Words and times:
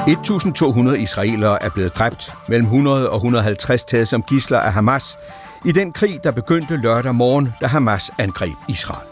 1.200 0.00 0.92
israelere 0.92 1.62
er 1.62 1.68
blevet 1.68 1.94
dræbt, 1.94 2.34
mellem 2.48 2.64
100 2.64 3.10
og 3.10 3.16
150 3.16 3.84
taget 3.84 4.08
som 4.08 4.22
gisler 4.22 4.58
af 4.58 4.72
Hamas, 4.72 5.18
i 5.64 5.72
den 5.72 5.92
krig, 5.92 6.20
der 6.24 6.30
begyndte 6.30 6.76
lørdag 6.76 7.14
morgen, 7.14 7.54
da 7.60 7.66
Hamas 7.66 8.10
angreb 8.18 8.52
Israel. 8.68 9.08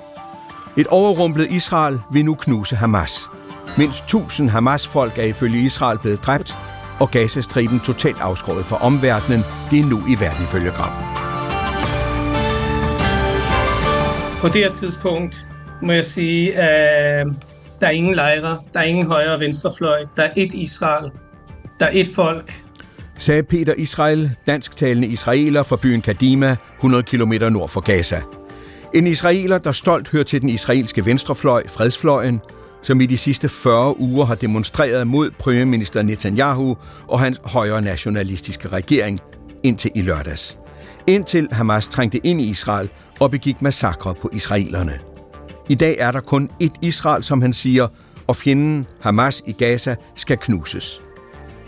Et 0.76 0.86
overrumplet 0.86 1.50
Israel 1.50 2.00
vil 2.12 2.24
nu 2.24 2.34
knuse 2.34 2.76
Hamas. 2.76 3.20
Mindst 3.78 4.04
1000 4.04 4.50
Hamas-folk 4.50 5.18
er 5.18 5.22
ifølge 5.22 5.60
Israel 5.60 5.98
blevet 5.98 6.22
dræbt, 6.22 6.56
og 7.00 7.10
Gazastriben 7.10 7.80
totalt 7.80 8.20
afskåret 8.20 8.64
fra 8.64 8.76
omverdenen. 8.76 9.44
Det 9.70 9.80
er 9.80 9.84
nu 9.84 10.02
i 10.08 10.20
verden 10.20 10.44
ifølge 10.44 10.70
Gram. 10.70 10.92
På 14.40 14.48
det 14.48 14.64
her 14.64 14.72
tidspunkt 14.72 15.36
må 15.82 15.92
jeg 15.92 16.04
sige, 16.04 16.54
at 16.56 17.26
der 17.80 17.86
er 17.86 17.90
ingen 17.90 18.14
lejre, 18.14 18.60
der 18.72 18.80
er 18.80 18.84
ingen 18.84 19.06
højre 19.06 19.34
og 19.34 19.40
venstrefløj, 19.40 20.04
der 20.16 20.22
er 20.22 20.32
et 20.36 20.54
Israel, 20.54 21.10
der 21.78 21.86
er 21.86 21.90
et 21.92 22.08
folk. 22.14 22.62
Sagde 23.18 23.42
Peter 23.42 23.74
Israel, 23.74 24.30
dansktalende 24.46 25.08
israeler 25.08 25.62
fra 25.62 25.76
byen 25.76 26.02
Kadima, 26.02 26.56
100 26.76 27.02
km 27.02 27.32
nord 27.50 27.68
for 27.68 27.80
Gaza. 27.80 28.20
En 28.94 29.06
israeler, 29.06 29.58
der 29.58 29.72
stolt 29.72 30.10
hører 30.10 30.24
til 30.24 30.40
den 30.40 30.48
israelske 30.48 31.06
venstrefløj, 31.06 31.68
fredsfløjen, 31.68 32.40
som 32.82 33.00
i 33.00 33.06
de 33.06 33.18
sidste 33.18 33.48
40 33.48 34.00
uger 34.00 34.24
har 34.24 34.34
demonstreret 34.34 35.06
mod 35.06 35.30
premierminister 35.30 36.02
Netanyahu 36.02 36.76
og 37.08 37.20
hans 37.20 37.40
højre 37.44 37.82
nationalistiske 37.82 38.68
regering 38.68 39.20
indtil 39.62 39.90
i 39.94 40.02
lørdags. 40.02 40.58
Indtil 41.06 41.48
Hamas 41.52 41.88
trængte 41.88 42.26
ind 42.26 42.40
i 42.40 42.44
Israel 42.44 42.88
og 43.20 43.30
begik 43.30 43.62
massakre 43.62 44.14
på 44.14 44.30
israelerne. 44.32 45.00
I 45.68 45.74
dag 45.74 45.96
er 45.98 46.10
der 46.10 46.20
kun 46.20 46.50
et 46.60 46.72
Israel, 46.82 47.22
som 47.22 47.42
han 47.42 47.52
siger, 47.52 47.88
og 48.26 48.36
fjenden 48.36 48.86
Hamas 49.00 49.42
i 49.46 49.52
Gaza 49.52 49.94
skal 50.14 50.36
knuses. 50.36 51.02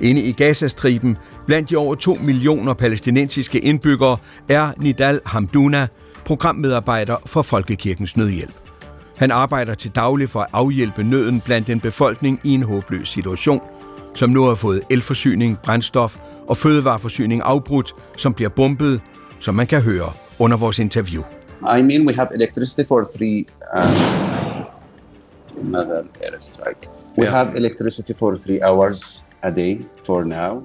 Inde 0.00 0.20
i 0.20 0.32
Gazastriben, 0.32 1.16
blandt 1.46 1.70
de 1.70 1.76
over 1.76 1.94
2 1.94 2.14
millioner 2.14 2.74
palæstinensiske 2.74 3.58
indbyggere, 3.58 4.16
er 4.48 4.72
Nidal 4.78 5.20
Hamduna, 5.26 5.86
programmedarbejder 6.24 7.16
for 7.26 7.42
Folkekirkens 7.42 8.16
Nødhjælp. 8.16 8.54
Han 9.16 9.30
arbejder 9.30 9.74
til 9.74 9.90
daglig 9.90 10.28
for 10.28 10.40
at 10.40 10.46
afhjælpe 10.52 11.02
nøden 11.02 11.40
blandt 11.40 11.70
en 11.70 11.80
befolkning 11.80 12.40
i 12.44 12.50
en 12.54 12.62
håbløs 12.62 13.08
situation, 13.08 13.60
som 14.14 14.30
nu 14.30 14.44
har 14.44 14.54
fået 14.54 14.80
elforsyning, 14.90 15.58
brændstof 15.64 16.16
og 16.48 16.56
fødevareforsyning 16.56 17.42
afbrudt, 17.44 17.92
som 18.16 18.34
bliver 18.34 18.48
bombet, 18.48 19.00
som 19.40 19.54
man 19.54 19.66
kan 19.66 19.82
høre 19.82 20.12
under 20.38 20.56
vores 20.56 20.78
interview. 20.78 21.22
I 21.62 21.82
mean, 21.82 22.06
we 22.08 22.14
have 22.14 22.28
electricity 22.34 22.84
for 22.88 23.04
three 23.16 23.46
um, 23.74 23.96
another 25.66 26.02
airstrikes. 26.20 26.88
We 27.18 27.24
Yeah. 27.24 27.36
have 27.36 27.56
electricity 27.56 28.12
for 28.14 28.36
three 28.36 28.60
hours 28.62 29.24
a 29.42 29.50
day 29.50 29.80
for 30.06 30.24
now. 30.24 30.62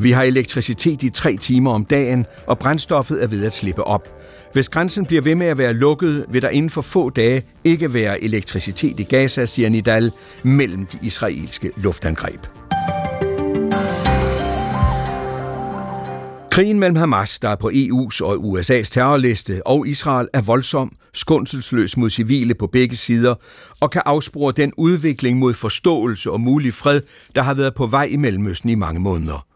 Vi 0.00 0.10
har 0.10 0.22
elektricitet 0.22 1.02
i 1.02 1.10
tre 1.10 1.36
timer 1.36 1.70
om 1.72 1.84
dagen, 1.84 2.26
og 2.46 2.58
brændstoffet 2.58 3.22
er 3.22 3.26
ved 3.26 3.44
at 3.44 3.52
slippe 3.52 3.84
op. 3.84 4.08
Hvis 4.52 4.68
grænsen 4.68 5.06
bliver 5.06 5.22
ved 5.22 5.34
med 5.34 5.46
at 5.46 5.58
være 5.58 5.72
lukket, 5.72 6.26
vil 6.28 6.42
der 6.42 6.48
inden 6.48 6.70
for 6.70 6.80
få 6.82 7.10
dage 7.10 7.42
ikke 7.64 7.94
være 7.94 8.24
elektricitet 8.24 9.00
i 9.00 9.02
Gaza, 9.02 9.44
siger 9.46 9.68
Nidal, 9.68 10.12
mellem 10.42 10.86
de 10.86 10.98
israelske 11.02 11.70
luftangreb. 11.76 12.40
Krigen 16.56 16.78
mellem 16.78 16.96
Hamas, 16.96 17.38
der 17.38 17.48
er 17.48 17.56
på 17.56 17.70
EU's 17.74 18.20
og 18.22 18.34
USA's 18.34 18.90
terrorliste, 18.90 19.66
og 19.66 19.88
Israel 19.88 20.28
er 20.32 20.40
voldsom, 20.40 20.92
skundselsløs 21.14 21.96
mod 21.96 22.10
civile 22.10 22.54
på 22.54 22.66
begge 22.66 22.96
sider, 22.96 23.34
og 23.80 23.90
kan 23.90 24.02
afspore 24.06 24.52
den 24.52 24.72
udvikling 24.76 25.38
mod 25.38 25.54
forståelse 25.54 26.30
og 26.30 26.40
mulig 26.40 26.74
fred, 26.74 27.00
der 27.34 27.42
har 27.42 27.54
været 27.54 27.74
på 27.74 27.86
vej 27.86 28.04
i 28.04 28.16
Mellemøsten 28.16 28.70
i 28.70 28.74
mange 28.74 29.00
måneder. 29.00 29.46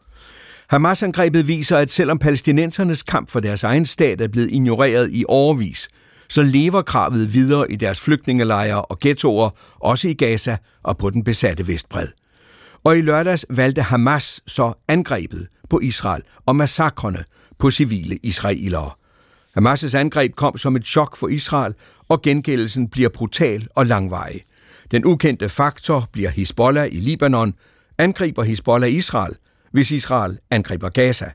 Hamas-angrebet 0.69 1.48
viser, 1.48 1.77
at 1.77 1.91
selvom 1.91 2.19
palæstinensernes 2.19 3.03
kamp 3.03 3.31
for 3.31 3.41
deres 3.41 3.65
egen 3.65 3.87
stat 3.87 4.21
er 4.21 4.28
blevet 4.28 4.51
ignoreret 4.51 5.09
i 5.12 5.25
overvis, 5.28 5.88
så 6.28 6.43
lever 6.43 6.82
kravet 6.82 7.34
videre 7.34 7.72
i 7.72 7.77
deres 7.77 8.00
flygtningelejre 8.00 8.84
og 8.84 8.99
ghettoer, 9.00 9.50
også 9.78 10.09
i 10.09 10.15
Gaza 10.15 10.56
og 10.82 10.99
på 10.99 11.11
den 11.11 11.25
besatte 11.25 11.69
Vestbred. 11.69 12.09
Og 12.85 12.99
i 12.99 13.01
lørdags 13.01 13.47
valgte 13.51 13.83
Hamas 13.83 14.41
så 14.47 14.73
angrebet 14.89 15.49
på 15.71 15.81
Israel 15.81 16.23
og 16.47 16.57
massakrene 16.57 17.25
på 17.59 17.71
civile 17.71 18.19
israelere. 18.23 18.91
Hamas' 19.59 19.97
angreb 19.97 20.35
kom 20.35 20.59
som 20.59 20.77
et 20.77 20.85
chok 20.85 21.17
for 21.17 21.29
Israel, 21.29 21.75
og 22.09 22.23
gengældelsen 22.23 22.89
bliver 22.89 23.09
brutal 23.09 23.69
og 23.75 23.87
langvarig. 23.87 24.41
Den 24.91 25.05
ukendte 25.05 25.49
faktor 25.49 26.09
bliver 26.13 26.31
Hezbollah 26.31 26.87
i 26.87 26.97
Libanon. 26.97 27.55
Angriber 27.99 28.43
Hezbollah 28.43 28.91
Israel, 28.91 29.35
hvis 29.73 29.91
Israel 29.91 30.39
angriber 30.51 30.89
Gaza? 30.89 31.31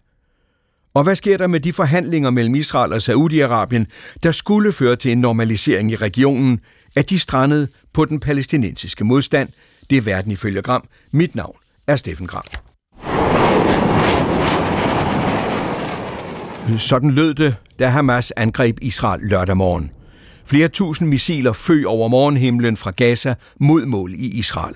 Og 0.93 1.03
hvad 1.03 1.15
sker 1.15 1.37
der 1.37 1.47
med 1.47 1.59
de 1.59 1.73
forhandlinger 1.73 2.29
mellem 2.29 2.55
Israel 2.55 2.93
og 2.93 2.97
Saudi-Arabien, 2.97 3.85
der 4.23 4.31
skulle 4.31 4.71
føre 4.71 4.95
til 4.95 5.11
en 5.11 5.21
normalisering 5.21 5.91
i 5.91 5.95
regionen? 5.95 6.59
at 6.95 7.09
de 7.09 7.19
strandet 7.19 7.69
på 7.93 8.05
den 8.05 8.19
palæstinensiske 8.19 9.03
modstand? 9.03 9.49
Det 9.89 9.97
er 9.97 10.01
verden 10.01 10.31
ifølge 10.31 10.61
Gram. 10.61 10.83
Mit 11.11 11.35
navn 11.35 11.55
er 11.87 11.95
Steffen 11.95 12.27
Gram. 12.27 12.43
Sådan 16.77 17.11
lød 17.11 17.33
det, 17.33 17.55
da 17.79 17.87
Hamas 17.87 18.31
angreb 18.31 18.77
Israel 18.81 19.19
lørdag 19.23 19.57
morgen. 19.57 19.91
Flere 20.45 20.67
tusind 20.67 21.09
missiler 21.09 21.53
føg 21.53 21.87
over 21.87 22.07
morgenhimlen 22.07 22.77
fra 22.77 22.91
Gaza 22.91 23.35
mod 23.59 23.85
mål 23.85 24.13
i 24.13 24.39
Israel. 24.39 24.75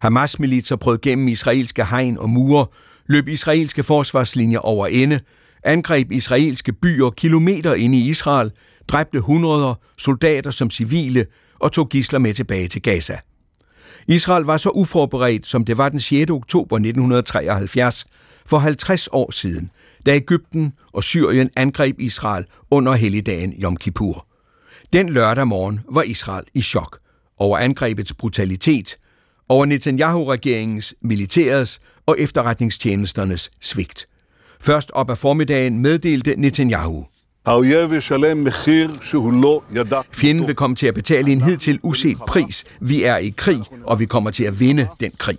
Hamas-militser 0.00 0.76
brød 0.76 0.98
gennem 0.98 1.28
israelske 1.28 1.84
hegn 1.84 2.18
og 2.18 2.30
mure, 2.30 2.66
løb 3.06 3.28
israelske 3.28 3.82
forsvarslinjer 3.82 4.58
over 4.58 4.86
ende, 4.86 5.20
angreb 5.64 6.12
israelske 6.12 6.72
byer 6.72 7.10
kilometer 7.10 7.74
inde 7.74 7.98
i 7.98 8.08
Israel, 8.08 8.52
dræbte 8.88 9.20
hundreder 9.20 9.74
soldater 9.98 10.50
som 10.50 10.70
civile 10.70 11.26
og 11.60 11.72
tog 11.72 11.88
gisler 11.88 12.18
med 12.18 12.34
tilbage 12.34 12.68
til 12.68 12.82
Gaza. 12.82 13.18
Israel 14.08 14.44
var 14.44 14.56
så 14.56 14.70
uforberedt, 14.70 15.46
som 15.46 15.64
det 15.64 15.78
var 15.78 15.88
den 15.88 15.98
6. 15.98 16.30
oktober 16.30 16.76
1973, 16.76 18.06
for 18.46 18.58
50 18.58 19.08
år 19.12 19.30
siden, 19.30 19.70
da 20.06 20.14
Ægypten 20.14 20.72
og 20.92 21.04
Syrien 21.04 21.50
angreb 21.56 22.00
Israel 22.00 22.44
under 22.70 22.92
helligdagen 22.92 23.52
Yom 23.62 23.76
Kippur. 23.76 24.26
Den 24.92 25.08
lørdag 25.08 25.48
morgen 25.48 25.80
var 25.88 26.02
Israel 26.02 26.44
i 26.54 26.62
chok 26.62 26.98
over 27.38 27.58
angrebets 27.58 28.14
brutalitet, 28.14 28.96
over 29.48 29.66
Netanyahu-regeringens, 29.66 30.94
militærets 31.02 31.80
og 32.06 32.20
efterretningstjenesternes 32.20 33.50
svigt. 33.60 34.06
Først 34.60 34.90
op 34.90 35.10
ad 35.10 35.16
formiddagen 35.16 35.78
meddelte 35.78 36.34
Netanyahu. 36.36 37.06
Fjenden 40.12 40.46
vil 40.46 40.54
komme 40.54 40.76
til 40.76 40.86
at 40.86 40.94
betale 40.94 41.32
en 41.32 41.40
hidtil 41.40 41.80
uset 41.82 42.18
pris. 42.26 42.64
Vi 42.80 43.02
er 43.02 43.16
i 43.16 43.34
krig, 43.36 43.60
og 43.84 44.00
vi 44.00 44.06
kommer 44.06 44.30
til 44.30 44.44
at 44.44 44.60
vinde 44.60 44.88
den 45.00 45.12
krig. 45.18 45.38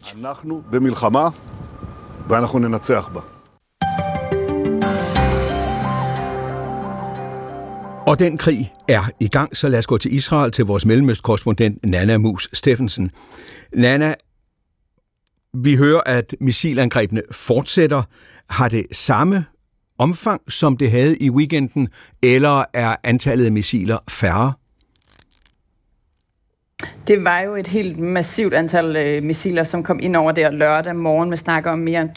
Og 8.07 8.19
den 8.19 8.37
krig 8.37 8.73
er 8.87 9.03
i 9.19 9.27
gang, 9.27 9.57
så 9.57 9.67
lad 9.67 9.79
os 9.79 9.87
gå 9.87 9.97
til 9.97 10.13
Israel 10.13 10.51
til 10.51 10.65
vores 10.65 10.85
mellemøstkorrespondent 10.85 11.85
Nana 11.85 12.17
Mus 12.17 12.49
Steffensen. 12.53 13.11
Nana, 13.75 14.13
vi 15.53 15.75
hører, 15.75 16.01
at 16.05 16.35
missilangrebene 16.41 17.21
fortsætter. 17.31 18.03
Har 18.49 18.69
det 18.69 18.85
samme 18.91 19.45
omfang, 19.99 20.41
som 20.51 20.77
det 20.77 20.91
havde 20.91 21.17
i 21.17 21.29
weekenden, 21.29 21.87
eller 22.21 22.63
er 22.73 22.95
antallet 23.03 23.45
af 23.45 23.51
missiler 23.51 23.97
færre? 24.09 24.53
Det 27.09 27.23
var 27.23 27.39
jo 27.39 27.55
et 27.55 27.67
helt 27.67 27.99
massivt 27.99 28.53
antal 28.53 28.95
øh, 28.95 29.23
missiler, 29.23 29.63
som 29.63 29.83
kom 29.83 29.99
ind 30.01 30.15
over 30.15 30.31
der 30.31 30.51
lørdag 30.51 30.95
morgen. 30.95 31.31
Vi 31.31 31.37
snakker 31.37 31.71
om 31.71 31.79
mere 31.79 32.01
end 32.01 32.09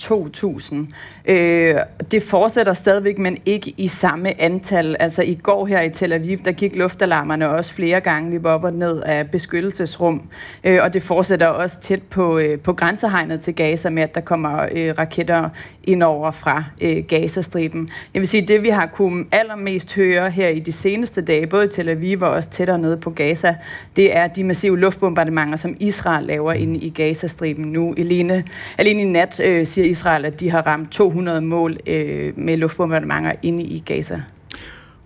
2.000. 1.27 1.33
Øh, 1.33 1.77
det 2.11 2.23
fortsætter 2.23 2.73
stadigvæk, 2.73 3.19
men 3.19 3.39
ikke 3.47 3.75
i 3.77 3.89
samme 3.89 4.41
antal. 4.41 4.97
Altså 5.01 5.23
i 5.23 5.35
går 5.35 5.67
her 5.67 5.83
i 5.83 5.91
Tel 5.91 6.13
Aviv, 6.13 6.39
der 6.45 6.53
gik 6.53 6.77
luftalarmerne 6.77 7.49
også 7.49 7.75
flere 7.75 8.01
gange. 8.01 8.31
Vi 8.31 8.43
var 8.43 8.51
op 8.51 8.65
og 8.65 8.73
ned 8.73 9.03
af 9.03 9.31
beskyttelsesrum. 9.31 10.23
Øh, 10.65 10.79
og 10.83 10.95
det 10.95 11.03
fortsætter 11.03 11.47
også 11.47 11.81
tæt 11.81 12.03
på, 12.03 12.39
øh, 12.39 12.59
på 12.59 12.73
grænsehegnet 12.73 13.41
til 13.41 13.55
Gaza 13.55 13.91
med, 13.91 14.03
at 14.03 14.15
der 14.15 14.21
kommer 14.21 14.67
øh, 14.73 14.95
raketter 14.99 15.49
ind 15.85 16.03
over 16.03 16.31
fra 16.31 16.65
øh, 16.81 17.05
Gazastriben. 17.09 17.91
Jeg 18.15 18.21
vil 18.21 18.29
sige, 18.29 18.47
det 18.47 18.63
vi 18.63 18.69
har 18.69 18.87
kunnet 18.87 19.27
allermest 19.33 19.95
høre 19.95 20.31
her 20.31 20.49
i 20.49 20.59
de 20.59 20.73
seneste 20.73 21.23
dage, 21.23 21.47
både 21.47 21.65
i 21.65 21.69
Tel 21.69 21.89
Aviv 21.89 22.23
og 22.23 22.31
også 22.31 22.51
tættere 22.51 22.79
nede 22.79 22.97
på 22.97 23.11
Gaza, 23.11 23.55
det 23.97 24.17
er 24.17 24.27
de 24.27 24.45
massive 24.45 24.82
luftbombardementer, 24.83 25.57
som 25.57 25.77
Israel 25.81 26.27
laver 26.27 26.53
inde 26.53 26.79
i 26.79 26.91
Gazastriben 26.91 27.65
nu. 27.65 27.95
Alene, 27.99 28.45
alene 28.79 29.03
i 29.03 29.05
nat 29.05 29.41
øh, 29.41 29.67
siger 29.67 29.87
Israel, 29.87 30.25
at 30.25 30.41
de 30.41 30.51
har 30.51 30.63
ramt 30.67 30.91
200 30.91 31.41
mål 31.41 31.77
øh, 31.87 32.39
med 32.39 32.57
luftbombardementer 32.57 33.33
inde 33.43 33.63
i 33.63 33.83
Gaza. 33.87 34.23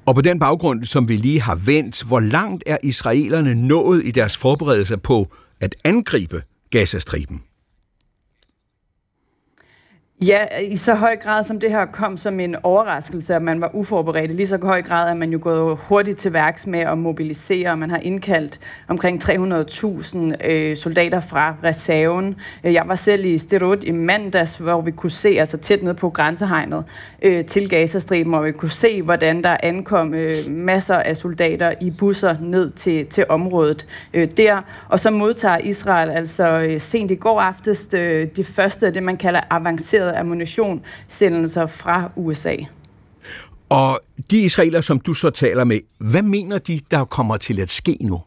Og 0.07 0.15
på 0.15 0.21
den 0.21 0.39
baggrund, 0.39 0.85
som 0.85 1.09
vi 1.09 1.17
lige 1.17 1.41
har 1.41 1.55
vendt, 1.55 2.03
hvor 2.03 2.21
langt 2.21 2.63
er 2.67 2.77
israelerne 2.83 3.55
nået 3.55 4.03
i 4.05 4.11
deres 4.11 4.37
forberedelser 4.37 4.97
på 4.97 5.27
at 5.61 5.77
angribe 5.85 6.43
Gazastriben? 6.71 7.43
Ja, 10.21 10.45
i 10.63 10.77
så 10.77 10.95
høj 10.95 11.17
grad 11.17 11.45
som 11.45 11.61
det 11.61 11.71
her 11.71 11.87
kom 11.87 12.17
som 12.17 12.41
en 12.41 12.57
overraskelse, 12.63 13.35
at 13.35 13.43
man 13.43 13.61
var 13.61 13.71
uforberedt. 13.75 14.35
Lige 14.35 14.47
så 14.47 14.59
høj 14.63 14.83
grad 14.83 15.11
er 15.11 15.15
man 15.15 15.31
jo 15.31 15.39
gået 15.43 15.79
hurtigt 15.89 16.19
til 16.19 16.33
værks 16.33 16.67
med 16.67 16.79
at 16.79 16.99
mobilisere. 16.99 17.77
Man 17.77 17.91
har 17.91 17.99
indkaldt 17.99 18.61
omkring 18.89 19.25
300.000 19.25 20.51
øh, 20.51 20.77
soldater 20.77 21.21
fra 21.21 21.55
reserven. 21.65 22.37
Øh, 22.65 22.73
jeg 22.73 22.83
var 22.87 22.95
selv 22.95 23.25
i 23.25 23.39
Sterot 23.39 23.85
i 23.85 23.91
mandags, 23.91 24.57
hvor 24.57 24.81
vi 24.81 24.91
kunne 24.91 25.11
se, 25.11 25.29
altså 25.29 25.59
tæt 25.59 25.83
ned 25.83 25.95
på 25.95 26.11
grænsehegnet 26.11 26.85
øh, 27.23 27.45
til 27.45 27.69
Gazastriben, 27.69 28.33
hvor 28.33 28.43
vi 28.43 28.53
kunne 28.53 28.71
se, 28.71 29.03
hvordan 29.03 29.43
der 29.43 29.57
ankom 29.63 30.15
øh, 30.15 30.35
masser 30.49 30.97
af 30.97 31.17
soldater 31.17 31.75
i 31.81 31.91
busser 31.91 32.37
ned 32.41 32.71
til, 32.71 33.07
til 33.07 33.25
området 33.29 33.87
øh, 34.15 34.29
der. 34.37 34.63
Og 34.89 35.01
så 35.01 35.11
modtager 35.11 35.59
Israel 35.59 36.11
altså 36.11 36.47
øh, 36.49 36.81
sent 36.81 37.11
i 37.11 37.15
går 37.15 37.41
aftes 37.41 37.89
øh, 37.95 38.29
det 38.37 38.47
første 38.47 38.87
af 38.87 38.93
det, 38.93 39.03
man 39.03 39.17
kalder 39.17 39.41
avanceret 39.51 40.06
decideret 40.07 40.21
ammunitionssendelser 40.21 41.67
fra 41.67 42.11
USA. 42.17 42.57
Og 43.69 44.01
de 44.31 44.43
israeler, 44.43 44.81
som 44.81 45.01
du 45.01 45.15
så 45.15 45.31
taler 45.31 45.65
med, 45.65 45.81
hvad 45.99 46.23
mener 46.23 46.59
de, 46.59 46.81
der 46.91 47.05
kommer 47.05 47.37
til 47.37 47.61
at 47.61 47.71
ske 47.71 47.97
nu? 48.01 48.21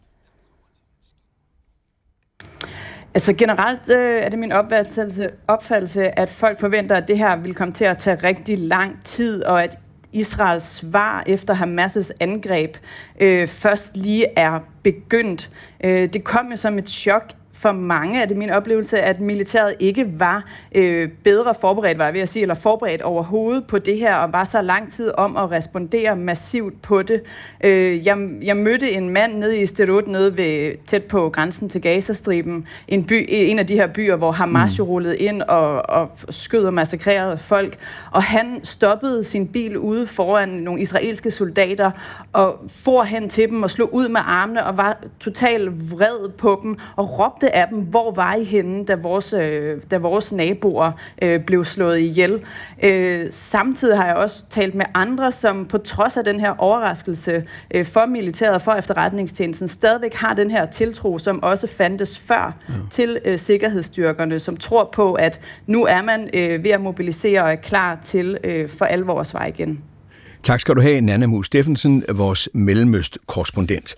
Altså 3.13 3.33
generelt 3.33 3.89
øh, 3.89 4.21
er 4.21 4.29
det 4.29 4.39
min 4.39 4.51
opfattelse, 4.51 5.29
opfattelse, 5.47 6.19
at 6.19 6.29
folk 6.29 6.59
forventer, 6.59 6.95
at 6.95 7.07
det 7.07 7.17
her 7.17 7.35
vil 7.35 7.55
komme 7.55 7.73
til 7.73 7.85
at 7.85 7.97
tage 7.97 8.23
rigtig 8.23 8.57
lang 8.57 9.03
tid, 9.03 9.43
og 9.43 9.63
at 9.63 9.77
Israels 10.13 10.65
svar 10.65 11.23
efter 11.27 11.53
Hamas' 11.55 12.11
angreb 12.19 12.77
øh, 13.19 13.47
først 13.47 13.97
lige 13.97 14.25
er 14.35 14.59
begyndt. 14.83 15.49
Øh, 15.83 16.13
det 16.13 16.23
kom 16.23 16.49
jo 16.51 16.55
som 16.55 16.77
et 16.77 16.89
chok 16.89 17.33
for 17.61 17.71
mange 17.71 18.21
er 18.21 18.25
det 18.25 18.37
min 18.37 18.49
oplevelse, 18.49 18.99
at 18.99 19.19
militæret 19.19 19.75
ikke 19.79 20.19
var 20.19 20.45
øh, 20.75 21.09
bedre 21.23 21.55
forberedt, 21.61 21.97
var 21.97 22.05
jeg 22.05 22.13
ved 22.13 22.21
at 22.21 22.29
sige, 22.29 22.41
eller 22.41 22.55
forberedt 22.55 23.01
overhovedet 23.01 23.67
på 23.67 23.79
det 23.79 23.97
her, 23.97 24.15
og 24.15 24.33
var 24.33 24.43
så 24.43 24.61
lang 24.61 24.91
tid 24.91 25.11
om 25.17 25.37
at 25.37 25.51
respondere 25.51 26.15
massivt 26.15 26.81
på 26.81 27.01
det. 27.01 27.21
Øh, 27.63 28.05
jeg, 28.05 28.17
jeg 28.41 28.57
mødte 28.57 28.91
en 28.91 29.09
mand 29.09 29.33
nede 29.33 29.59
i 29.59 29.65
Sterot, 29.65 30.07
nede 30.07 30.37
ved, 30.37 30.73
tæt 30.87 31.03
på 31.03 31.29
grænsen 31.29 31.69
til 31.69 31.81
Gazastriben, 31.81 32.67
en, 32.87 33.03
by, 33.03 33.25
en 33.29 33.59
af 33.59 33.67
de 33.67 33.75
her 33.75 33.87
byer, 33.87 34.15
hvor 34.15 34.31
Hamas 34.31 34.71
mm. 34.71 34.77
jo 34.77 34.83
rullede 34.83 35.17
ind 35.17 35.41
og, 35.41 35.89
og 35.89 36.11
skød 36.29 36.65
og 36.65 36.73
massakrerede 36.73 37.37
folk, 37.37 37.77
og 38.11 38.23
han 38.23 38.59
stoppede 38.63 39.23
sin 39.23 39.47
bil 39.47 39.77
ude 39.77 40.07
foran 40.07 40.49
nogle 40.49 40.81
israelske 40.81 41.31
soldater, 41.31 41.91
og 42.33 42.59
for 42.69 43.03
hen 43.03 43.29
til 43.29 43.49
dem 43.49 43.63
og 43.63 43.69
slog 43.69 43.93
ud 43.93 44.07
med 44.07 44.21
armene, 44.23 44.65
og 44.65 44.77
var 44.77 44.97
totalt 45.19 45.91
vred 45.91 46.29
på 46.29 46.59
dem, 46.63 46.77
og 46.95 47.19
råbte 47.19 47.48
af 47.53 47.67
dem, 47.67 47.79
hvor 47.79 48.11
var 48.11 48.35
I 48.35 48.43
henne, 48.43 48.85
da 48.85 48.95
vores, 48.95 49.33
øh, 49.33 49.77
da 49.91 49.97
vores 49.97 50.31
naboer 50.31 50.91
øh, 51.21 51.39
blev 51.39 51.65
slået 51.65 51.99
ihjel. 51.99 52.41
Øh, 52.83 53.27
samtidig 53.31 53.97
har 53.97 54.05
jeg 54.05 54.15
også 54.15 54.45
talt 54.49 54.75
med 54.75 54.85
andre, 54.93 55.31
som 55.31 55.65
på 55.65 55.77
trods 55.77 56.17
af 56.17 56.23
den 56.23 56.39
her 56.39 56.55
overraskelse 56.57 57.43
øh, 57.71 57.85
for 57.85 58.05
militæret 58.05 58.55
og 58.55 58.61
for 58.61 58.73
efterretningstjenesten, 58.73 59.67
stadigvæk 59.67 60.13
har 60.13 60.33
den 60.33 60.51
her 60.51 60.65
tiltro, 60.65 61.19
som 61.19 61.43
også 61.43 61.67
fandtes 61.67 62.19
før 62.19 62.57
ja. 62.69 62.73
til 62.91 63.19
øh, 63.25 63.39
sikkerhedsstyrkerne, 63.39 64.39
som 64.39 64.57
tror 64.57 64.89
på, 64.93 65.13
at 65.13 65.39
nu 65.67 65.85
er 65.85 66.01
man 66.01 66.29
øh, 66.33 66.63
ved 66.63 66.71
at 66.71 66.81
mobilisere 66.81 67.43
og 67.43 67.51
er 67.51 67.55
klar 67.55 67.99
til 68.03 68.37
øh, 68.43 68.69
for 68.69 68.85
alvor 68.85 69.19
at 69.19 69.27
svare 69.27 69.49
igen. 69.49 69.79
Tak 70.43 70.59
skal 70.59 70.75
du 70.75 70.81
have, 70.81 71.01
Nana 71.01 71.25
Mus 71.25 71.45
Steffensen, 71.45 72.03
vores 72.09 72.49
Mellemøst-korrespondent. 72.53 73.95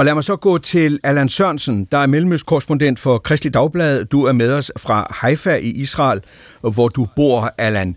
Og 0.00 0.06
lad 0.06 0.14
mig 0.14 0.24
så 0.24 0.36
gå 0.36 0.58
til 0.58 1.00
Allan 1.02 1.28
Sørensen, 1.28 1.84
der 1.84 1.98
er 1.98 2.06
mellemøstkorrespondent 2.06 2.98
for 2.98 3.18
Kristelig 3.18 3.54
Dagblad. 3.54 4.04
Du 4.04 4.24
er 4.24 4.32
med 4.32 4.52
os 4.52 4.72
fra 4.76 5.06
Haifa 5.10 5.56
i 5.56 5.70
Israel, 5.70 6.20
hvor 6.60 6.88
du 6.88 7.06
bor, 7.16 7.54
Allan. 7.58 7.96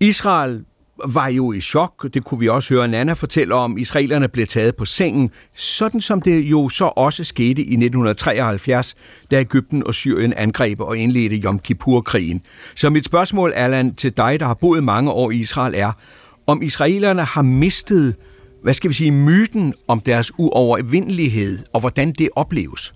Israel 0.00 0.64
var 1.06 1.28
jo 1.28 1.52
i 1.52 1.60
chok. 1.60 2.14
Det 2.14 2.24
kunne 2.24 2.40
vi 2.40 2.48
også 2.48 2.74
høre 2.74 2.88
Nana 2.88 3.12
fortælle 3.12 3.54
om. 3.54 3.78
Israelerne 3.78 4.28
blev 4.28 4.46
taget 4.46 4.76
på 4.76 4.84
sengen, 4.84 5.30
sådan 5.56 6.00
som 6.00 6.22
det 6.22 6.40
jo 6.40 6.68
så 6.68 6.84
også 6.84 7.24
skete 7.24 7.62
i 7.62 7.74
1973, 7.74 8.94
da 9.30 9.40
Ægypten 9.40 9.86
og 9.86 9.94
Syrien 9.94 10.32
angreb 10.32 10.80
og 10.80 10.96
indledte 10.96 11.36
Yom 11.36 11.58
Kippur-krigen. 11.58 12.42
Så 12.74 12.90
mit 12.90 13.04
spørgsmål, 13.04 13.52
Allan, 13.56 13.94
til 13.94 14.16
dig, 14.16 14.40
der 14.40 14.46
har 14.46 14.54
boet 14.54 14.84
mange 14.84 15.10
år 15.10 15.30
i 15.30 15.36
Israel, 15.36 15.74
er, 15.76 15.92
om 16.46 16.62
israelerne 16.62 17.24
har 17.24 17.42
mistet 17.42 18.14
hvad 18.62 18.74
skal 18.74 18.90
vi 18.90 18.94
sige, 18.94 19.10
myten 19.10 19.74
om 19.88 20.00
deres 20.00 20.32
uovervindelighed, 20.38 21.58
og 21.72 21.80
hvordan 21.80 22.12
det 22.12 22.28
opleves? 22.36 22.94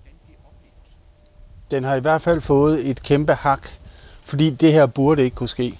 Den 1.71 1.83
har 1.83 1.95
i 1.95 1.99
hvert 1.99 2.21
fald 2.21 2.41
fået 2.41 2.89
et 2.89 3.03
kæmpe 3.03 3.33
hak, 3.33 3.67
fordi 4.23 4.49
det 4.49 4.73
her 4.73 4.85
burde 4.85 5.23
ikke 5.23 5.35
kunne 5.35 5.49
ske. 5.49 5.79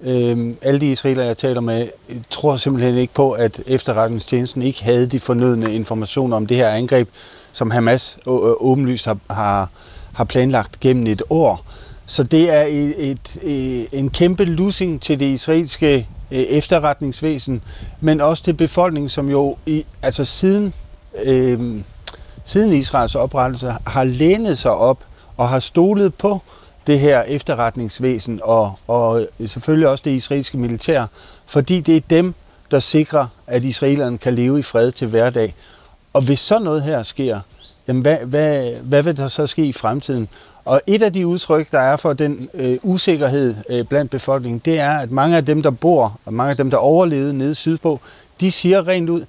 Øhm, 0.00 0.56
alle 0.62 0.80
de 0.80 0.92
israeler, 0.92 1.24
jeg 1.24 1.36
taler 1.36 1.60
med, 1.60 1.88
tror 2.30 2.56
simpelthen 2.56 2.98
ikke 2.98 3.14
på, 3.14 3.32
at 3.32 3.62
efterretningstjenesten 3.66 4.62
ikke 4.62 4.84
havde 4.84 5.06
de 5.06 5.20
fornødne 5.20 5.74
informationer 5.74 6.36
om 6.36 6.46
det 6.46 6.56
her 6.56 6.68
angreb, 6.68 7.08
som 7.52 7.70
Hamas 7.70 8.18
øh, 8.26 8.32
åbenlyst 8.60 9.04
har, 9.04 9.18
har, 9.30 9.68
har 10.12 10.24
planlagt 10.24 10.80
gennem 10.80 11.06
et 11.06 11.22
år. 11.30 11.64
Så 12.06 12.22
det 12.22 12.50
er 12.50 12.62
et, 12.62 13.10
et, 13.10 13.38
et, 13.42 13.88
en 13.92 14.10
kæmpe 14.10 14.44
losing 14.44 15.02
til 15.02 15.18
det 15.18 15.26
israelske 15.26 16.08
øh, 16.30 16.38
efterretningsvæsen, 16.38 17.62
men 18.00 18.20
også 18.20 18.42
til 18.42 18.52
befolkningen, 18.52 19.08
som 19.08 19.28
jo 19.28 19.56
i, 19.66 19.86
altså 20.02 20.24
siden, 20.24 20.74
øh, 21.24 21.80
siden 22.44 22.72
Israels 22.72 23.14
oprettelse 23.14 23.74
har 23.86 24.04
lænet 24.04 24.58
sig 24.58 24.70
op 24.70 24.98
og 25.36 25.48
har 25.48 25.60
stolet 25.60 26.14
på 26.14 26.42
det 26.86 27.00
her 27.00 27.22
efterretningsvæsen 27.22 28.40
og, 28.42 28.78
og 28.86 29.26
selvfølgelig 29.46 29.88
også 29.88 30.02
det 30.04 30.10
israelske 30.10 30.58
militær, 30.58 31.06
fordi 31.46 31.80
det 31.80 31.96
er 31.96 32.00
dem, 32.10 32.34
der 32.70 32.80
sikrer, 32.80 33.26
at 33.46 33.64
israelerne 33.64 34.18
kan 34.18 34.34
leve 34.34 34.58
i 34.58 34.62
fred 34.62 34.92
til 34.92 35.08
hverdag. 35.08 35.54
Og 36.12 36.22
hvis 36.22 36.40
så 36.40 36.58
noget 36.58 36.82
her 36.82 37.02
sker, 37.02 37.40
jamen 37.88 38.02
hvad, 38.02 38.16
hvad, 38.16 38.72
hvad 38.72 39.02
vil 39.02 39.16
der 39.16 39.28
så 39.28 39.46
ske 39.46 39.64
i 39.64 39.72
fremtiden? 39.72 40.28
Og 40.68 40.80
et 40.86 41.02
af 41.02 41.12
de 41.12 41.26
udtryk, 41.26 41.70
der 41.70 41.78
er 41.78 41.96
for 41.96 42.12
den 42.12 42.50
øh, 42.54 42.78
usikkerhed 42.82 43.54
øh, 43.70 43.84
blandt 43.84 44.10
befolkningen, 44.10 44.62
det 44.64 44.78
er, 44.78 44.90
at 44.90 45.10
mange 45.10 45.36
af 45.36 45.44
dem, 45.44 45.62
der 45.62 45.70
bor, 45.70 46.20
og 46.24 46.34
mange 46.34 46.50
af 46.50 46.56
dem, 46.56 46.70
der 46.70 46.76
overlevede 46.76 47.38
nede 47.38 47.54
sydpå, 47.54 48.00
de 48.40 48.50
siger 48.50 48.88
rent 48.88 49.10
ud, 49.10 49.24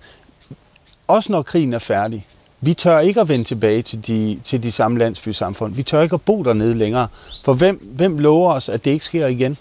også 1.07 1.31
når 1.31 1.41
krigen 1.41 1.73
er 1.73 1.79
færdig, 1.79 2.27
vi 2.61 2.73
tør 2.73 2.99
ikke 2.99 3.21
at 3.21 3.29
vende 3.29 3.45
tilbage 3.45 3.81
til 3.81 4.07
de, 4.07 4.39
til 4.43 4.63
de 4.63 4.71
samme 4.71 4.99
landsbysamfund. 4.99 5.75
Vi 5.75 5.83
tør 5.83 6.01
ikke 6.01 6.13
at 6.13 6.21
bo 6.21 6.43
dernede 6.43 6.73
længere. 6.73 7.07
For 7.45 7.53
hvem, 7.53 7.89
hvem 7.95 8.17
lover 8.17 8.53
os, 8.53 8.69
at 8.69 8.85
det 8.85 8.91
ikke 8.91 9.05
sker 9.05 9.27
igen? 9.27 9.57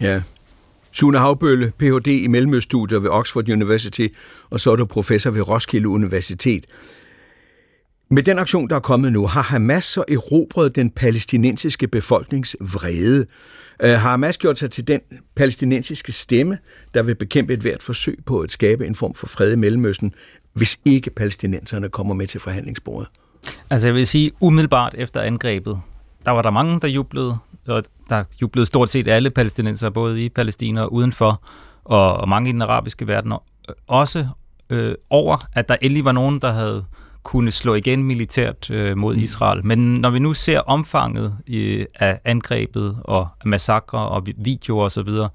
Ja. 0.00 0.22
Sune 0.92 1.18
Havbølle, 1.18 1.72
Ph.D. 1.78 2.06
i 2.06 2.26
Mellemøststudier 2.26 2.98
ved 2.98 3.10
Oxford 3.10 3.48
University, 3.48 4.06
og 4.50 4.60
så 4.60 4.72
er 4.72 4.76
du 4.76 4.84
professor 4.84 5.30
ved 5.30 5.48
Roskilde 5.48 5.88
Universitet. 5.88 6.66
Med 8.12 8.22
den 8.22 8.38
aktion, 8.38 8.68
der 8.68 8.76
er 8.76 8.80
kommet 8.80 9.12
nu, 9.12 9.26
har 9.26 9.42
Hamas 9.42 9.84
så 9.84 10.04
erobret 10.08 10.74
den 10.76 10.90
palæstinensiske 10.90 11.88
befolknings 11.88 12.56
vrede. 12.60 13.26
Øh, 13.82 13.90
har 13.90 14.10
Hamas 14.10 14.38
gjort 14.38 14.58
sig 14.58 14.70
til 14.70 14.88
den 14.88 15.00
palæstinensiske 15.36 16.12
stemme, 16.12 16.58
der 16.94 17.02
vil 17.02 17.14
bekæmpe 17.14 17.52
et 17.52 17.60
hvert 17.60 17.82
forsøg 17.82 18.18
på 18.26 18.40
at 18.40 18.50
skabe 18.50 18.86
en 18.86 18.94
form 18.94 19.14
for 19.14 19.26
fred 19.26 19.52
i 19.52 19.56
Mellemøsten, 19.56 20.14
hvis 20.52 20.78
ikke 20.84 21.10
palæstinenserne 21.10 21.88
kommer 21.88 22.14
med 22.14 22.26
til 22.26 22.40
forhandlingsbordet? 22.40 23.08
Altså 23.70 23.88
jeg 23.88 23.94
vil 23.94 24.06
sige, 24.06 24.30
umiddelbart 24.40 24.94
efter 24.98 25.20
angrebet, 25.20 25.80
der 26.24 26.30
var 26.30 26.42
der 26.42 26.50
mange, 26.50 26.80
der 26.80 26.88
jublede, 26.88 27.38
og 27.66 27.84
der 28.08 28.24
jublede 28.42 28.66
stort 28.66 28.90
set 28.90 29.08
alle 29.08 29.30
palæstinenser, 29.30 29.90
både 29.90 30.24
i 30.24 30.28
Palæstina 30.28 30.82
og 30.82 30.92
udenfor, 30.92 31.42
og, 31.84 32.16
og 32.16 32.28
mange 32.28 32.50
i 32.50 32.52
den 32.52 32.62
arabiske 32.62 33.08
verden, 33.08 33.32
øh, 33.32 33.74
også 33.86 34.26
øh, 34.70 34.94
over, 35.10 35.48
at 35.52 35.68
der 35.68 35.76
endelig 35.82 36.04
var 36.04 36.12
nogen, 36.12 36.38
der 36.38 36.52
havde 36.52 36.84
kunne 37.22 37.50
slå 37.50 37.74
igen 37.74 38.04
militært 38.04 38.70
øh, 38.70 38.96
mod 38.96 39.16
mm. 39.16 39.22
Israel. 39.22 39.66
Men 39.66 39.78
når 39.94 40.10
vi 40.10 40.18
nu 40.18 40.34
ser 40.34 40.60
omfanget 40.60 41.36
i, 41.46 41.86
af 41.94 42.20
angrebet 42.24 42.98
og 43.04 43.28
massakre 43.44 43.98
og 43.98 44.26
videoer 44.36 44.84
osv., 44.84 45.08
så, 45.08 45.28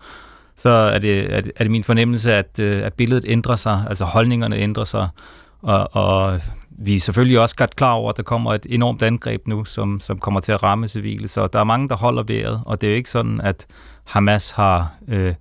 så 0.56 0.70
er 0.70 1.00
det, 1.00 1.34
er, 1.34 1.42
det, 1.42 1.52
er 1.56 1.64
det 1.64 1.72
min 1.72 1.84
fornemmelse, 1.84 2.34
at, 2.34 2.60
øh, 2.60 2.86
at 2.86 2.94
billedet 2.94 3.26
ændrer 3.28 3.56
sig, 3.56 3.86
altså 3.90 4.06
holdningerne 4.06 4.58
ændrer 4.58 4.84
sig, 4.84 5.08
og, 5.62 5.96
og 5.96 6.42
vi 6.70 6.96
er 6.96 7.00
selvfølgelig 7.00 7.40
også 7.40 7.56
godt 7.56 7.76
klar 7.76 7.92
over, 7.92 8.10
at 8.10 8.18
der 8.18 8.24
kommer 8.24 8.54
et 8.54 8.66
enormt 8.70 9.04
angreb 9.04 9.48
nu, 9.48 9.66
som, 9.66 10.00
som 10.00 10.20
kommer 10.20 10.40
til 10.40 10.52
at 10.52 10.64
ramme 10.64 10.88
civile, 10.88 11.28
så 11.28 11.48
der 11.48 11.60
er 11.60 11.64
mange, 11.64 11.90
der 11.90 11.96
holder 11.96 12.24
vejret, 12.24 12.62
og 12.66 12.82
det 12.82 12.88
er 12.88 12.92
jo 12.92 12.98
ikke 12.98 13.10
sådan, 13.10 13.42
at 13.42 13.66
Hamas 14.04 14.50
har 14.50 14.94
øh, 15.08 15.34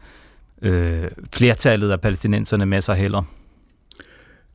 øh, 0.62 1.08
flertallet 1.32 1.90
af 1.90 2.00
palæstinenserne 2.00 2.66
med 2.66 2.80
sig 2.80 2.96
heller. 2.96 3.22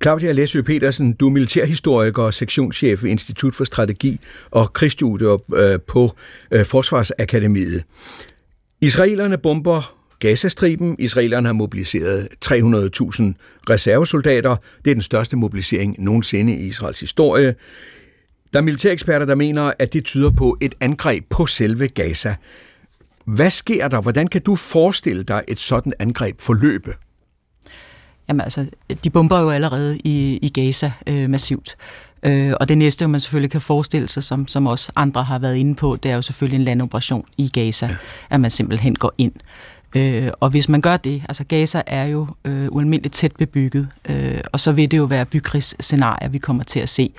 Claudia 0.03 0.32
Læsø 0.32 0.62
Petersen, 0.62 1.13
du 1.13 1.27
er 1.27 1.32
militærhistoriker 1.32 2.24
og 2.24 2.34
sektionschef 2.34 3.03
ved 3.03 3.12
Institut 3.12 3.56
for 3.56 3.63
Strategi 3.63 4.20
og 4.51 4.74
Krigsstudier 4.74 5.38
øh, 5.56 5.79
på 5.88 6.15
øh, 6.51 6.65
Forsvarsakademiet. 6.65 7.84
Israelerne 8.82 9.38
bomber 9.38 9.96
Gazastriben. 10.20 10.96
Israelerne 11.00 11.48
har 11.48 11.53
mobiliseret 11.53 12.27
300.000 12.46 12.53
reservesoldater. 13.70 14.56
Det 14.86 14.91
er 14.91 14.96
den 14.96 15.01
største 15.01 15.38
mobilisering 15.38 15.96
nogensinde 16.00 16.53
i 16.56 16.68
Israels 16.68 17.00
historie. 17.00 17.56
Der 18.53 18.60
er 18.60 18.63
militæreksperter, 18.63 19.25
der 19.25 19.36
mener, 19.36 19.72
at 19.79 19.94
det 19.94 20.06
tyder 20.06 20.29
på 20.29 20.58
et 20.62 20.75
angreb 20.79 21.24
på 21.29 21.46
selve 21.46 21.88
Gaza. 21.88 22.36
Hvad 23.25 23.50
sker 23.50 23.88
der? 23.88 24.01
Hvordan 24.01 24.27
kan 24.27 24.41
du 24.41 24.56
forestille 24.56 25.24
dig 25.24 25.44
et 25.48 25.60
sådan 25.60 25.94
angreb 26.00 26.41
forløbe? 26.41 26.94
Jamen 28.29 28.41
altså, 28.41 28.65
de 29.03 29.09
bomber 29.09 29.39
jo 29.39 29.50
allerede 29.50 29.98
i, 29.98 30.39
i 30.41 30.50
Gaza 30.50 30.91
øh, 31.07 31.29
massivt. 31.29 31.75
Øh, 32.24 32.53
og 32.59 32.69
det 32.69 32.77
næste, 32.77 33.07
man 33.07 33.19
selvfølgelig 33.19 33.51
kan 33.51 33.62
forestille 33.62 34.07
sig, 34.07 34.24
som, 34.24 34.48
som 34.48 34.67
også 34.67 34.91
andre 34.95 35.24
har 35.24 35.39
været 35.39 35.55
inde 35.55 35.75
på, 35.75 35.98
det 36.03 36.12
er 36.12 36.15
jo 36.15 36.21
selvfølgelig 36.21 36.55
en 36.55 36.63
landoperation 36.63 37.25
i 37.38 37.50
Gaza, 37.50 37.86
ja. 37.86 37.95
at 38.29 38.39
man 38.39 38.51
simpelthen 38.51 38.95
går 38.95 39.13
ind. 39.17 39.31
Øh, 39.95 40.29
og 40.39 40.50
hvis 40.50 40.69
man 40.69 40.81
gør 40.81 40.98
det, 40.98 41.24
altså 41.29 41.43
Gaza 41.43 41.81
er 41.88 42.05
jo 42.05 42.27
øh, 42.45 42.67
ualmindeligt 42.71 43.13
tæt 43.13 43.36
bebygget, 43.36 43.88
øh, 44.09 44.41
og 44.51 44.59
så 44.59 44.71
vil 44.71 44.91
det 44.91 44.98
jo 44.98 45.03
være 45.03 45.25
bykrigsscenarier, 45.25 46.29
vi 46.29 46.38
kommer 46.38 46.63
til 46.63 46.79
at 46.79 46.89
se. 46.89 47.13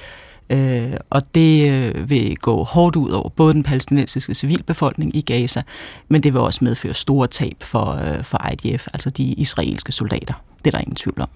Øh, 0.50 0.92
og 1.10 1.34
det 1.34 1.70
øh, 1.70 2.10
vil 2.10 2.36
gå 2.36 2.64
hårdt 2.64 2.96
ud 2.96 3.10
over 3.10 3.28
både 3.28 3.54
den 3.54 3.62
palæstinensiske 3.62 4.34
civilbefolkning 4.34 5.16
i 5.16 5.20
Gaza, 5.20 5.62
men 6.08 6.22
det 6.22 6.32
vil 6.32 6.40
også 6.40 6.64
medføre 6.64 6.94
store 6.94 7.26
tab 7.26 7.56
for, 7.60 7.90
øh, 7.92 8.24
for 8.24 8.50
IDF, 8.52 8.86
altså 8.92 9.10
de 9.10 9.22
israelske 9.22 9.92
soldater. 9.92 10.49
Det 10.64 10.66
er 10.66 10.70
der 10.70 10.78
ingen 10.78 10.96
tvivl 10.96 11.20
om. 11.20 11.28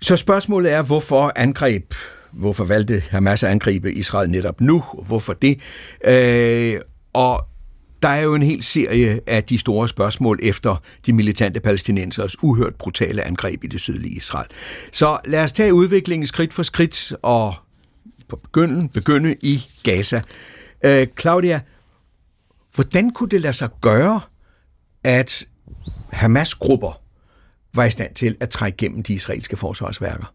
Så 0.00 0.16
spørgsmålet 0.16 0.72
er, 0.72 0.82
hvorfor 0.82 1.32
angreb, 1.36 1.94
hvorfor 2.32 2.64
valgte 2.64 3.02
Hamas 3.10 3.42
at 3.42 3.50
angribe 3.50 3.92
Israel 3.92 4.30
netop 4.30 4.60
nu? 4.60 4.84
Hvorfor 5.06 5.32
det? 5.32 5.60
Øh, 6.04 6.80
og 7.12 7.44
der 8.02 8.08
er 8.08 8.22
jo 8.22 8.34
en 8.34 8.42
hel 8.42 8.62
serie 8.62 9.20
af 9.26 9.44
de 9.44 9.58
store 9.58 9.88
spørgsmål 9.88 10.38
efter 10.42 10.76
de 11.06 11.12
militante 11.12 11.60
palæstinenseres 11.60 12.42
uhørt 12.42 12.74
brutale 12.74 13.22
angreb 13.24 13.64
i 13.64 13.66
det 13.66 13.80
sydlige 13.80 14.14
Israel. 14.14 14.46
Så 14.92 15.18
lad 15.24 15.42
os 15.42 15.52
tage 15.52 15.74
udviklingen 15.74 16.26
skridt 16.26 16.52
for 16.52 16.62
skridt 16.62 17.12
og 17.22 17.54
på 18.28 18.36
begynde, 18.36 18.88
begynde 18.88 19.36
i 19.40 19.66
Gaza. 19.84 20.22
Øh, 20.84 21.06
Claudia, 21.20 21.60
hvordan 22.74 23.10
kunne 23.10 23.28
det 23.28 23.40
lade 23.40 23.52
sig 23.52 23.68
gøre, 23.80 24.20
at 25.04 25.46
Hamas-grupper 26.12 27.00
var 27.74 27.84
i 27.84 27.90
stand 27.90 28.14
til 28.14 28.36
at 28.40 28.48
trække 28.48 28.76
gennem 28.76 29.02
de 29.02 29.14
israelske 29.14 29.56
forsvarsværker? 29.56 30.32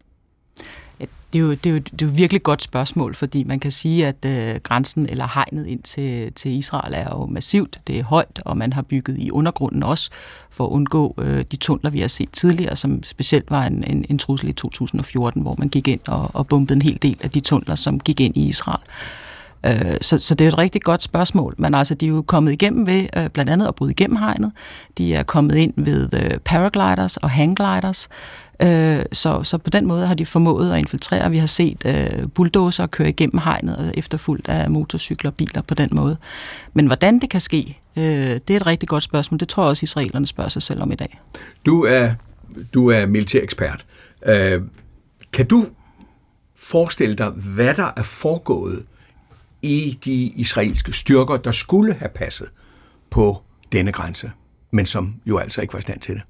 Det 1.32 1.40
er, 1.40 1.44
jo, 1.44 1.50
det, 1.50 1.66
er 1.66 1.70
jo, 1.70 1.78
det 1.78 2.02
er 2.02 2.06
jo 2.06 2.12
virkelig 2.14 2.42
godt 2.42 2.62
spørgsmål, 2.62 3.14
fordi 3.14 3.44
man 3.44 3.60
kan 3.60 3.70
sige, 3.70 4.06
at 4.06 4.24
øh, 4.26 4.60
grænsen 4.62 5.08
eller 5.08 5.28
hegnet 5.34 5.66
ind 5.66 5.82
til, 5.82 6.32
til 6.32 6.50
Israel 6.50 6.94
er 6.94 7.08
jo 7.10 7.26
massivt. 7.26 7.80
Det 7.86 7.98
er 7.98 8.02
højt, 8.02 8.42
og 8.44 8.56
man 8.56 8.72
har 8.72 8.82
bygget 8.82 9.18
i 9.18 9.30
undergrunden 9.30 9.82
også 9.82 10.10
for 10.50 10.66
at 10.66 10.70
undgå 10.70 11.14
øh, 11.18 11.44
de 11.50 11.56
tunneler, 11.56 11.90
vi 11.90 12.00
har 12.00 12.08
set 12.08 12.30
tidligere, 12.32 12.76
som 12.76 13.02
specielt 13.02 13.50
var 13.50 13.64
en, 13.64 13.84
en, 13.84 14.04
en 14.08 14.18
trussel 14.18 14.48
i 14.48 14.52
2014, 14.52 15.42
hvor 15.42 15.54
man 15.58 15.68
gik 15.68 15.88
ind 15.88 16.00
og, 16.08 16.30
og 16.34 16.46
bombede 16.46 16.74
en 16.74 16.82
hel 16.82 16.98
del 17.02 17.18
af 17.22 17.30
de 17.30 17.40
tunneler, 17.40 17.74
som 17.74 18.00
gik 18.00 18.20
ind 18.20 18.36
i 18.36 18.48
Israel. 18.48 18.82
Øh, 18.82 19.23
Øh, 19.66 19.96
så, 20.00 20.18
så 20.18 20.34
det 20.34 20.44
er 20.44 20.48
et 20.48 20.58
rigtig 20.58 20.82
godt 20.82 21.02
spørgsmål. 21.02 21.54
Men 21.58 21.74
altså, 21.74 21.94
de 21.94 22.06
er 22.06 22.10
jo 22.10 22.22
kommet 22.22 22.52
igennem 22.52 22.86
ved 22.86 23.06
øh, 23.16 23.28
blandt 23.28 23.50
andet 23.50 23.66
at 23.66 23.74
bryde 23.74 23.90
igennem 23.90 24.16
hegnet. 24.16 24.52
De 24.98 25.14
er 25.14 25.22
kommet 25.22 25.56
ind 25.56 25.74
ved 25.76 26.08
øh, 26.12 26.38
paragliders 26.38 27.16
og 27.16 27.30
hanggliders. 27.30 28.08
Øh, 28.62 29.04
så, 29.12 29.42
så 29.42 29.58
på 29.58 29.70
den 29.70 29.86
måde 29.86 30.06
har 30.06 30.14
de 30.14 30.26
formået 30.26 30.72
at 30.72 30.78
infiltrere. 30.78 31.30
Vi 31.30 31.38
har 31.38 31.46
set 31.46 31.82
øh, 31.86 32.28
bulldozer 32.28 32.86
køre 32.86 33.08
igennem 33.08 33.38
hegnet 33.38 33.76
og 33.76 33.92
efterfulgt 33.96 34.48
af 34.48 34.70
motorcykler 34.70 35.30
og 35.30 35.34
biler 35.34 35.62
på 35.62 35.74
den 35.74 35.88
måde. 35.92 36.16
Men 36.74 36.86
hvordan 36.86 37.18
det 37.18 37.30
kan 37.30 37.40
ske, 37.40 37.78
øh, 37.96 38.04
det 38.04 38.50
er 38.50 38.56
et 38.56 38.66
rigtig 38.66 38.88
godt 38.88 39.02
spørgsmål. 39.02 39.40
Det 39.40 39.48
tror 39.48 39.62
jeg 39.62 39.68
også, 39.68 39.84
israelerne 39.84 40.26
spørger 40.26 40.48
sig 40.48 40.62
selv 40.62 40.82
om 40.82 40.92
i 40.92 40.94
dag. 40.94 41.20
Du 41.66 41.84
er, 41.84 42.10
du 42.74 42.90
er 42.90 43.06
militærekspert. 43.06 43.84
Øh, 44.26 44.62
kan 45.32 45.46
du 45.46 45.66
forestille 46.56 47.14
dig, 47.14 47.28
hvad 47.28 47.74
der 47.74 47.90
er 47.96 48.02
foregået 48.02 48.82
i 49.64 49.98
de 50.04 50.14
israelske 50.24 50.92
styrker, 50.92 51.36
der 51.36 51.50
skulle 51.50 51.94
have 51.94 52.10
passet 52.14 52.50
på 53.10 53.42
denne 53.72 53.92
grænse, 53.92 54.30
men 54.70 54.86
som 54.86 55.14
jo 55.26 55.38
altså 55.38 55.60
ikke 55.62 55.72
var 55.72 55.78
i 55.78 55.82
stand 55.82 56.00
til 56.00 56.14
det? 56.14 56.22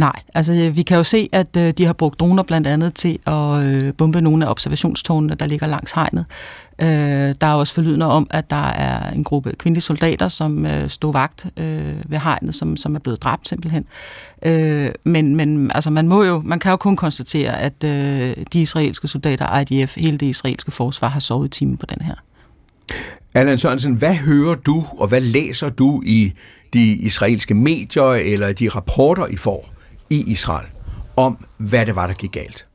Nej, 0.00 0.12
altså 0.34 0.52
øh, 0.52 0.76
vi 0.76 0.82
kan 0.82 0.96
jo 0.96 1.04
se, 1.04 1.28
at 1.32 1.56
øh, 1.56 1.72
de 1.72 1.84
har 1.84 1.92
brugt 1.92 2.20
droner 2.20 2.42
blandt 2.42 2.66
andet 2.66 2.94
til 2.94 3.18
at 3.26 3.62
øh, 3.62 3.94
bombe 3.94 4.20
nogle 4.20 4.46
af 4.46 4.50
observationstårnene, 4.50 5.34
der 5.34 5.46
ligger 5.46 5.66
langs 5.66 5.92
hegnet. 5.92 6.24
Øh, 6.78 6.88
der 7.40 7.46
er 7.46 7.54
også 7.54 7.74
forlydende 7.74 8.06
om, 8.06 8.26
at 8.30 8.50
der 8.50 8.66
er 8.68 9.10
en 9.10 9.24
gruppe 9.24 9.52
kvindelige 9.58 9.82
soldater, 9.82 10.28
som 10.28 10.66
øh, 10.66 10.90
stod 10.90 11.12
vagt 11.12 11.46
øh, 11.56 11.94
ved 12.06 12.18
hegnet, 12.18 12.54
som, 12.54 12.76
som 12.76 12.94
er 12.94 12.98
blevet 12.98 13.22
dræbt 13.22 13.48
simpelthen. 13.48 13.86
Øh, 14.42 14.90
men 15.04 15.36
men 15.36 15.70
altså, 15.74 15.90
man, 15.90 16.08
må 16.08 16.22
jo, 16.22 16.42
man 16.44 16.58
kan 16.58 16.70
jo 16.70 16.76
kun 16.76 16.96
konstatere, 16.96 17.60
at 17.60 17.84
øh, 17.84 18.36
de 18.52 18.60
israelske 18.60 19.08
soldater, 19.08 19.58
IDF, 19.58 19.96
hele 19.96 20.18
det 20.18 20.26
israelske 20.26 20.70
forsvar, 20.70 21.08
har 21.08 21.20
sovet 21.20 21.46
i 21.46 21.50
timen 21.50 21.76
på 21.76 21.86
den 21.86 22.06
her. 22.06 22.14
Allan 23.34 23.58
Sørensen, 23.58 23.94
hvad 23.94 24.14
hører 24.14 24.54
du, 24.54 24.84
og 24.98 25.08
hvad 25.08 25.20
læser 25.20 25.68
du 25.68 26.02
i 26.06 26.32
de 26.72 26.92
israelske 26.92 27.54
medier, 27.54 28.10
eller 28.12 28.52
de 28.52 28.68
rapporter, 28.68 29.26
I 29.26 29.36
får 29.36 29.79
i 30.10 30.24
Israel, 30.32 30.66
om 31.16 31.46
hvad 31.56 31.86
det 31.86 31.94
var, 31.94 32.06
der 32.06 32.14
gik 32.14 32.32
galt? 32.32 32.66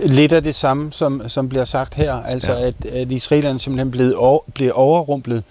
Lidt 0.00 0.32
af 0.32 0.42
det 0.42 0.54
samme, 0.54 0.92
som, 0.92 1.28
som 1.28 1.48
bliver 1.48 1.64
sagt 1.64 1.94
her, 1.94 2.14
altså 2.14 2.52
ja. 2.52 2.66
at, 2.66 2.84
at 2.84 3.12
israelerne 3.12 3.58
simpelthen 3.58 3.90
blev, 3.90 4.14
over, 4.16 4.40
blev 4.54 4.72
overrumplet. 4.74 5.44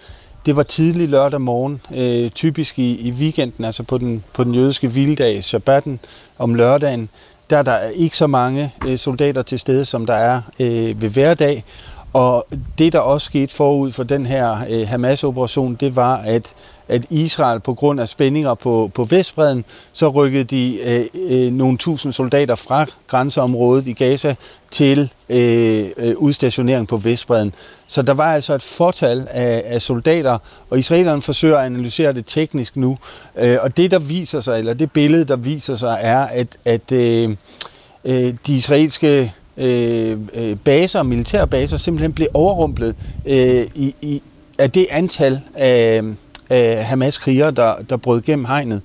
Det 0.46 0.56
var 0.56 0.62
tidlig 0.62 1.08
lørdag 1.08 1.40
morgen, 1.40 1.80
øh, 1.94 2.30
typisk 2.30 2.78
i, 2.78 3.08
i 3.08 3.10
weekenden, 3.10 3.64
altså 3.64 3.82
på 3.82 3.98
den, 3.98 4.24
på 4.32 4.44
den 4.44 4.54
jødiske 4.54 4.88
hviledag, 4.88 5.44
shabbaten 5.44 6.00
om 6.38 6.54
lørdagen. 6.54 7.08
Der 7.50 7.58
er 7.58 7.62
der 7.62 7.78
ikke 7.88 8.16
så 8.16 8.26
mange 8.26 8.74
øh, 8.86 8.98
soldater 8.98 9.42
til 9.42 9.58
stede, 9.58 9.84
som 9.84 10.06
der 10.06 10.14
er 10.14 10.42
øh, 10.60 11.02
ved 11.02 11.08
hverdag. 11.08 11.64
Og 12.12 12.46
det, 12.78 12.92
der 12.92 12.98
også 12.98 13.24
skete 13.24 13.54
forud 13.54 13.92
for 13.92 14.02
den 14.02 14.26
her 14.26 14.64
øh, 14.70 14.88
Hamas-operation, 14.88 15.74
det 15.74 15.96
var, 15.96 16.16
at 16.16 16.54
at 16.90 17.06
Israel 17.10 17.60
på 17.60 17.74
grund 17.74 18.00
af 18.00 18.08
spændinger 18.08 18.54
på, 18.54 18.90
på 18.94 19.04
Vestbreden, 19.04 19.64
så 19.92 20.08
rykkede 20.08 20.44
de 20.44 20.78
øh, 20.82 21.04
øh, 21.14 21.52
nogle 21.52 21.78
tusind 21.78 22.12
soldater 22.12 22.54
fra 22.54 22.86
grænseområdet 23.06 23.86
i 23.86 23.92
Gaza 23.92 24.34
til 24.70 25.12
øh, 25.28 25.90
øh, 25.96 26.16
udstationering 26.16 26.88
på 26.88 26.96
Vestbreden. 26.96 27.54
Så 27.86 28.02
der 28.02 28.14
var 28.14 28.34
altså 28.34 28.54
et 28.54 28.62
fortal 28.62 29.26
af, 29.30 29.62
af 29.66 29.82
soldater, 29.82 30.38
og 30.70 30.78
israelerne 30.78 31.22
forsøger 31.22 31.58
at 31.58 31.66
analysere 31.66 32.12
det 32.12 32.26
teknisk 32.26 32.76
nu. 32.76 32.96
Øh, 33.36 33.58
og 33.60 33.76
det, 33.76 33.90
der 33.90 33.98
viser 33.98 34.40
sig, 34.40 34.58
eller 34.58 34.74
det 34.74 34.92
billede, 34.92 35.24
der 35.24 35.36
viser 35.36 35.76
sig, 35.76 35.98
er, 36.00 36.20
at, 36.20 36.48
at 36.64 36.92
øh, 36.92 37.36
øh, 38.04 38.34
de 38.46 38.54
israelske 38.54 39.32
Øh, 39.56 40.18
øh, 40.34 40.56
baser, 40.56 41.02
militære 41.02 41.46
baser, 41.46 41.76
simpelthen 41.76 42.12
blev 42.12 42.28
overrumplet 42.34 42.94
øh, 43.26 43.66
i, 43.74 43.94
i, 44.02 44.22
af 44.58 44.70
det 44.70 44.86
antal 44.90 45.40
af 45.54 46.02
af 46.50 46.84
Hamas-krigere, 46.84 47.50
der, 47.50 47.74
der 47.90 47.96
brød 47.96 48.22
gennem 48.22 48.44
hegnet, 48.44 48.82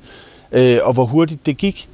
øh, 0.51 0.79
og 0.83 0.93
hvor 0.93 1.05
hurtigt 1.05 1.45
det 1.45 1.57
gik. 1.57 1.89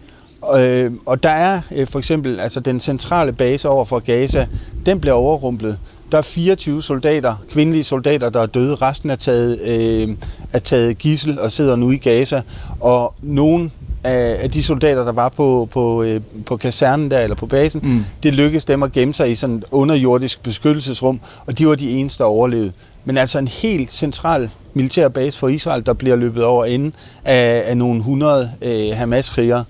Øh, 0.58 0.92
og 1.06 1.24
der 1.24 1.30
er 1.30 1.62
øh, 1.72 1.88
for 1.88 2.00
eksempel 2.00 2.40
altså 2.40 2.60
den 2.60 2.80
centrale 2.80 3.34
base 3.34 3.70
over 3.70 3.86
for 3.86 4.00
Gaza, 4.00 4.48
den 4.86 5.00
bliver 5.00 5.14
overrumplet. 5.14 5.78
Der 6.12 6.18
er 6.18 6.22
24 6.22 6.84
soldater, 6.84 7.36
kvindelige 7.50 7.84
soldater, 7.84 8.30
der 8.30 8.42
er 8.42 8.46
døde. 8.46 8.76
Resten 8.76 9.10
er 9.10 9.16
taget, 9.16 9.60
øh, 9.60 10.10
er 10.54 10.60
taget 10.60 10.98
gissel 10.98 11.40
og 11.40 11.52
sidder 11.52 11.76
nu 11.76 11.92
i 11.92 11.98
Gaza. 11.98 12.42
Og 12.80 13.14
nogen 13.22 13.72
af, 14.04 14.38
af 14.44 14.52
de 14.52 14.64
soldater, 14.64 15.04
der 15.04 15.12
var 15.12 15.30
på, 15.30 15.70
på, 15.72 16.04
øh, 16.04 16.22
på 16.46 16.58
kasernen 16.58 17.12
der, 17.12 17.20
eller 17.20 17.36
på 17.36 17.46
basen, 17.46 17.82
mm. 17.84 18.06
det 18.24 18.34
lykkedes 18.34 18.66
dem 18.66 18.84
at 18.84 18.92
gemme 18.92 19.14
sig 19.14 19.32
i 19.32 19.36
sådan 19.36 19.56
et 19.56 19.66
underjordisk 19.72 20.44
beskyttelsesrum, 20.44 21.20
og 21.46 21.58
de 21.58 21.68
var 21.68 21.76
de 21.76 21.90
eneste, 21.90 22.24
der 22.24 22.30
overlevede. 22.30 22.72
Men 23.06 23.18
altså 23.18 23.40
en 23.40 23.48
helt 23.48 23.94
central 23.94 24.50
militær 24.74 25.08
base 25.08 25.40
for 25.40 25.48
Israel, 25.48 25.86
der 25.86 25.94
bliver 25.94 26.16
løbet 26.16 26.44
over 26.44 26.66
inden 26.66 26.94
af, 27.26 27.64
af 27.66 27.78
nogle 27.78 27.98
100 27.98 28.52
øh, 28.62 28.98
Hamas-krigere. 28.98 29.64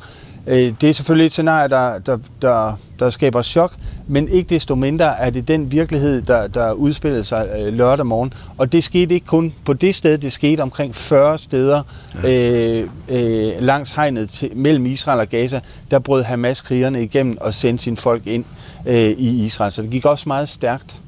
Øh, 0.47 0.73
det 0.81 0.89
er 0.89 0.93
selvfølgelig 0.93 1.25
et 1.25 1.31
scenarie, 1.31 1.69
der, 1.69 1.99
der, 1.99 2.17
der, 2.41 2.73
der 2.99 3.09
skaber 3.09 3.41
chok, 3.41 3.73
men 4.11 4.27
ikke 4.27 4.49
desto 4.49 4.75
mindre 4.75 5.19
er 5.19 5.29
det 5.29 5.47
den 5.47 5.71
virkelighed, 5.71 6.21
der, 6.21 6.47
der 6.47 6.71
udspillede 6.71 7.23
sig 7.23 7.49
øh, 7.59 7.73
lørdag 7.73 8.05
morgen. 8.05 8.33
Og 8.57 8.71
det 8.71 8.83
skete 8.83 9.13
ikke 9.13 9.25
kun 9.25 9.53
på 9.65 9.73
det 9.73 9.95
sted, 9.95 10.17
det 10.17 10.33
skete 10.33 10.61
omkring 10.61 10.95
40 10.95 11.37
steder 11.37 11.83
øh, 12.25 12.87
øh, 13.09 13.53
langs 13.59 13.91
hegnet 13.91 14.29
til, 14.29 14.51
mellem 14.55 14.85
Israel 14.85 15.19
og 15.19 15.27
Gaza. 15.27 15.61
Der 15.91 15.99
brød 15.99 16.23
Hamas-krigerne 16.23 17.03
igennem 17.03 17.37
og 17.41 17.53
sendte 17.53 17.83
sine 17.83 17.97
folk 17.97 18.27
ind 18.27 18.45
øh, 18.87 19.09
i 19.09 19.45
Israel. 19.45 19.71
Så 19.71 19.81
det 19.81 19.89
gik 19.91 20.05
også 20.05 20.23
meget 20.29 20.49
stærkt. 20.49 21.01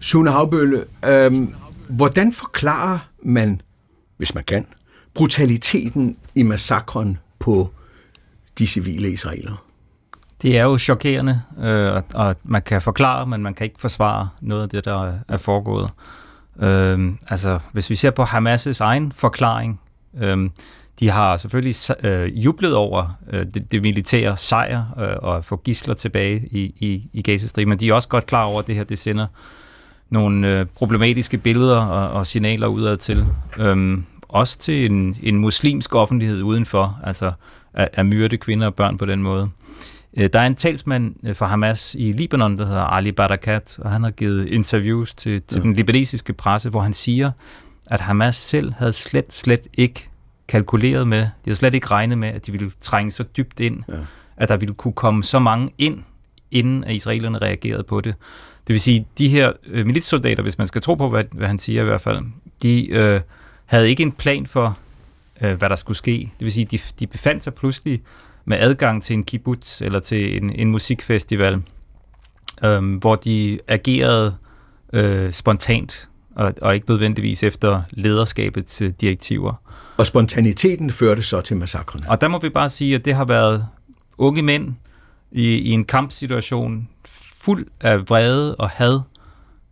Sune 0.00 0.30
Havbølle, 0.30 0.84
øh, 1.06 1.32
hvordan 1.88 2.32
forklarer 2.32 2.98
man, 3.22 3.60
hvis 4.16 4.34
man 4.34 4.44
kan, 4.44 4.66
brutaliteten 5.14 6.16
i 6.34 6.42
massakren 6.42 7.18
på 7.38 7.70
de 8.58 8.66
civile 8.66 9.10
israelere? 9.10 9.56
Det 10.42 10.58
er 10.58 10.62
jo 10.62 10.78
chokerende, 10.78 11.42
øh, 11.62 12.02
og 12.14 12.36
man 12.44 12.62
kan 12.62 12.82
forklare, 12.82 13.26
men 13.26 13.42
man 13.42 13.54
kan 13.54 13.64
ikke 13.64 13.80
forsvare 13.80 14.28
noget 14.40 14.62
af 14.62 14.68
det, 14.68 14.84
der 14.84 15.12
er 15.28 15.36
foregået. 15.36 15.90
Øh, 16.60 17.12
altså, 17.28 17.58
hvis 17.72 17.90
vi 17.90 17.94
ser 17.94 18.10
på 18.10 18.22
Hamas' 18.22 18.80
egen 18.80 19.12
forklaring, 19.12 19.80
øh, 20.18 20.50
de 21.00 21.10
har 21.10 21.36
selvfølgelig 21.36 21.74
øh, 22.04 22.44
jublet 22.44 22.74
over 22.74 23.18
øh, 23.30 23.46
det, 23.54 23.72
det 23.72 23.82
militære 23.82 24.36
sejr 24.36 24.84
øh, 24.98 25.16
og 25.22 25.36
at 25.36 25.44
få 25.44 25.56
gisler 25.56 25.94
tilbage 25.94 26.48
i, 26.50 26.74
i, 26.78 27.10
i 27.12 27.22
Gazastriben, 27.22 27.68
men 27.68 27.80
de 27.80 27.88
er 27.88 27.94
også 27.94 28.08
godt 28.08 28.26
klar 28.26 28.44
over, 28.44 28.58
at 28.58 28.66
det 28.66 28.74
her 28.74 28.84
det 28.84 28.98
sender 28.98 29.26
nogle 30.10 30.48
øh, 30.48 30.66
problematiske 30.66 31.38
billeder 31.38 31.80
og, 31.80 32.10
og 32.10 32.26
signaler 32.26 32.66
udad 32.66 32.96
til. 32.96 33.26
Øhm, 33.58 34.04
også 34.28 34.58
til 34.58 34.92
en, 34.92 35.16
en 35.22 35.38
muslimsk 35.38 35.94
offentlighed 35.94 36.42
udenfor, 36.42 37.00
altså 37.04 37.32
at, 37.72 37.88
at 37.92 38.06
myrde 38.06 38.36
kvinder 38.36 38.66
og 38.66 38.74
børn 38.74 38.98
på 38.98 39.06
den 39.06 39.22
måde. 39.22 39.50
Øh, 40.18 40.30
der 40.32 40.40
er 40.40 40.46
en 40.46 40.54
talsmand 40.54 41.14
øh, 41.26 41.34
for 41.34 41.46
Hamas 41.46 41.96
i 41.98 42.12
Libanon, 42.12 42.58
der 42.58 42.66
hedder 42.66 42.80
Ali 42.80 43.12
Barakat, 43.12 43.78
og 43.78 43.90
han 43.90 44.02
har 44.02 44.10
givet 44.10 44.48
interviews 44.48 45.14
til, 45.14 45.42
til 45.42 45.56
ja. 45.56 45.62
den 45.62 45.74
libanesiske 45.74 46.32
presse, 46.32 46.68
hvor 46.70 46.80
han 46.80 46.92
siger, 46.92 47.30
at 47.86 48.00
Hamas 48.00 48.36
selv 48.36 48.72
havde 48.72 48.92
slet, 48.92 49.32
slet 49.32 49.66
ikke 49.78 50.08
kalkuleret 50.48 51.08
med, 51.08 51.20
de 51.20 51.30
havde 51.44 51.56
slet 51.56 51.74
ikke 51.74 51.86
regnet 51.86 52.18
med, 52.18 52.28
at 52.28 52.46
de 52.46 52.52
ville 52.52 52.70
trænge 52.80 53.10
så 53.10 53.22
dybt 53.22 53.60
ind, 53.60 53.82
ja. 53.88 53.94
at 54.36 54.48
der 54.48 54.56
ville 54.56 54.74
kunne 54.74 54.92
komme 54.92 55.24
så 55.24 55.38
mange 55.38 55.70
ind, 55.78 56.02
inden 56.50 56.84
at 56.84 56.94
israelerne 56.94 57.38
reagerede 57.38 57.82
på 57.82 58.00
det. 58.00 58.14
Det 58.66 58.72
vil 58.74 58.80
sige, 58.80 59.06
de 59.18 59.28
her 59.28 59.52
øh, 59.66 59.86
militssoldater, 59.86 60.42
hvis 60.42 60.58
man 60.58 60.66
skal 60.66 60.82
tro 60.82 60.94
på, 60.94 61.08
hvad, 61.08 61.24
hvad 61.32 61.48
han 61.48 61.58
siger 61.58 61.82
i 61.82 61.84
hvert 61.84 62.00
fald, 62.00 62.18
de 62.62 62.92
øh, 62.92 63.20
havde 63.64 63.88
ikke 63.90 64.02
en 64.02 64.12
plan 64.12 64.46
for, 64.46 64.78
øh, 65.40 65.58
hvad 65.58 65.68
der 65.68 65.76
skulle 65.76 65.96
ske. 65.96 66.32
Det 66.38 66.44
vil 66.44 66.52
sige, 66.52 66.64
de, 66.64 66.78
de 67.00 67.06
befandt 67.06 67.44
sig 67.44 67.54
pludselig 67.54 68.02
med 68.48 68.56
adgang 68.60 69.02
til 69.02 69.14
en 69.14 69.24
kibbutz 69.24 69.80
eller 69.80 70.00
til 70.00 70.36
en, 70.36 70.50
en 70.50 70.70
musikfestival, 70.70 71.62
øh, 72.64 72.96
hvor 72.96 73.16
de 73.16 73.58
agerede 73.68 74.36
øh, 74.92 75.32
spontant 75.32 76.08
og, 76.36 76.54
og 76.62 76.74
ikke 76.74 76.90
nødvendigvis 76.90 77.42
efter 77.42 77.82
lederskabets 77.90 78.82
direktiver. 79.00 79.54
Og 79.96 80.06
spontaniteten 80.06 80.90
førte 80.90 81.22
så 81.22 81.40
til 81.40 81.56
massakrene. 81.56 82.10
Og 82.10 82.20
der 82.20 82.28
må 82.28 82.38
vi 82.38 82.48
bare 82.48 82.68
sige, 82.68 82.94
at 82.94 83.04
det 83.04 83.14
har 83.14 83.24
været 83.24 83.66
unge 84.18 84.42
mænd 84.42 84.74
i, 85.32 85.48
i 85.48 85.70
en 85.70 85.84
kampsituation, 85.84 86.88
fuld 87.40 87.66
af 87.80 88.10
vrede 88.10 88.56
og 88.56 88.70
had. 88.70 89.00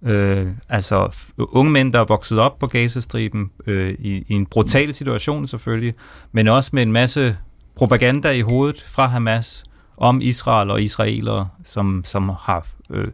Øh, 0.02 0.46
altså 0.68 1.10
unge 1.38 1.72
mænd, 1.72 1.92
der 1.92 2.00
er 2.00 2.04
vokset 2.04 2.38
op 2.38 2.58
på 2.58 2.66
Gazastriben 2.66 3.50
øh, 3.66 3.94
i, 3.98 4.24
i 4.28 4.34
en 4.34 4.46
brutal 4.46 4.94
situation 4.94 5.46
selvfølgelig, 5.46 5.94
men 6.32 6.48
også 6.48 6.70
med 6.72 6.82
en 6.82 6.92
masse 6.92 7.36
propaganda 7.76 8.30
i 8.30 8.40
hovedet 8.40 8.82
fra 8.82 9.06
Hamas 9.06 9.64
om 9.96 10.20
Israel 10.20 10.70
og 10.70 10.82
israelere, 10.82 11.48
som, 11.64 12.02
som 12.04 12.28
har 12.40 12.66
øh, 12.90 13.08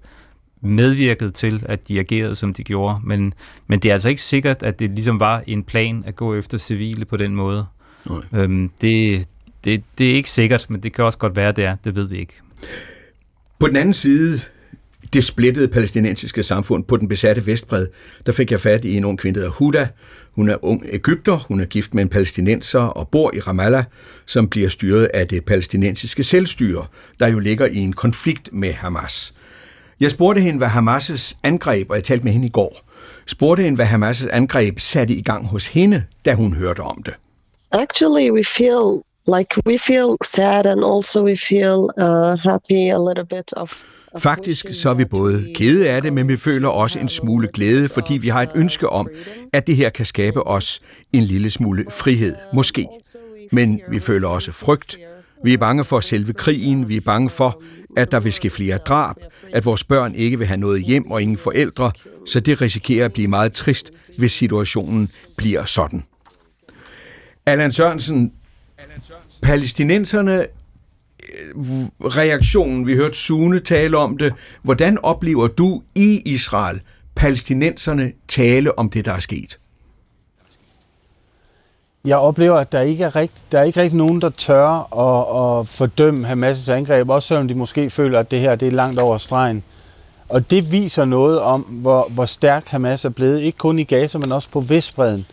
medvirket 0.60 1.34
til, 1.34 1.62
at 1.68 1.88
de 1.88 1.98
agerede, 1.98 2.36
som 2.36 2.54
de 2.54 2.64
gjorde. 2.64 3.00
Men, 3.04 3.34
men 3.66 3.78
det 3.78 3.88
er 3.88 3.92
altså 3.92 4.08
ikke 4.08 4.22
sikkert, 4.22 4.62
at 4.62 4.78
det 4.78 4.90
ligesom 4.90 5.20
var 5.20 5.42
en 5.46 5.64
plan 5.64 6.04
at 6.06 6.16
gå 6.16 6.34
efter 6.34 6.58
civile 6.58 7.04
på 7.04 7.16
den 7.16 7.34
måde. 7.34 7.66
Nej. 8.10 8.20
Øhm, 8.32 8.70
det, 8.80 9.26
det, 9.64 9.82
det 9.98 10.10
er 10.10 10.14
ikke 10.14 10.30
sikkert, 10.30 10.66
men 10.70 10.82
det 10.82 10.92
kan 10.92 11.04
også 11.04 11.18
godt 11.18 11.36
være, 11.36 11.52
det 11.52 11.64
er. 11.64 11.76
Det 11.84 11.94
ved 11.94 12.08
vi 12.08 12.18
ikke. 12.18 12.40
På 13.58 13.66
den 13.66 13.76
anden 13.76 13.94
side, 13.94 14.40
det 15.12 15.24
splittede 15.24 15.68
palæstinensiske 15.68 16.42
samfund 16.42 16.84
på 16.84 16.96
den 16.96 17.08
besatte 17.08 17.46
Vestbred, 17.46 17.86
der 18.26 18.32
fik 18.32 18.50
jeg 18.50 18.60
fat 18.60 18.84
i 18.84 18.96
en 18.96 19.04
ung 19.04 19.18
kvinde, 19.18 19.40
der 19.40 19.48
Huda. 19.48 19.88
Hun 20.32 20.48
er 20.48 20.64
ung 20.64 20.82
Ægypter, 20.92 21.36
hun 21.48 21.60
er 21.60 21.64
gift 21.64 21.94
med 21.94 22.02
en 22.02 22.08
palæstinenser 22.08 22.80
og 22.80 23.08
bor 23.08 23.34
i 23.34 23.40
Ramallah, 23.40 23.84
som 24.26 24.48
bliver 24.48 24.68
styret 24.68 25.04
af 25.04 25.28
det 25.28 25.44
palæstinensiske 25.44 26.24
selvstyre, 26.24 26.86
der 27.20 27.26
jo 27.26 27.38
ligger 27.38 27.66
i 27.66 27.76
en 27.76 27.92
konflikt 27.92 28.52
med 28.52 28.72
Hamas. 28.72 29.34
Jeg 30.00 30.10
spurgte 30.10 30.40
hende, 30.40 30.58
hvad 30.58 30.68
Hamas' 30.68 31.38
angreb, 31.42 31.90
og 31.90 31.96
jeg 31.96 32.04
talte 32.04 32.24
med 32.24 32.32
hende 32.32 32.46
i 32.46 32.50
går, 32.50 32.80
spurgte 33.26 33.62
hende, 33.62 33.76
hvad 33.76 33.86
Hamas' 33.86 34.28
angreb 34.30 34.78
satte 34.78 35.14
i 35.14 35.22
gang 35.22 35.46
hos 35.46 35.66
hende, 35.66 36.04
da 36.24 36.34
hun 36.34 36.52
hørte 36.52 36.80
om 36.80 37.02
det. 37.02 37.14
Actually, 37.72 38.30
we 38.30 38.44
feel 38.44 39.02
like 39.26 39.62
we 39.66 39.78
feel 39.78 40.16
sad 40.24 40.66
and 40.66 40.84
also 40.84 41.24
we 41.24 41.36
feel 41.36 41.90
uh, 41.96 42.38
happy 42.50 42.90
a 42.90 42.98
little 43.08 43.26
bit 43.26 43.52
of 43.56 43.82
Faktisk 44.18 44.66
så 44.72 44.90
er 44.90 44.94
vi 44.94 45.04
både 45.04 45.52
kede 45.54 45.90
af 45.90 46.02
det, 46.02 46.12
men 46.12 46.28
vi 46.28 46.36
føler 46.36 46.68
også 46.68 46.98
en 46.98 47.08
smule 47.08 47.48
glæde, 47.48 47.88
fordi 47.88 48.14
vi 48.14 48.28
har 48.28 48.42
et 48.42 48.50
ønske 48.54 48.88
om, 48.88 49.08
at 49.52 49.66
det 49.66 49.76
her 49.76 49.90
kan 49.90 50.06
skabe 50.06 50.46
os 50.46 50.80
en 51.12 51.22
lille 51.22 51.50
smule 51.50 51.84
frihed, 51.90 52.34
måske. 52.54 52.86
Men 53.52 53.80
vi 53.88 54.00
føler 54.00 54.28
også 54.28 54.52
frygt. 54.52 54.96
Vi 55.44 55.52
er 55.52 55.58
bange 55.58 55.84
for 55.84 56.00
selve 56.00 56.32
krigen, 56.32 56.88
vi 56.88 56.96
er 56.96 57.00
bange 57.00 57.30
for, 57.30 57.62
at 57.96 58.12
der 58.12 58.20
vil 58.20 58.32
ske 58.32 58.50
flere 58.50 58.76
drab, 58.76 59.16
at 59.52 59.64
vores 59.64 59.84
børn 59.84 60.14
ikke 60.14 60.38
vil 60.38 60.46
have 60.46 60.56
noget 60.56 60.82
hjem 60.82 61.10
og 61.10 61.22
ingen 61.22 61.38
forældre, 61.38 61.92
så 62.26 62.40
det 62.40 62.62
risikerer 62.62 63.04
at 63.04 63.12
blive 63.12 63.28
meget 63.28 63.52
trist, 63.52 63.90
hvis 64.18 64.32
situationen 64.32 65.08
bliver 65.36 65.64
sådan. 65.64 66.04
Allan 67.46 67.72
Sørensen, 67.72 68.32
palæstinenserne 69.42 70.46
Øh, 71.28 71.56
reaktionen, 72.00 72.86
vi 72.86 72.96
hørte 72.96 73.16
Sune 73.16 73.60
tale 73.60 73.98
om 73.98 74.18
det. 74.18 74.32
Hvordan 74.62 74.98
oplever 75.02 75.46
du 75.46 75.82
i 75.94 76.22
Israel 76.24 76.80
palæstinenserne 77.14 78.12
tale 78.28 78.78
om 78.78 78.90
det, 78.90 79.04
der 79.04 79.12
er 79.12 79.18
sket? 79.18 79.58
Jeg 82.04 82.16
oplever, 82.16 82.56
at 82.56 82.72
der 82.72 82.80
ikke 82.80 83.04
er 83.04 83.16
rigt, 83.16 83.32
der 83.52 83.58
er 83.58 83.62
ikke 83.62 83.80
rigtig 83.80 83.96
nogen, 83.96 84.20
der 84.20 84.30
tør 84.30 84.68
at, 84.98 85.60
at 85.60 85.68
fordømme 85.68 86.32
Hamas' 86.32 86.70
angreb, 86.70 87.08
også 87.08 87.28
selvom 87.28 87.48
de 87.48 87.54
måske 87.54 87.90
føler, 87.90 88.20
at 88.20 88.30
det 88.30 88.40
her 88.40 88.54
det 88.54 88.68
er 88.68 88.72
langt 88.72 89.00
over 89.00 89.18
stregen. 89.18 89.62
Og 90.28 90.50
det 90.50 90.72
viser 90.72 91.04
noget 91.04 91.40
om, 91.40 91.60
hvor, 91.60 92.08
hvor 92.10 92.24
stærk 92.24 92.68
Hamas 92.68 93.04
er 93.04 93.08
blevet, 93.08 93.40
ikke 93.40 93.58
kun 93.58 93.78
i 93.78 93.84
Gaza, 93.84 94.18
men 94.18 94.32
også 94.32 94.48
på 94.50 94.60
Vestbreden. 94.60 95.26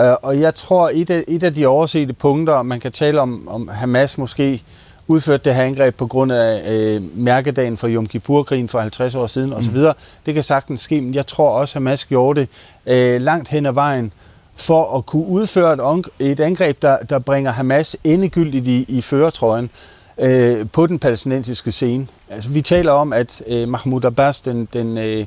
Øh, 0.00 0.14
og 0.22 0.40
jeg 0.40 0.54
tror, 0.54 0.90
et 0.94 1.10
af, 1.10 1.24
et 1.28 1.42
af 1.42 1.54
de 1.54 1.66
oversete 1.66 2.12
punkter, 2.12 2.62
man 2.62 2.80
kan 2.80 2.92
tale 2.92 3.20
om, 3.20 3.48
om 3.48 3.68
Hamas 3.68 4.18
måske 4.18 4.62
udførte 5.08 5.44
det 5.44 5.54
her 5.54 5.62
angreb 5.62 5.94
på 5.94 6.06
grund 6.06 6.32
af 6.32 6.72
øh, 6.72 7.02
mærkedagen 7.18 7.76
for 7.76 7.88
Yom 7.88 8.06
Kippur-krigen 8.06 8.68
for 8.68 8.80
50 8.80 9.14
år 9.14 9.26
siden 9.26 9.52
osv., 9.52 9.76
mm. 9.76 9.92
det 10.26 10.34
kan 10.34 10.42
sagtens 10.42 10.80
ske, 10.80 11.00
men 11.00 11.14
jeg 11.14 11.26
tror 11.26 11.50
også, 11.50 11.72
at 11.72 11.74
Hamas 11.74 12.04
gjorde 12.04 12.40
det 12.40 12.48
øh, 12.86 13.20
langt 13.20 13.48
hen 13.48 13.66
ad 13.66 13.72
vejen, 13.72 14.12
for 14.56 14.96
at 14.98 15.06
kunne 15.06 15.26
udføre 15.26 15.96
et, 15.98 16.06
et 16.18 16.40
angreb, 16.40 16.82
der, 16.82 16.98
der 16.98 17.18
bringer 17.18 17.52
Hamas 17.52 17.96
endegyldigt 18.04 18.66
i, 18.66 18.84
i 18.88 19.00
føretrøjen 19.00 19.70
øh, 20.18 20.66
på 20.72 20.86
den 20.86 20.98
palæstinensiske 20.98 21.72
scene. 21.72 22.06
Altså, 22.30 22.50
vi 22.50 22.62
taler 22.62 22.92
om, 22.92 23.12
at 23.12 23.42
øh, 23.46 23.68
Mahmoud 23.68 24.04
Abbas, 24.04 24.40
den, 24.40 24.68
den 24.72 24.98
øh, 24.98 25.26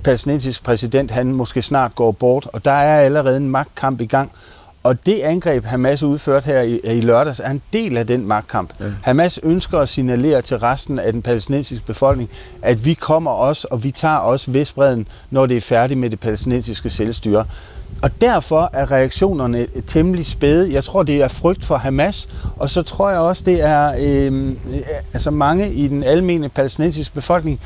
palæstinensiske 0.00 0.64
præsident, 0.64 1.10
han 1.10 1.26
måske 1.26 1.62
snart 1.62 1.94
går 1.94 2.12
bort, 2.12 2.48
og 2.52 2.64
der 2.64 2.70
er 2.70 3.00
allerede 3.00 3.36
en 3.36 3.50
magtkamp 3.50 4.00
i 4.00 4.06
gang. 4.06 4.32
Og 4.82 5.06
det 5.06 5.20
angreb, 5.20 5.64
Hamas 5.64 6.02
udførte 6.02 6.44
her 6.44 6.60
i, 6.60 6.80
i 6.84 7.00
lørdags, 7.00 7.40
er 7.40 7.50
en 7.50 7.62
del 7.72 7.96
af 7.96 8.06
den 8.06 8.26
magtkamp. 8.26 8.72
Ja. 8.80 8.84
Hamas 9.02 9.40
ønsker 9.42 9.78
at 9.78 9.88
signalere 9.88 10.42
til 10.42 10.58
resten 10.58 10.98
af 10.98 11.12
den 11.12 11.22
palæstinensiske 11.22 11.86
befolkning, 11.86 12.30
at 12.62 12.84
vi 12.84 12.94
kommer 12.94 13.30
også, 13.30 13.68
og 13.70 13.84
vi 13.84 13.90
tager 13.90 14.16
også 14.16 14.50
Vestbreden, 14.50 15.06
når 15.30 15.46
det 15.46 15.56
er 15.56 15.60
færdigt 15.60 16.00
med 16.00 16.10
det 16.10 16.20
palæstinensiske 16.20 16.90
selvstyre. 16.90 17.44
Og 18.02 18.20
derfor 18.20 18.70
er 18.72 18.90
reaktionerne 18.90 19.66
temmelig 19.86 20.26
spæde. 20.26 20.72
Jeg 20.72 20.84
tror, 20.84 21.02
det 21.02 21.22
er 21.22 21.28
frygt 21.28 21.64
for 21.64 21.76
Hamas, 21.76 22.28
og 22.56 22.70
så 22.70 22.82
tror 22.82 23.10
jeg 23.10 23.18
også, 23.18 23.42
det 23.46 23.60
er 23.62 23.94
øh, 23.98 24.52
altså 25.12 25.30
mange 25.30 25.72
i 25.72 25.88
den 25.88 26.02
almene 26.02 26.48
palæstinensiske 26.48 27.14
befolkning, 27.14 27.60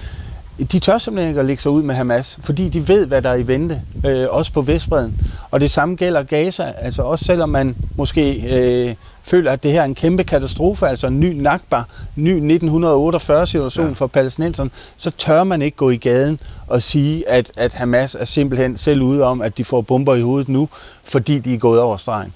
de 0.58 0.78
tør 0.78 0.98
simpelthen 0.98 1.28
ikke 1.28 1.40
at 1.40 1.46
lægge 1.46 1.62
sig 1.62 1.70
ud 1.70 1.82
med 1.82 1.94
Hamas, 1.94 2.38
fordi 2.44 2.68
de 2.68 2.88
ved, 2.88 3.06
hvad 3.06 3.22
der 3.22 3.30
er 3.30 3.34
i 3.34 3.46
vente, 3.46 3.82
øh, 4.06 4.26
også 4.30 4.52
på 4.52 4.62
Vestbreden. 4.62 5.20
Og 5.50 5.60
det 5.60 5.70
samme 5.70 5.94
gælder 5.94 6.22
Gaza, 6.22 6.72
altså 6.78 7.02
også 7.02 7.24
selvom 7.24 7.48
man 7.48 7.76
måske 7.96 8.32
øh, 8.32 8.94
føler, 9.22 9.52
at 9.52 9.62
det 9.62 9.72
her 9.72 9.80
er 9.80 9.84
en 9.84 9.94
kæmpe 9.94 10.24
katastrofe, 10.24 10.86
altså 10.86 11.06
en 11.06 11.20
ny 11.20 11.32
Nakba, 11.40 11.82
ny 12.16 12.58
1948-situation 12.58 13.86
ja. 13.86 13.92
for 13.92 14.06
palæstinenserne, 14.06 14.70
så 14.96 15.10
tør 15.10 15.44
man 15.44 15.62
ikke 15.62 15.76
gå 15.76 15.90
i 15.90 15.96
gaden 15.96 16.40
og 16.66 16.82
sige, 16.82 17.28
at, 17.28 17.50
at 17.56 17.74
Hamas 17.74 18.14
er 18.14 18.24
simpelthen 18.24 18.76
selv 18.76 19.02
ude 19.02 19.22
om, 19.22 19.42
at 19.42 19.58
de 19.58 19.64
får 19.64 19.80
bomber 19.80 20.14
i 20.14 20.20
hovedet 20.20 20.48
nu, 20.48 20.68
fordi 21.04 21.38
de 21.38 21.54
er 21.54 21.58
gået 21.58 21.80
over 21.80 21.96
stregen. 21.96 22.32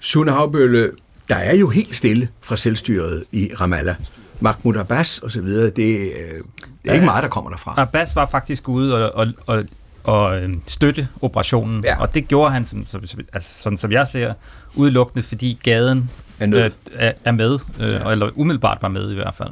Sune 0.00 0.32
Havbølle, 0.32 0.90
der 1.28 1.36
er 1.36 1.56
jo 1.56 1.68
helt 1.68 1.94
stille 1.94 2.28
fra 2.42 2.56
selvstyret 2.56 3.24
i 3.32 3.50
Ramallah. 3.60 3.96
Mahmoud 4.40 4.76
Abbas 4.76 5.18
og 5.18 5.30
så 5.30 5.40
videre, 5.40 5.70
det, 5.70 5.96
øh, 5.96 6.40
det 6.75 6.75
er 6.90 6.94
ikke 6.94 7.06
meget, 7.06 7.22
der 7.22 7.28
kommer 7.28 7.50
derfra. 7.50 7.74
Abbas 7.76 8.16
var 8.16 8.26
faktisk 8.26 8.68
ude 8.68 9.12
og, 9.12 9.26
og, 9.26 9.26
og, 9.46 9.64
og 10.04 10.42
øh, 10.42 10.54
støtte 10.68 11.08
operationen, 11.22 11.84
ja. 11.84 12.00
og 12.00 12.14
det 12.14 12.28
gjorde 12.28 12.52
han, 12.52 12.64
som, 12.64 12.86
som, 12.86 13.00
altså, 13.32 13.62
sådan 13.62 13.78
som 13.78 13.92
jeg 13.92 14.06
ser, 14.06 14.32
udelukkende, 14.74 15.22
fordi 15.22 15.58
gaden 15.62 16.10
er, 16.40 16.64
øh, 16.64 16.70
er, 16.94 17.12
er 17.24 17.32
med, 17.32 17.58
øh, 17.80 17.90
ja. 17.90 18.10
eller 18.10 18.30
umiddelbart 18.34 18.78
var 18.82 18.88
med 18.88 19.10
i 19.10 19.14
hvert 19.14 19.34
fald. 19.34 19.50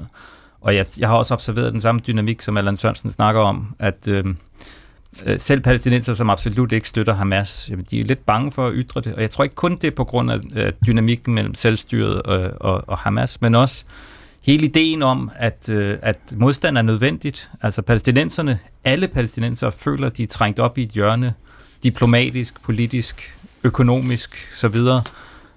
Og 0.61 0.75
jeg, 0.75 0.87
jeg 0.99 1.09
har 1.09 1.17
også 1.17 1.35
observeret 1.35 1.73
den 1.73 1.81
samme 1.81 2.01
dynamik, 2.07 2.43
som 2.43 2.57
Allan 2.57 2.77
Sørensen 2.77 3.11
snakker 3.11 3.41
om, 3.41 3.75
at 3.79 4.09
øh, 4.09 4.25
øh, 5.27 5.39
selv 5.39 5.61
palæstinenser, 5.61 6.13
som 6.13 6.31
absolut 6.31 6.73
ikke 6.73 6.89
støtter 6.89 7.15
Hamas, 7.15 7.69
jamen, 7.71 7.87
de 7.91 8.01
er 8.01 8.05
lidt 8.05 8.27
bange 8.27 8.53
for 8.53 8.67
at 8.67 8.73
ytre 8.77 9.01
det. 9.01 9.15
Og 9.15 9.21
jeg 9.21 9.31
tror 9.31 9.45
ikke 9.45 9.57
kun 9.57 9.77
det 9.77 9.85
er 9.85 9.91
på 9.91 10.05
grund 10.05 10.31
af 10.31 10.39
øh, 10.57 10.73
dynamikken 10.87 11.35
mellem 11.35 11.55
selvstyret 11.55 12.23
og, 12.23 12.51
og, 12.61 12.85
og 12.87 12.99
Hamas, 12.99 13.41
men 13.41 13.55
også 13.55 13.85
hele 14.45 14.65
ideen 14.65 15.03
om, 15.03 15.31
at, 15.37 15.69
øh, 15.69 15.99
at 16.03 16.19
modstand 16.37 16.79
er 16.79 16.83
nødvendigt. 16.83 17.51
Altså 17.63 17.83
palæstinenserne, 17.83 18.59
alle 18.85 19.09
palæstinenser 19.09 19.71
føler, 19.71 20.07
at 20.07 20.17
de 20.17 20.23
er 20.23 20.27
trængt 20.27 20.59
op 20.59 20.79
i 20.79 20.83
et 20.83 20.91
hjørne, 20.91 21.35
diplomatisk, 21.83 22.63
politisk, 22.63 23.35
økonomisk 23.65 24.49
så 24.53 24.69
videre, 24.69 25.03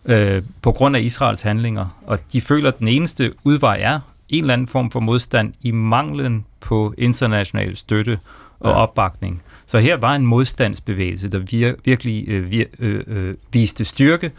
øh, 0.06 0.43
på 0.62 0.71
grund 0.71 0.95
af 0.95 1.02
Israels 1.02 1.41
handlinger. 1.41 1.97
Og 2.06 2.19
de 2.34 2.41
føler, 2.41 2.67
at 2.71 2.80
den 2.80 2.88
eneste 2.88 3.34
udvej 3.43 3.78
er 3.82 4.00
en 4.30 4.43
eller 4.43 4.54
anden 4.54 4.67
form 4.67 4.91
for 4.91 5.00
modstand 5.00 5.54
i 5.63 5.71
manglen 5.71 6.45
på 6.60 6.93
international 6.97 7.76
støtte 7.76 8.19
og 8.60 8.71
ja. 8.71 8.78
opbakning. 8.78 9.41
Så 9.65 9.80
her 9.80 9.97
var 9.97 10.15
en 10.15 10.26
modstandsbevægelse, 10.26 11.28
der 11.28 11.39
vir, 11.39 11.73
virkelig 11.86 12.30
øh, 12.30 12.52
vir, 12.52 12.65
øh, 12.80 13.04
øh, 13.08 13.36
viste 13.52 13.86
styrke, 13.86 14.32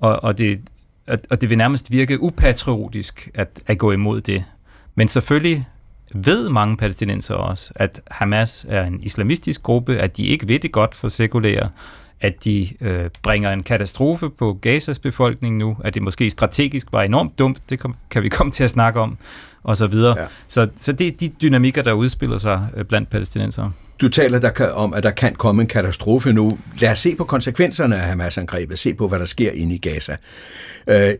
og, 0.00 0.24
og, 0.24 0.38
det, 0.38 0.60
og 1.06 1.40
det 1.40 1.50
vil 1.50 1.58
nærmest 1.58 1.90
virke 1.90 2.20
upatriotisk 2.20 3.30
at, 3.34 3.60
at 3.66 3.78
gå 3.78 3.92
imod 3.92 4.20
det. 4.20 4.44
Men 4.94 5.08
selvfølgelig 5.08 5.66
ved 6.14 6.48
mange 6.48 6.76
palæstinenser 6.76 7.34
også, 7.34 7.72
at 7.76 8.00
Hamas 8.10 8.66
er 8.68 8.84
en 8.84 9.02
islamistisk 9.02 9.62
gruppe, 9.62 9.96
at 9.98 10.16
de 10.16 10.26
ikke 10.26 10.48
ved 10.48 10.58
det 10.58 10.72
godt 10.72 10.94
for 10.94 11.08
sekulære, 11.08 11.70
at 12.20 12.44
de 12.44 12.68
øh, 12.80 13.10
bringer 13.22 13.50
en 13.50 13.62
katastrofe 13.62 14.30
på 14.30 14.58
Gazas 14.62 14.98
befolkning 14.98 15.56
nu, 15.56 15.76
at 15.84 15.94
det 15.94 16.02
måske 16.02 16.30
strategisk 16.30 16.92
var 16.92 17.02
enormt 17.02 17.38
dumt, 17.38 17.70
det 17.70 17.78
kom, 17.78 17.94
kan 18.10 18.22
vi 18.22 18.28
komme 18.38 18.52
til 18.52 18.64
at 18.64 18.70
snakke 18.70 19.00
om, 19.00 19.18
og 19.62 19.76
så 19.76 19.86
videre. 19.86 20.20
Ja. 20.20 20.26
Så, 20.48 20.68
så 20.80 20.92
det 20.92 21.06
er 21.06 21.12
de 21.12 21.28
dynamikker, 21.28 21.82
der 21.82 21.92
udspiller 21.92 22.38
sig 22.38 22.68
øh, 22.76 22.84
blandt 22.84 23.10
palæstinenser. 23.10 23.70
Du 24.00 24.08
taler 24.08 24.38
der 24.38 24.50
kan, 24.50 24.72
om, 24.72 24.94
at 24.94 25.02
der 25.02 25.10
kan 25.10 25.34
komme 25.34 25.62
en 25.62 25.68
katastrofe 25.68 26.32
nu. 26.32 26.50
Lad 26.78 26.90
os 26.90 26.98
se 26.98 27.14
på 27.14 27.24
konsekvenserne 27.24 27.96
af 27.96 28.08
Hamas-angrebet, 28.08 28.78
se 28.78 28.94
på, 28.94 29.08
hvad 29.08 29.18
der 29.18 29.24
sker 29.24 29.50
inde 29.52 29.74
i 29.74 29.78
Gaza. 29.78 30.16
Øh, 30.88 31.14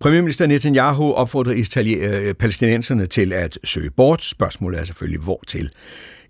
Premierminister 0.00 0.46
Netanyahu 0.46 1.12
opfordrer 1.12 1.54
øh, 2.00 2.34
palæstinenserne 2.34 3.06
til 3.06 3.32
at 3.32 3.58
søge 3.64 3.90
bort. 3.90 4.22
Spørgsmålet 4.22 4.80
er 4.80 4.84
selvfølgelig, 4.84 5.20
hvor 5.20 5.42
til. 5.46 5.70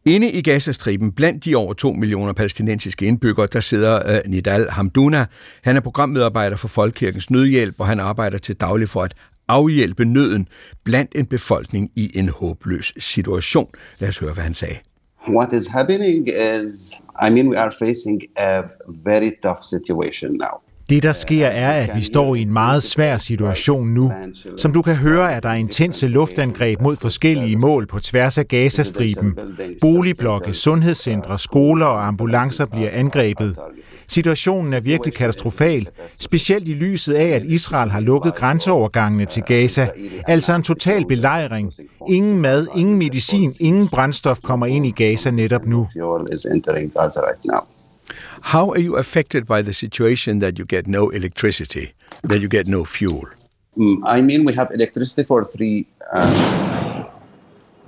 Inde 0.05 0.31
i 0.31 0.43
Gazastriben, 0.43 1.13
blandt 1.13 1.45
de 1.45 1.55
over 1.55 1.75
2 1.75 1.93
millioner 1.93 2.33
palæstinensiske 2.33 3.07
indbyggere, 3.07 3.49
der 3.53 3.61
sidder 3.61 4.13
øh, 4.13 4.21
Nidal 4.27 4.71
Hamduna. 4.71 5.27
Han 5.63 5.77
er 5.77 5.81
programmedarbejder 5.81 6.57
for 6.57 6.69
Folkekirkens 6.69 7.31
Nødhjælp, 7.31 7.75
og 7.79 7.87
han 7.87 8.01
arbejder 8.01 8.39
til 8.39 8.55
daglig 8.55 8.89
for 8.89 9.03
at 9.03 9.15
afhjælpe 9.49 10.05
nøden 10.05 10.49
blandt 10.85 11.13
en 11.15 11.27
befolkning 11.27 11.91
i 11.97 12.11
en 12.15 12.29
håbløs 12.29 12.93
situation. 12.99 13.71
Lad 13.99 14.09
os 14.09 14.19
høre, 14.19 14.33
hvad 14.33 14.45
han 14.45 14.55
sagde. 14.55 14.77
What 15.27 15.53
is 15.53 15.67
happening 15.69 16.25
is, 16.27 17.01
I 17.17 17.31
mean, 17.31 17.49
we 17.49 17.57
are 17.57 17.71
facing 17.71 18.29
a 18.37 18.65
very 18.87 19.33
tough 19.33 19.65
situation 19.65 20.37
now. 20.39 20.61
Det, 20.88 21.03
der 21.03 21.12
sker, 21.12 21.46
er, 21.46 21.83
at 21.83 21.90
vi 21.96 22.03
står 22.03 22.35
i 22.35 22.42
en 22.42 22.53
meget 22.53 22.83
svær 22.83 23.16
situation 23.16 23.88
nu. 23.88 24.12
Som 24.57 24.72
du 24.72 24.83
kan 24.83 24.94
høre, 24.94 25.33
er 25.33 25.40
der 25.40 25.53
intense 25.53 26.07
luftangreb 26.07 26.81
mod 26.81 26.96
forskellige 26.96 27.57
mål 27.57 27.87
på 27.87 27.98
tværs 27.98 28.38
af 28.38 28.48
Gazastriben. 28.48 29.38
Boligblokke, 29.81 30.53
sundhedscentre, 30.53 31.38
skoler 31.38 31.87
og 31.87 32.07
ambulancer 32.07 32.66
bliver 32.66 32.90
angrebet. 32.92 33.57
Situationen 34.07 34.72
er 34.72 34.81
virkelig 34.81 35.14
katastrofal, 35.14 35.88
specielt 36.18 36.68
i 36.68 36.72
lyset 36.72 37.14
af, 37.14 37.27
at 37.27 37.42
Israel 37.44 37.90
har 37.90 38.01
lukket 38.01 38.35
grænseovergangene 38.35 39.24
til 39.24 39.42
Gaza. 39.42 39.88
Altså 40.27 40.55
en 40.55 40.62
total 40.62 41.07
belejring. 41.07 41.72
Ingen 42.09 42.40
mad, 42.40 42.66
ingen 42.77 42.98
medicin, 42.98 43.53
ingen 43.61 43.88
brændstof 43.88 44.38
kommer 44.42 44.66
ind 44.66 44.87
i 44.87 44.90
Gaza 44.90 45.31
netop 45.31 45.66
nu. 45.66 45.88
How 48.42 48.70
are 48.70 48.81
you 48.81 48.96
affected 48.96 49.46
by 49.46 49.62
the 49.62 49.72
situation 49.72 50.38
that 50.40 50.59
you 50.59 50.66
get 50.66 50.87
no 50.87 51.09
electricity, 51.11 51.92
that 52.22 52.40
you 52.40 52.48
get 52.48 52.66
no 52.66 52.85
fuel? 52.85 53.24
Mm, 53.77 54.03
I 54.07 54.22
mean, 54.22 54.44
we 54.44 54.53
have 54.55 54.68
electricity 54.74 55.24
for 55.24 55.44
three. 55.44 55.87
Um, 56.12 57.07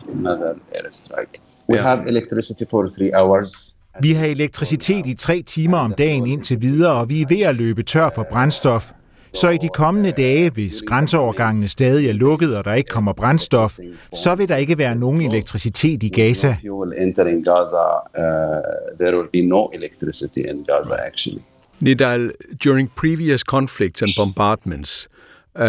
another 0.08 0.56
airstrike. 0.74 1.40
We 1.66 1.76
yeah. 1.76 1.82
have 1.82 2.08
electricity 2.08 2.64
for 2.64 2.88
three 2.88 3.12
hours. 3.12 3.76
Vi 4.00 4.12
har 4.12 4.26
elektricitet 4.26 5.06
i 5.06 5.14
tre 5.14 5.42
timer 5.42 5.78
om 5.78 5.94
dagen 5.98 6.26
indtil 6.26 6.62
videre, 6.62 6.92
og 6.92 7.08
vi 7.08 7.22
er 7.22 7.26
ved 7.28 7.40
at 7.40 7.56
løbe 7.56 7.82
tør 7.82 8.10
for 8.14 8.26
brændstof. 8.30 8.92
Så 9.34 9.48
i 9.48 9.58
de 9.58 9.68
kommende 9.74 10.12
dage, 10.12 10.50
hvis 10.50 10.82
grænseovergangene 10.86 11.68
stadig 11.68 12.08
er 12.08 12.12
lukket, 12.12 12.56
og 12.56 12.64
der 12.64 12.74
ikke 12.74 12.88
kommer 12.88 13.12
brændstof, 13.12 13.78
så 14.14 14.34
vil 14.34 14.48
der 14.48 14.56
ikke 14.56 14.78
være 14.78 14.94
nogen 14.94 15.20
elektricitet 15.20 16.02
i 16.02 16.08
Gaza. 16.08 16.56
Nidal, 21.80 22.32
during 22.64 22.90
previous 22.96 23.40
conflicts 23.40 24.02
and 24.02 24.10
bombardments, 24.16 25.08
uh, 25.54 25.62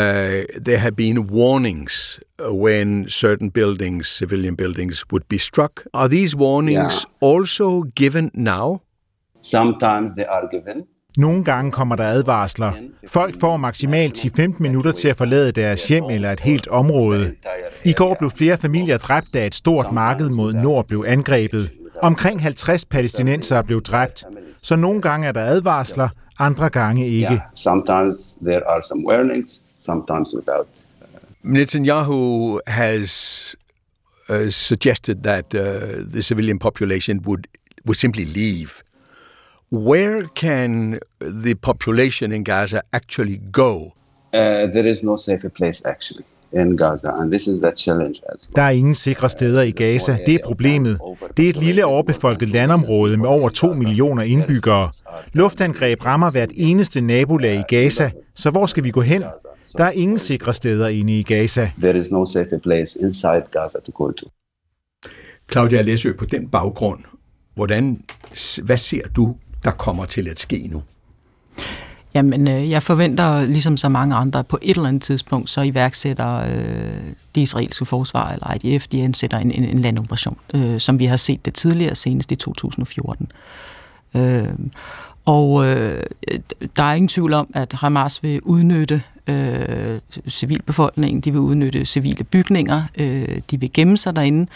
there 0.65 0.77
have 0.77 0.91
been 0.91 1.19
warnings 1.19 2.19
when 2.39 3.09
certain 3.09 3.51
buildings, 3.51 4.07
civilian 4.07 4.55
buildings, 4.55 5.05
would 5.11 5.23
be 5.29 5.37
struck. 5.37 5.83
Are 5.93 6.07
these 6.07 6.35
warnings 6.35 7.05
yeah. 7.05 7.29
also 7.31 7.83
given 7.95 8.31
now? 8.33 8.81
Sometimes 9.41 10.15
they 10.15 10.25
are 10.25 10.47
given. 10.51 10.87
Nogle 11.17 11.43
gange 11.43 11.71
kommer 11.71 11.95
der 11.95 12.03
advarsler. 12.03 12.71
Folk 13.07 13.39
får 13.39 13.57
maksimalt 13.57 14.17
10-15 14.17 14.55
minutter 14.59 14.91
til 14.91 15.07
at 15.07 15.15
forlade 15.15 15.51
deres 15.51 15.87
hjem 15.87 16.03
eller 16.03 16.31
et 16.31 16.39
helt 16.39 16.67
område. 16.67 17.35
I 17.85 17.93
går 17.93 18.15
blev 18.19 18.31
flere 18.31 18.57
familier 18.57 18.97
dræbt, 18.97 19.27
da 19.33 19.45
et 19.47 19.55
stort 19.55 19.93
marked 19.93 20.29
mod 20.29 20.53
nord 20.53 20.87
blev 20.87 21.05
angrebet. 21.07 21.69
Omkring 22.01 22.41
50 22.41 22.85
palæstinenser 22.85 23.61
blev 23.61 23.81
dræbt. 23.81 24.23
Så 24.61 24.75
nogle 24.75 25.01
gange 25.01 25.27
er 25.27 25.31
der 25.31 25.41
advarsler, 25.41 26.09
andre 26.39 26.69
gange 26.69 27.07
ikke. 27.07 27.41
Sometimes 27.55 28.37
there 28.45 28.69
are 28.69 28.81
some 28.87 29.07
warnings, 29.07 29.61
sometimes 29.85 30.35
without. 30.35 30.67
Netanyahu 31.43 32.59
has 32.67 33.55
uh, 34.29 34.49
suggested 34.49 35.15
that 35.23 35.53
uh, 35.53 35.61
the 36.11 36.21
civilian 36.21 36.59
population 36.59 37.19
would 37.25 37.43
would 37.85 37.95
simply 37.95 38.25
leave 38.25 38.69
Where 39.71 40.23
can 40.35 40.99
the 41.21 41.55
population 41.55 42.33
in 42.33 42.43
Gaza 42.43 42.81
actually 42.91 43.39
go? 43.51 43.93
Uh, 44.33 44.67
there 44.73 44.85
is 44.85 45.03
no 45.03 45.15
safer 45.15 45.49
place 45.49 45.81
actually 45.85 46.25
in 46.51 46.77
Gaza, 46.77 47.09
and 47.09 47.31
this 47.31 47.47
is 47.47 47.61
the 47.61 47.71
challenge 47.71 48.21
as 48.33 48.47
well. 48.47 48.55
Der 48.55 48.61
er 48.61 48.69
ingen 48.69 48.95
sikre 48.95 49.29
steder 49.29 49.61
i 49.61 49.71
Gaza. 49.71 50.17
Det 50.25 50.33
er 50.33 50.39
problemet. 50.43 50.99
Det 51.37 51.45
er 51.45 51.49
et 51.49 51.55
lille 51.55 51.85
overbefolket 51.85 52.49
landområde 52.49 53.17
med 53.17 53.27
over 53.27 53.49
2 53.49 53.73
millioner 53.73 54.23
indbyggere. 54.23 54.91
Luftangreb 55.33 56.05
rammer 56.05 56.31
hvert 56.31 56.51
eneste 56.53 57.01
nabolag 57.01 57.59
i 57.59 57.75
Gaza, 57.75 58.11
så 58.35 58.49
hvor 58.49 58.65
skal 58.65 58.83
vi 58.83 58.91
gå 58.91 59.01
hen? 59.01 59.23
Der 59.77 59.83
er 59.83 59.91
ingen 59.91 60.17
sikre 60.17 60.53
steder 60.53 60.87
inde 60.87 61.19
i 61.19 61.23
Gaza. 61.23 61.71
There 61.81 61.99
is 61.99 62.11
no 62.11 62.25
safer 62.25 62.57
place 62.57 62.99
inside 63.01 63.43
Gaza 63.51 63.79
to 63.85 63.91
go 63.95 64.11
to. 64.11 64.31
Claudia 65.51 65.81
Læsø, 65.81 66.13
på 66.13 66.25
den 66.25 66.47
baggrund, 66.47 66.99
hvordan, 67.55 68.01
hvad 68.63 68.77
ser 68.77 69.07
du 69.07 69.35
der 69.63 69.71
kommer 69.71 70.05
til 70.05 70.27
at 70.27 70.39
ske 70.39 70.67
nu? 70.71 70.83
Jamen, 72.13 72.47
øh, 72.47 72.69
jeg 72.69 72.83
forventer, 72.83 73.43
ligesom 73.43 73.77
så 73.77 73.89
mange 73.89 74.15
andre, 74.15 74.43
på 74.43 74.59
et 74.61 74.75
eller 74.75 74.87
andet 74.87 75.01
tidspunkt, 75.01 75.49
så 75.49 75.61
iværksætter 75.61 76.35
øh, 76.35 77.13
det 77.35 77.41
israelske 77.41 77.85
forsvar, 77.85 78.31
eller 78.31 78.53
IDF, 78.63 78.87
de 78.87 79.03
ansætter 79.03 79.37
en, 79.37 79.51
en, 79.51 79.63
en 79.63 79.79
landoperation, 79.79 80.37
øh, 80.53 80.79
som 80.79 80.99
vi 80.99 81.05
har 81.05 81.17
set 81.17 81.45
det 81.45 81.53
tidligere, 81.53 81.95
senest 81.95 82.31
i 82.31 82.35
2014. 82.35 83.31
Øh, 84.15 84.47
og 85.25 85.65
øh, 85.65 86.03
der 86.77 86.83
er 86.83 86.93
ingen 86.93 87.07
tvivl 87.07 87.33
om, 87.33 87.51
at 87.53 87.73
Hamas 87.73 88.23
vil 88.23 88.41
udnytte 88.41 89.01
øh, 89.27 89.99
civilbefolkningen, 90.27 91.21
de 91.21 91.31
vil 91.31 91.39
udnytte 91.39 91.85
civile 91.85 92.23
bygninger, 92.23 92.83
øh, 92.95 93.41
de 93.51 93.59
vil 93.59 93.73
gemme 93.73 93.97
sig 93.97 94.15
derinde, 94.15 94.41
Øh, 94.41 94.47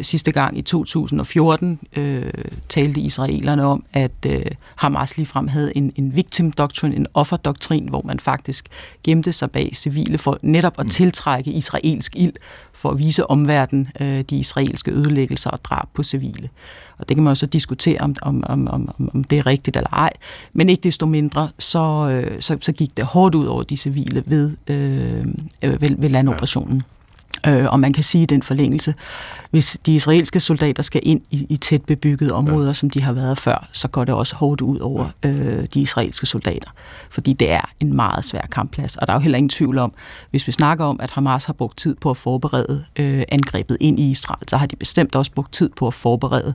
sidste 0.00 0.32
gang 0.32 0.58
i 0.58 0.62
2014 0.62 1.80
øh, 1.96 2.32
talte 2.68 3.00
israelerne 3.00 3.64
om, 3.64 3.84
at 3.92 4.26
øh, 4.26 4.44
Hamas 4.76 5.16
ligefrem 5.16 5.48
havde 5.48 5.76
en, 5.76 5.92
en 5.96 6.16
victim 6.16 6.52
doctrine, 6.52 6.96
en 6.96 7.06
offerdoktrin, 7.14 7.88
hvor 7.88 8.02
man 8.04 8.20
faktisk 8.20 8.68
gemte 9.04 9.32
sig 9.32 9.50
bag 9.50 9.70
civile 9.74 10.18
for 10.18 10.38
netop 10.42 10.74
at 10.78 10.84
mm. 10.84 10.90
tiltrække 10.90 11.50
israelsk 11.50 12.16
ild 12.16 12.32
for 12.72 12.90
at 12.90 12.98
vise 12.98 13.30
omverdenen 13.30 13.88
øh, 14.00 14.20
de 14.30 14.36
israelske 14.36 14.90
ødelæggelser 14.90 15.50
og 15.50 15.64
drab 15.64 15.88
på 15.94 16.02
civile. 16.02 16.48
Og 16.98 17.08
det 17.08 17.16
kan 17.16 17.24
man 17.24 17.30
også 17.30 17.46
diskutere, 17.46 18.00
om, 18.00 18.16
om, 18.22 18.44
om, 18.46 18.68
om, 18.68 19.10
om 19.14 19.24
det 19.24 19.38
er 19.38 19.46
rigtigt 19.46 19.76
eller 19.76 19.90
ej. 19.90 20.12
Men 20.52 20.68
ikke 20.68 20.82
desto 20.82 21.06
mindre, 21.06 21.48
så, 21.58 22.08
øh, 22.08 22.42
så, 22.42 22.58
så 22.60 22.72
gik 22.72 22.96
det 22.96 23.04
hårdt 23.04 23.34
ud 23.34 23.46
over 23.46 23.62
de 23.62 23.76
civile 23.76 24.22
ved, 24.26 24.50
øh, 24.66 25.26
ved, 25.62 25.96
ved 25.98 26.08
landoperationen. 26.08 26.76
Ja. 26.76 26.95
Øh, 27.46 27.64
og 27.64 27.80
man 27.80 27.92
kan 27.92 28.02
sige 28.04 28.22
i 28.22 28.26
den 28.26 28.42
forlængelse, 28.42 28.94
hvis 29.50 29.78
de 29.86 29.94
israelske 29.94 30.40
soldater 30.40 30.82
skal 30.82 31.00
ind 31.04 31.22
i, 31.30 31.46
i 31.48 31.56
tæt 31.56 31.82
bebyggede 31.82 32.32
områder, 32.32 32.66
ja. 32.66 32.72
som 32.72 32.90
de 32.90 33.02
har 33.02 33.12
været 33.12 33.38
før, 33.38 33.68
så 33.72 33.88
går 33.88 34.04
det 34.04 34.14
også 34.14 34.36
hårdt 34.36 34.60
ud 34.60 34.78
over 34.78 35.08
øh, 35.22 35.66
de 35.74 35.80
israelske 35.80 36.26
soldater. 36.26 36.70
Fordi 37.10 37.32
det 37.32 37.50
er 37.50 37.70
en 37.80 37.96
meget 37.96 38.24
svær 38.24 38.46
kampplads. 38.52 38.96
Og 38.96 39.06
der 39.06 39.12
er 39.12 39.16
jo 39.16 39.20
heller 39.20 39.38
ingen 39.38 39.48
tvivl 39.48 39.78
om, 39.78 39.92
hvis 40.30 40.46
vi 40.46 40.52
snakker 40.52 40.84
om, 40.84 41.00
at 41.00 41.10
Hamas 41.10 41.44
har 41.44 41.52
brugt 41.52 41.78
tid 41.78 41.94
på 41.94 42.10
at 42.10 42.16
forberede 42.16 42.84
øh, 42.96 43.22
angrebet 43.28 43.76
ind 43.80 43.98
i 43.98 44.10
Israel, 44.10 44.48
så 44.48 44.56
har 44.56 44.66
de 44.66 44.76
bestemt 44.76 45.14
også 45.14 45.32
brugt 45.32 45.52
tid 45.52 45.68
på 45.76 45.86
at 45.86 45.94
forberede 45.94 46.54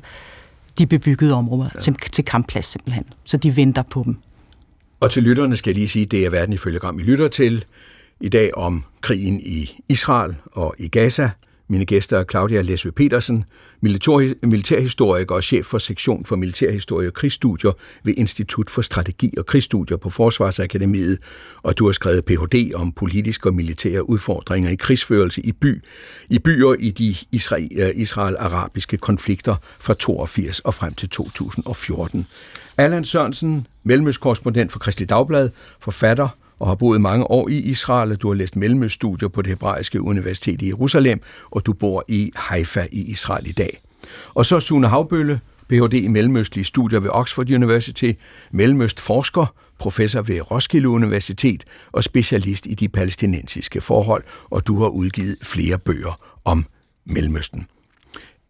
de 0.78 0.88
bebyggede 0.88 1.34
områder 1.34 1.70
ja. 1.76 1.80
til, 1.80 1.96
til 2.12 2.26
kampplads 2.26 2.66
simpelthen. 2.66 3.06
Så 3.24 3.38
de 3.38 3.56
venter 3.56 3.84
på 3.84 4.04
dem. 4.06 4.18
Og 5.00 5.12
til 5.12 5.24
lytterne 5.24 5.56
skal 5.56 5.70
jeg 5.70 5.76
lige 5.76 5.88
sige, 5.88 6.06
det 6.06 6.26
er 6.26 6.30
verden 6.30 6.54
ifølge 6.54 6.80
Gram, 6.80 7.00
I 7.00 7.04
lytter 7.04 7.28
til 7.28 7.66
i 8.22 8.30
dag 8.30 8.58
om 8.58 8.84
krigen 9.02 9.40
i 9.40 9.82
Israel 9.90 10.36
og 10.52 10.76
i 10.78 10.88
Gaza. 10.88 11.30
Mine 11.70 11.86
gæster 11.86 12.18
er 12.18 12.24
Claudia 12.24 12.62
Læsø 12.62 12.90
Petersen, 12.92 13.46
militærhistoriker 14.44 15.36
og 15.36 15.44
chef 15.44 15.66
for 15.66 15.78
sektion 15.78 16.26
for 16.26 16.36
militærhistorie 16.36 17.08
og 17.08 17.14
krigsstudier 17.14 17.72
ved 18.04 18.14
Institut 18.18 18.70
for 18.70 18.82
Strategi 18.82 19.34
og 19.38 19.46
Krigsstudier 19.46 19.98
på 19.98 20.10
Forsvarsakademiet, 20.10 21.20
og 21.64 21.78
du 21.78 21.86
har 21.86 21.92
skrevet 21.92 22.26
Ph.D. 22.26 22.72
om 22.76 22.92
politiske 22.92 23.50
og 23.50 23.54
militære 23.54 24.10
udfordringer 24.10 24.70
i 24.70 24.76
krigsførelse 24.76 25.42
i 25.42 25.52
by, 25.52 25.84
i 26.30 26.40
byer 26.40 26.74
i 26.80 26.92
de 26.92 27.16
øh, 27.76 27.90
Israel-arabiske 27.96 28.98
konflikter 28.98 29.56
fra 29.80 29.94
82 29.94 30.60
og 30.60 30.74
frem 30.74 30.94
til 30.94 31.10
2014. 31.10 32.28
Allan 32.78 33.04
Sørensen, 33.04 33.68
mellemøstkorrespondent 33.84 34.72
for 34.72 34.80
Kristelig 34.80 35.10
Dagblad, 35.10 35.50
forfatter 35.80 36.28
og 36.62 36.68
har 36.68 36.76
boet 36.76 37.02
mange 37.02 37.32
år 37.32 37.50
i 37.50 37.58
Israel. 37.58 38.16
Du 38.16 38.28
har 38.28 38.36
læst 38.36 38.56
mellemøststudier 38.56 39.28
på 39.28 39.42
det 39.42 39.50
hebraiske 39.50 40.02
universitet 40.02 40.62
i 40.62 40.68
Jerusalem, 40.68 41.22
og 41.52 41.66
du 41.66 41.74
bor 41.74 42.06
i 42.08 42.32
Haifa 42.36 42.88
i 42.92 43.02
Israel 43.02 43.48
i 43.48 43.52
dag. 43.52 43.82
Og 44.34 44.46
så 44.46 44.60
Sune 44.60 44.88
Havbølle, 44.88 45.40
Ph.D. 45.70 45.94
i 45.94 46.08
mellemøstlige 46.08 46.66
studier 46.66 47.00
ved 47.00 47.10
Oxford 47.14 47.52
University, 47.52 48.12
mellemøstforsker, 48.52 49.54
professor 49.80 50.22
ved 50.22 50.52
Roskilde 50.52 50.90
Universitet 50.90 51.64
og 51.92 52.04
specialist 52.04 52.66
i 52.66 52.74
de 52.74 52.90
palæstinensiske 52.90 53.82
forhold, 53.82 54.24
og 54.50 54.68
du 54.68 54.82
har 54.82 54.90
udgivet 54.90 55.38
flere 55.44 55.78
bøger 55.78 56.20
om 56.46 56.66
Mellemøsten. 57.06 57.68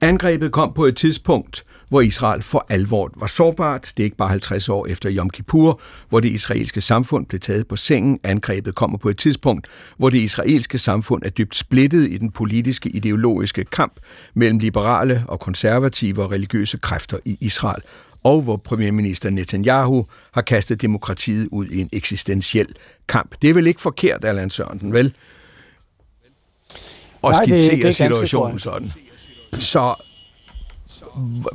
Angrebet 0.02 0.52
kom 0.52 0.74
på 0.74 0.86
et 0.86 0.98
tidspunkt, 0.98 1.64
hvor 1.92 2.02
Israel 2.02 2.42
for 2.42 2.66
alvor 2.70 3.12
var 3.16 3.28
sårbart. 3.28 3.94
Det 3.98 4.04
er 4.04 4.06
ikke 4.06 4.18
bare 4.18 4.30
50 4.30 4.70
år 4.70 4.88
efter 4.88 5.12
Yom 5.12 5.30
Kippur, 5.30 5.82
hvor 6.10 6.20
det 6.20 6.30
israelske 6.30 6.82
samfund 6.82 7.26
blev 7.26 7.40
taget 7.40 7.68
på 7.68 7.76
sengen. 7.76 8.20
Angrebet 8.24 8.76
kommer 8.76 8.98
på 8.98 9.10
et 9.10 9.18
tidspunkt, 9.18 9.68
hvor 9.98 10.10
det 10.10 10.18
israelske 10.18 10.78
samfund 10.78 11.24
er 11.26 11.30
dybt 11.30 11.56
splittet 11.56 12.12
i 12.12 12.18
den 12.18 12.32
politiske 12.32 12.90
ideologiske 12.90 13.66
kamp 13.66 14.00
mellem 14.34 14.60
liberale 14.60 15.24
og 15.28 15.40
konservative 15.40 16.24
og 16.24 16.32
religiøse 16.32 16.78
kræfter 16.78 17.18
i 17.26 17.38
Israel 17.40 17.82
og 18.24 18.42
hvor 18.42 18.58
premierminister 18.58 19.30
Netanyahu 19.30 20.06
har 20.32 20.42
kastet 20.42 20.82
demokratiet 20.82 21.48
ud 21.52 21.68
i 21.68 21.82
en 21.82 21.90
eksistentiel 21.94 22.68
kamp. 23.08 23.36
Det 23.42 23.50
er 23.50 23.54
vel 23.54 23.68
ikke 23.68 23.82
forkert, 23.82 24.26
Allan 24.26 24.50
Sørensen, 24.50 24.94
vel? 24.94 25.14
Og 27.22 27.36
skitsere 27.36 27.94
situationen 27.94 28.60
sådan. 28.60 28.88
Så 29.54 29.96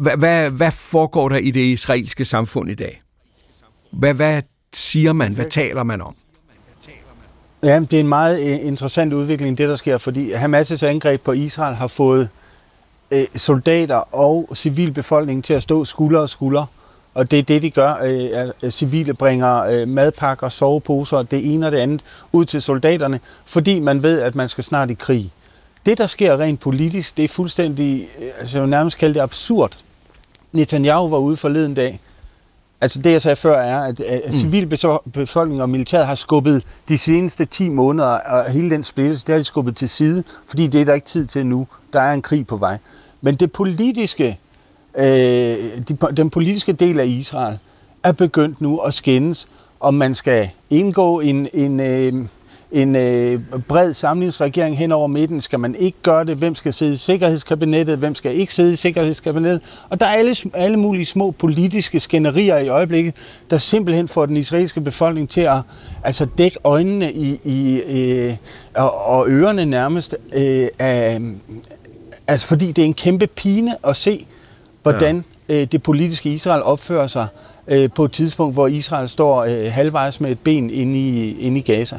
hvad, 0.01 0.17
hvad, 0.17 0.51
hvad 0.51 0.71
foregår 0.71 1.29
der 1.29 1.37
i 1.37 1.51
det 1.51 1.61
israelske 1.61 2.25
samfund 2.25 2.71
i 2.71 2.75
dag? 2.75 3.03
Hvad, 3.91 4.15
hvad 4.15 4.43
siger 4.73 5.13
man? 5.13 5.35
Hvad 5.35 5.51
taler 5.51 5.83
man 5.83 6.03
om? 6.03 6.15
Ja, 7.63 7.81
det 7.81 7.93
er 7.93 8.01
en 8.01 8.09
meget 8.09 8.41
øh, 8.41 8.67
interessant 8.67 9.13
udvikling, 9.13 9.59
det 9.59 9.69
der 9.69 9.77
sker, 9.77 9.99
fordi 9.99 10.33
Hamas' 10.33 10.87
angreb 10.87 11.21
på 11.23 11.33
Israel 11.33 11.75
har 11.75 11.87
fået 11.87 12.29
øh, 13.11 13.27
soldater 13.35 14.15
og 14.15 14.49
civilbefolkningen 14.55 15.43
til 15.43 15.55
at 15.55 15.63
stå 15.63 15.85
skulder 15.85 16.21
og 16.21 16.29
skulder. 16.29 16.67
Og 17.15 17.31
det 17.31 17.39
er 17.39 17.43
det, 17.43 17.63
de 17.63 17.71
gør. 17.71 17.95
Øh, 18.63 18.71
civile 18.71 19.15
bringer 19.15 19.63
øh, 19.63 19.89
madpakker, 19.89 20.49
soveposer, 20.49 21.23
det 21.23 21.55
ene 21.55 21.67
og 21.67 21.73
det 21.73 21.79
andet 21.79 22.01
ud 22.33 22.45
til 22.45 22.63
soldaterne, 22.63 23.21
fordi 23.45 23.79
man 23.79 24.03
ved, 24.03 24.21
at 24.21 24.35
man 24.35 24.49
skal 24.49 24.65
snart 24.65 24.91
i 24.91 24.95
krig. 24.95 25.33
Det, 25.87 25.99
der 25.99 26.07
sker 26.07 26.41
rent 26.41 26.61
politisk, 26.61 27.17
det 27.17 27.25
er 27.25 27.29
fuldstændig, 27.29 28.09
øh, 28.19 28.29
altså 28.39 28.57
jeg 28.57 28.63
vil 28.63 28.71
nærmest 28.71 28.99
kalde 28.99 29.15
det 29.15 29.21
absurd. 29.21 29.79
Netanyahu 30.53 31.09
var 31.09 31.19
ude 31.19 31.37
forleden 31.37 31.75
dag. 31.75 32.01
Altså 32.81 33.03
det, 33.03 33.13
jeg 33.13 33.23
sagde 33.23 33.37
før, 33.37 33.61
er, 33.61 33.79
at, 33.81 34.01
at 34.01 34.23
mm. 34.27 34.33
civilbefolkningen 34.33 35.61
og 35.61 35.71
militæret 35.71 36.07
har 36.07 36.15
skubbet 36.15 36.65
de 36.89 36.99
seneste 36.99 37.45
10 37.45 37.69
måneder, 37.69 38.09
og 38.09 38.51
hele 38.51 38.71
den 38.71 38.85
splittelse, 38.85 39.27
det 39.27 39.33
har 39.33 39.39
de 39.39 39.45
skubbet 39.45 39.77
til 39.77 39.89
side, 39.89 40.25
fordi 40.49 40.67
det 40.67 40.81
er 40.81 40.85
der 40.85 40.95
ikke 40.95 41.07
tid 41.07 41.27
til 41.27 41.47
nu. 41.47 41.67
Der 41.93 42.01
er 42.01 42.13
en 42.13 42.23
krig 42.23 42.47
på 42.47 42.57
vej. 42.57 42.79
Men 43.21 43.35
det 43.35 43.53
politiske, 43.53 44.39
øh, 44.99 45.05
de, 45.89 45.99
den 46.17 46.31
politiske 46.31 46.73
del 46.73 47.01
af 47.01 47.07
Israel 47.07 47.59
er 48.03 48.13
begyndt 48.13 48.61
nu 48.61 48.79
at 48.79 48.95
skændes, 48.95 49.49
om 49.81 49.95
man 49.95 50.15
skal 50.15 50.49
indgå 50.71 51.21
en, 51.21 51.49
en, 51.55 51.81
øh, 51.81 52.27
en 52.77 52.97
øh, 52.97 53.41
bred 53.69 53.93
samlingsregering 53.93 54.79
hen 54.79 54.93
over 54.93 55.07
midten. 55.07 55.41
Skal 55.41 55.61
man 55.61 55.75
ikke 55.75 55.99
gøre 56.03 56.25
det? 56.25 56.37
Hvem 56.37 56.55
skal 56.55 56.73
sidde 56.73 56.93
i 56.93 56.97
sikkerhedskabinettet? 56.97 57.99
Hvem 57.99 58.15
skal 58.15 58.37
ikke 58.37 58.55
sidde 58.55 58.73
i 58.73 58.77
sikkerhedskabinettet? 58.77 59.61
Og 59.91 60.01
der 60.01 60.07
er 60.07 60.11
alle, 60.11 60.35
alle 60.55 60.77
mulige 60.77 61.05
små 61.05 61.31
politiske 61.31 62.01
skænderier 62.01 62.59
i 62.59 62.69
øjeblikket, 62.69 63.15
der 63.51 63.59
simpelthen 63.59 64.09
får 64.09 64.27
den 64.27 64.37
israelske 64.37 64.81
befolkning 64.81 65.29
til 65.29 65.41
at 65.41 65.59
altså 66.05 66.27
dække 66.39 66.59
øjnene 66.65 67.13
i, 67.13 67.41
i, 67.45 67.81
øh, 67.81 68.37
og, 68.75 69.07
og 69.07 69.29
ørerne 69.29 69.65
nærmest. 69.65 70.17
Øh, 70.33 70.69
af, 70.79 71.21
altså 72.27 72.47
fordi 72.47 72.73
det 72.73 72.83
er 72.83 72.87
en 72.87 72.95
kæmpe 72.95 73.27
pine 73.27 73.77
at 73.87 73.97
se, 73.97 74.27
hvordan 74.83 75.25
ja. 75.49 75.55
øh, 75.55 75.67
det 75.73 75.83
politiske 75.83 76.31
Israel 76.31 76.63
opfører 76.63 77.07
sig 77.07 77.27
øh, 77.69 77.91
på 77.95 78.05
et 78.05 78.13
tidspunkt, 78.13 78.55
hvor 78.55 78.67
Israel 78.67 79.09
står 79.09 79.45
øh, 79.45 79.73
halvvejs 79.73 80.21
med 80.21 80.31
et 80.31 80.39
ben 80.39 80.71
inde 80.71 80.99
i, 80.99 81.41
inde 81.41 81.59
i 81.59 81.63
Gaza. 81.63 81.99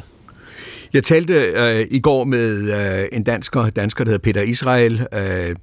Jeg 0.92 1.04
talte 1.04 1.34
øh, 1.34 1.86
i 1.90 2.00
går 2.00 2.24
med 2.24 2.72
øh, 2.72 3.08
en 3.12 3.22
dansker, 3.22 3.70
dansker, 3.70 4.04
der 4.04 4.10
hedder 4.10 4.22
Peter 4.22 4.42
Israel, 4.42 5.06
øh, 5.14 5.56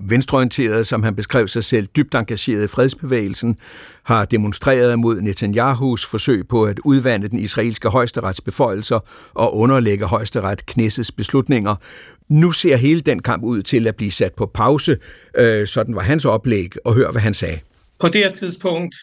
venstreorienteret, 0.00 0.86
som 0.86 1.02
han 1.02 1.16
beskrev 1.16 1.48
sig 1.48 1.64
selv, 1.64 1.86
dybt 1.86 2.14
engageret 2.14 2.64
i 2.64 2.66
fredsbevægelsen, 2.66 3.56
har 4.02 4.24
demonstreret 4.24 4.98
mod 4.98 5.20
Netanyahus 5.20 6.06
forsøg 6.06 6.48
på 6.48 6.64
at 6.64 6.78
udvande 6.84 7.28
den 7.28 7.38
israelske 7.38 7.88
højesterets 7.88 8.40
beføjelser 8.40 9.00
og 9.34 9.56
underlægge 9.56 10.04
højesteret 10.04 10.66
Knessets 10.66 11.12
beslutninger. 11.12 11.74
Nu 12.28 12.50
ser 12.50 12.76
hele 12.76 13.00
den 13.00 13.22
kamp 13.22 13.44
ud 13.44 13.62
til 13.62 13.86
at 13.86 13.96
blive 13.96 14.10
sat 14.10 14.32
på 14.34 14.46
pause. 14.46 14.96
Øh, 15.36 15.66
sådan 15.66 15.94
var 15.94 16.02
hans 16.02 16.24
oplæg, 16.24 16.72
og 16.84 16.94
hør, 16.94 17.10
hvad 17.10 17.22
han 17.22 17.34
sagde. 17.34 17.58
På 18.00 18.08
det 18.08 18.24
her 18.24 18.32
tidspunkt 18.32 18.94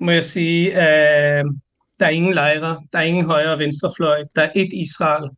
må 0.00 0.10
jeg 0.10 0.24
sige, 0.24 0.74
at 0.74 1.46
der 2.00 2.06
er 2.06 2.10
ingen 2.10 2.34
lejre, 2.34 2.80
der 2.92 2.98
er 2.98 3.02
ingen 3.02 3.24
højre 3.24 3.52
og 3.52 3.58
venstrefløj, 3.58 4.24
der 4.36 4.42
er 4.42 4.50
et 4.54 4.72
Israel, 4.72 5.30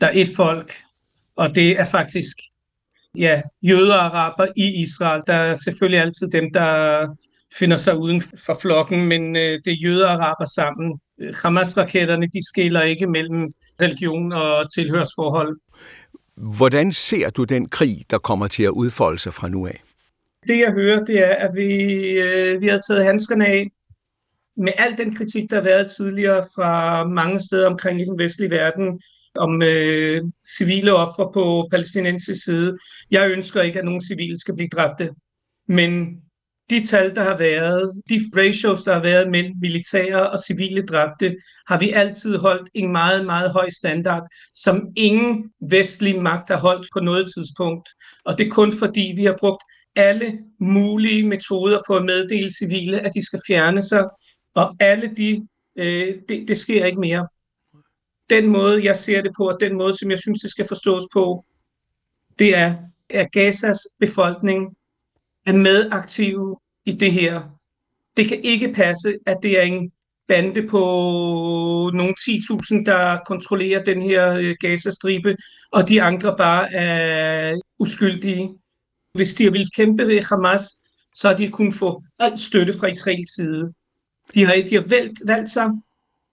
der 0.00 0.06
er 0.06 0.12
et 0.14 0.28
folk, 0.36 0.72
og 1.36 1.54
det 1.54 1.80
er 1.80 1.84
faktisk 1.84 2.36
ja, 3.16 3.42
jøder 3.62 3.94
og 3.94 4.04
araber 4.04 4.46
i 4.56 4.82
Israel. 4.82 5.22
Der 5.26 5.34
er 5.34 5.54
selvfølgelig 5.54 6.00
altid 6.00 6.28
dem, 6.28 6.52
der 6.52 7.06
finder 7.58 7.76
sig 7.76 7.98
uden 7.98 8.20
for 8.20 8.58
flokken, 8.62 9.06
men 9.06 9.36
øh, 9.36 9.60
det 9.64 9.72
er 9.72 9.76
jøder 9.82 10.06
og 10.06 10.12
araber 10.12 10.44
sammen. 10.44 11.00
Hamas-raketterne, 11.42 12.26
de 12.26 12.48
skiller 12.48 12.82
ikke 12.82 13.06
mellem 13.06 13.54
religion 13.80 14.32
og 14.32 14.74
tilhørsforhold. 14.74 15.58
Hvordan 16.34 16.92
ser 16.92 17.30
du 17.30 17.44
den 17.44 17.68
krig, 17.68 18.04
der 18.10 18.18
kommer 18.18 18.48
til 18.48 18.62
at 18.62 18.70
udfolde 18.70 19.18
sig 19.18 19.34
fra 19.34 19.48
nu 19.48 19.66
af? 19.66 19.82
Det 20.46 20.58
jeg 20.58 20.72
hører, 20.72 21.04
det 21.04 21.18
er, 21.30 21.34
at 21.34 21.50
vi, 21.54 21.70
øh, 22.02 22.60
vi 22.60 22.68
har 22.68 22.80
taget 22.88 23.04
handskerne 23.04 23.46
af 23.46 23.70
med 24.56 24.72
al 24.76 24.98
den 24.98 25.14
kritik, 25.14 25.50
der 25.50 25.56
har 25.56 25.62
været 25.62 25.90
tidligere 25.90 26.42
fra 26.56 27.04
mange 27.04 27.40
steder 27.40 27.66
omkring 27.66 28.00
i 28.00 28.04
den 28.04 28.18
vestlige 28.18 28.50
verden, 28.50 29.00
om 29.34 29.62
øh, 29.62 30.22
civile 30.58 30.94
ofre 30.94 31.30
på 31.34 31.68
palæstinensisk 31.70 32.44
side. 32.44 32.76
Jeg 33.10 33.30
ønsker 33.30 33.62
ikke, 33.62 33.78
at 33.78 33.84
nogen 33.84 34.00
civile 34.00 34.40
skal 34.40 34.54
blive 34.54 34.68
dræbte. 34.68 35.10
Men 35.68 36.16
de 36.70 36.84
tal, 36.84 37.14
der 37.14 37.22
har 37.22 37.36
været, 37.36 38.02
de 38.08 38.20
ratios, 38.36 38.84
der 38.84 38.94
har 38.94 39.02
været 39.02 39.30
mellem 39.30 39.54
militære 39.60 40.30
og 40.30 40.38
civile 40.46 40.82
dræbte, 40.82 41.36
har 41.68 41.78
vi 41.78 41.90
altid 41.90 42.36
holdt 42.36 42.68
en 42.74 42.92
meget, 42.92 43.26
meget 43.26 43.50
høj 43.50 43.68
standard, 43.70 44.26
som 44.54 44.80
ingen 44.96 45.50
vestlig 45.70 46.22
magt 46.22 46.48
har 46.48 46.58
holdt 46.58 46.86
på 46.92 47.00
noget 47.00 47.26
tidspunkt. 47.36 47.88
Og 48.24 48.38
det 48.38 48.46
er 48.46 48.50
kun 48.50 48.72
fordi, 48.72 49.12
vi 49.16 49.24
har 49.24 49.36
brugt 49.40 49.62
alle 49.96 50.38
mulige 50.60 51.26
metoder 51.26 51.80
på 51.86 51.96
at 51.96 52.04
meddele 52.04 52.50
civile, 52.58 53.00
at 53.00 53.14
de 53.14 53.26
skal 53.26 53.40
fjerne 53.48 53.82
sig 53.82 54.04
og 54.56 54.76
alle 54.80 55.14
de, 55.16 55.48
øh, 55.76 56.14
det, 56.28 56.48
det 56.48 56.56
sker 56.56 56.84
ikke 56.84 57.00
mere. 57.00 57.28
Den 58.30 58.46
måde, 58.46 58.84
jeg 58.84 58.96
ser 58.96 59.22
det 59.22 59.32
på, 59.36 59.48
og 59.48 59.58
den 59.60 59.76
måde, 59.76 59.98
som 59.98 60.10
jeg 60.10 60.18
synes, 60.18 60.40
det 60.40 60.50
skal 60.50 60.68
forstås 60.68 61.02
på, 61.12 61.44
det 62.38 62.56
er, 62.56 62.76
at 63.10 63.32
Gazas 63.32 63.78
befolkning 64.00 64.76
er 65.46 65.52
medaktive 65.52 66.56
i 66.84 66.92
det 66.92 67.12
her. 67.12 67.42
Det 68.16 68.28
kan 68.28 68.40
ikke 68.42 68.72
passe, 68.72 69.14
at 69.26 69.38
det 69.42 69.58
er 69.58 69.62
en 69.62 69.92
bande 70.28 70.68
på 70.68 70.80
nogle 71.94 72.14
10.000, 72.20 72.84
der 72.84 73.18
kontrollerer 73.26 73.84
den 73.84 74.02
her 74.02 74.32
øh, 74.32 74.56
Gazastribe, 74.60 75.36
og 75.72 75.88
de 75.88 76.02
andre 76.02 76.36
bare 76.36 76.74
er 76.74 77.60
uskyldige. 77.78 78.54
Hvis 79.14 79.34
de 79.34 79.52
vil 79.52 79.66
kæmpe 79.76 80.06
ved 80.06 80.22
Hamas, 80.22 80.62
så 81.14 81.28
har 81.28 81.36
de 81.36 81.50
kun 81.50 81.72
få 81.72 82.02
alt 82.18 82.40
støtte 82.40 82.72
fra 82.78 82.86
Israels 82.86 83.34
side. 83.34 83.72
De 84.34 84.44
har, 84.44 84.54
de 84.70 84.74
har 84.74 84.84
valgt, 84.88 85.20
valgt 85.26 85.50
sig 85.50 85.68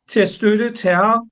til 0.10 0.20
at 0.20 0.30
støtte 0.30 0.74
terror. 0.74 1.28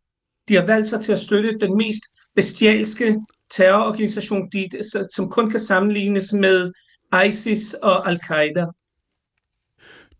De 0.47 0.55
har 0.55 0.65
valgt 0.65 0.87
sig 0.87 1.01
til 1.01 1.13
at 1.13 1.19
støtte 1.19 1.57
den 1.59 1.77
mest 1.77 2.03
bestialske 2.35 3.19
terrororganisation, 3.51 4.49
de, 4.53 4.69
som 5.15 5.29
kun 5.29 5.49
kan 5.49 5.59
sammenlignes 5.59 6.33
med 6.33 6.71
ISIS 7.27 7.73
og 7.73 8.09
Al-Qaida. 8.09 8.65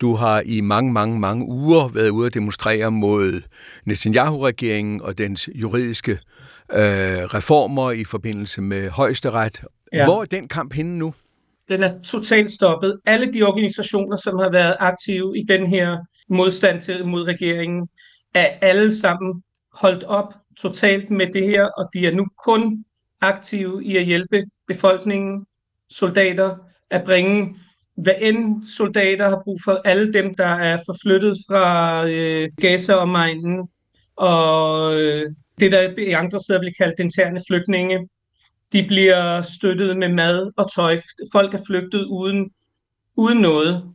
Du 0.02 0.16
har 0.16 0.44
i 0.46 0.62
mange, 0.62 0.94
mange, 0.94 1.20
mange 1.20 1.46
uger 1.46 1.88
været 1.88 2.10
ude 2.10 2.28
at 2.28 2.34
demonstrere 2.34 2.92
mod 2.92 3.42
Netanyahu-regeringen 3.86 5.02
og 5.02 5.18
dens 5.18 5.50
juridiske 5.56 6.12
øh, 6.12 7.24
reformer 7.36 7.92
i 7.92 8.04
forbindelse 8.04 8.62
med 8.62 8.90
højesteret. 8.90 9.62
Ja. 9.94 10.06
Hvor 10.06 10.22
er 10.22 10.26
den 10.26 10.48
kamp 10.48 10.74
henne 10.74 10.98
nu? 10.98 11.14
Den 11.70 11.84
er 11.84 12.02
totalt 12.02 12.52
stoppet. 12.52 13.00
Alle 13.06 13.34
de 13.34 13.44
organisationer, 13.44 14.16
som 14.16 14.40
har 14.40 14.52
været 14.52 14.76
aktive 14.80 15.38
i 15.38 15.44
den 15.44 15.68
her 15.68 15.98
modstand 16.32 16.82
til, 16.82 17.06
mod 17.06 17.28
regeringen, 17.28 17.90
er 18.34 18.46
alle 18.62 18.96
sammen 18.96 19.44
holdt 19.74 20.04
op 20.04 20.34
totalt 20.58 21.10
med 21.10 21.28
det 21.34 21.44
her, 21.44 21.66
og 21.66 21.90
de 21.94 22.08
er 22.08 22.12
nu 22.12 22.28
kun 22.46 22.86
aktive 23.22 23.84
i 23.84 23.98
at 23.98 24.06
hjælpe 24.06 24.46
befolkningen, 24.68 25.46
soldater, 25.90 26.58
at 26.90 27.04
bringe 27.06 27.56
hvad 27.98 28.14
end 28.22 28.64
soldater 28.64 29.30
har 29.30 29.42
brug 29.44 29.60
for, 29.64 29.82
alle 29.86 30.14
dem, 30.14 30.36
der 30.36 30.46
er 30.46 30.78
forflyttet 30.86 31.38
fra 31.50 32.08
øh, 32.08 32.50
Gaza 32.62 32.94
og 32.94 33.10
Megnen, 33.10 33.70
og 34.16 34.94
øh, 35.00 35.32
det, 35.60 35.72
der 35.72 35.94
i 35.98 36.12
andre 36.12 36.40
steder 36.40 36.60
bliver 36.60 36.74
kaldt 36.78 37.00
interne 37.00 37.42
flygtninge, 37.50 38.08
de 38.74 38.86
bliver 38.88 39.42
støttet 39.42 39.98
med 39.98 40.10
mad 40.10 40.52
og 40.58 40.72
tøj. 40.76 41.00
Folk 41.32 41.54
er 41.54 41.62
flygtet 41.68 42.06
uden, 42.06 42.52
uden 43.16 43.38
noget. 43.38 43.94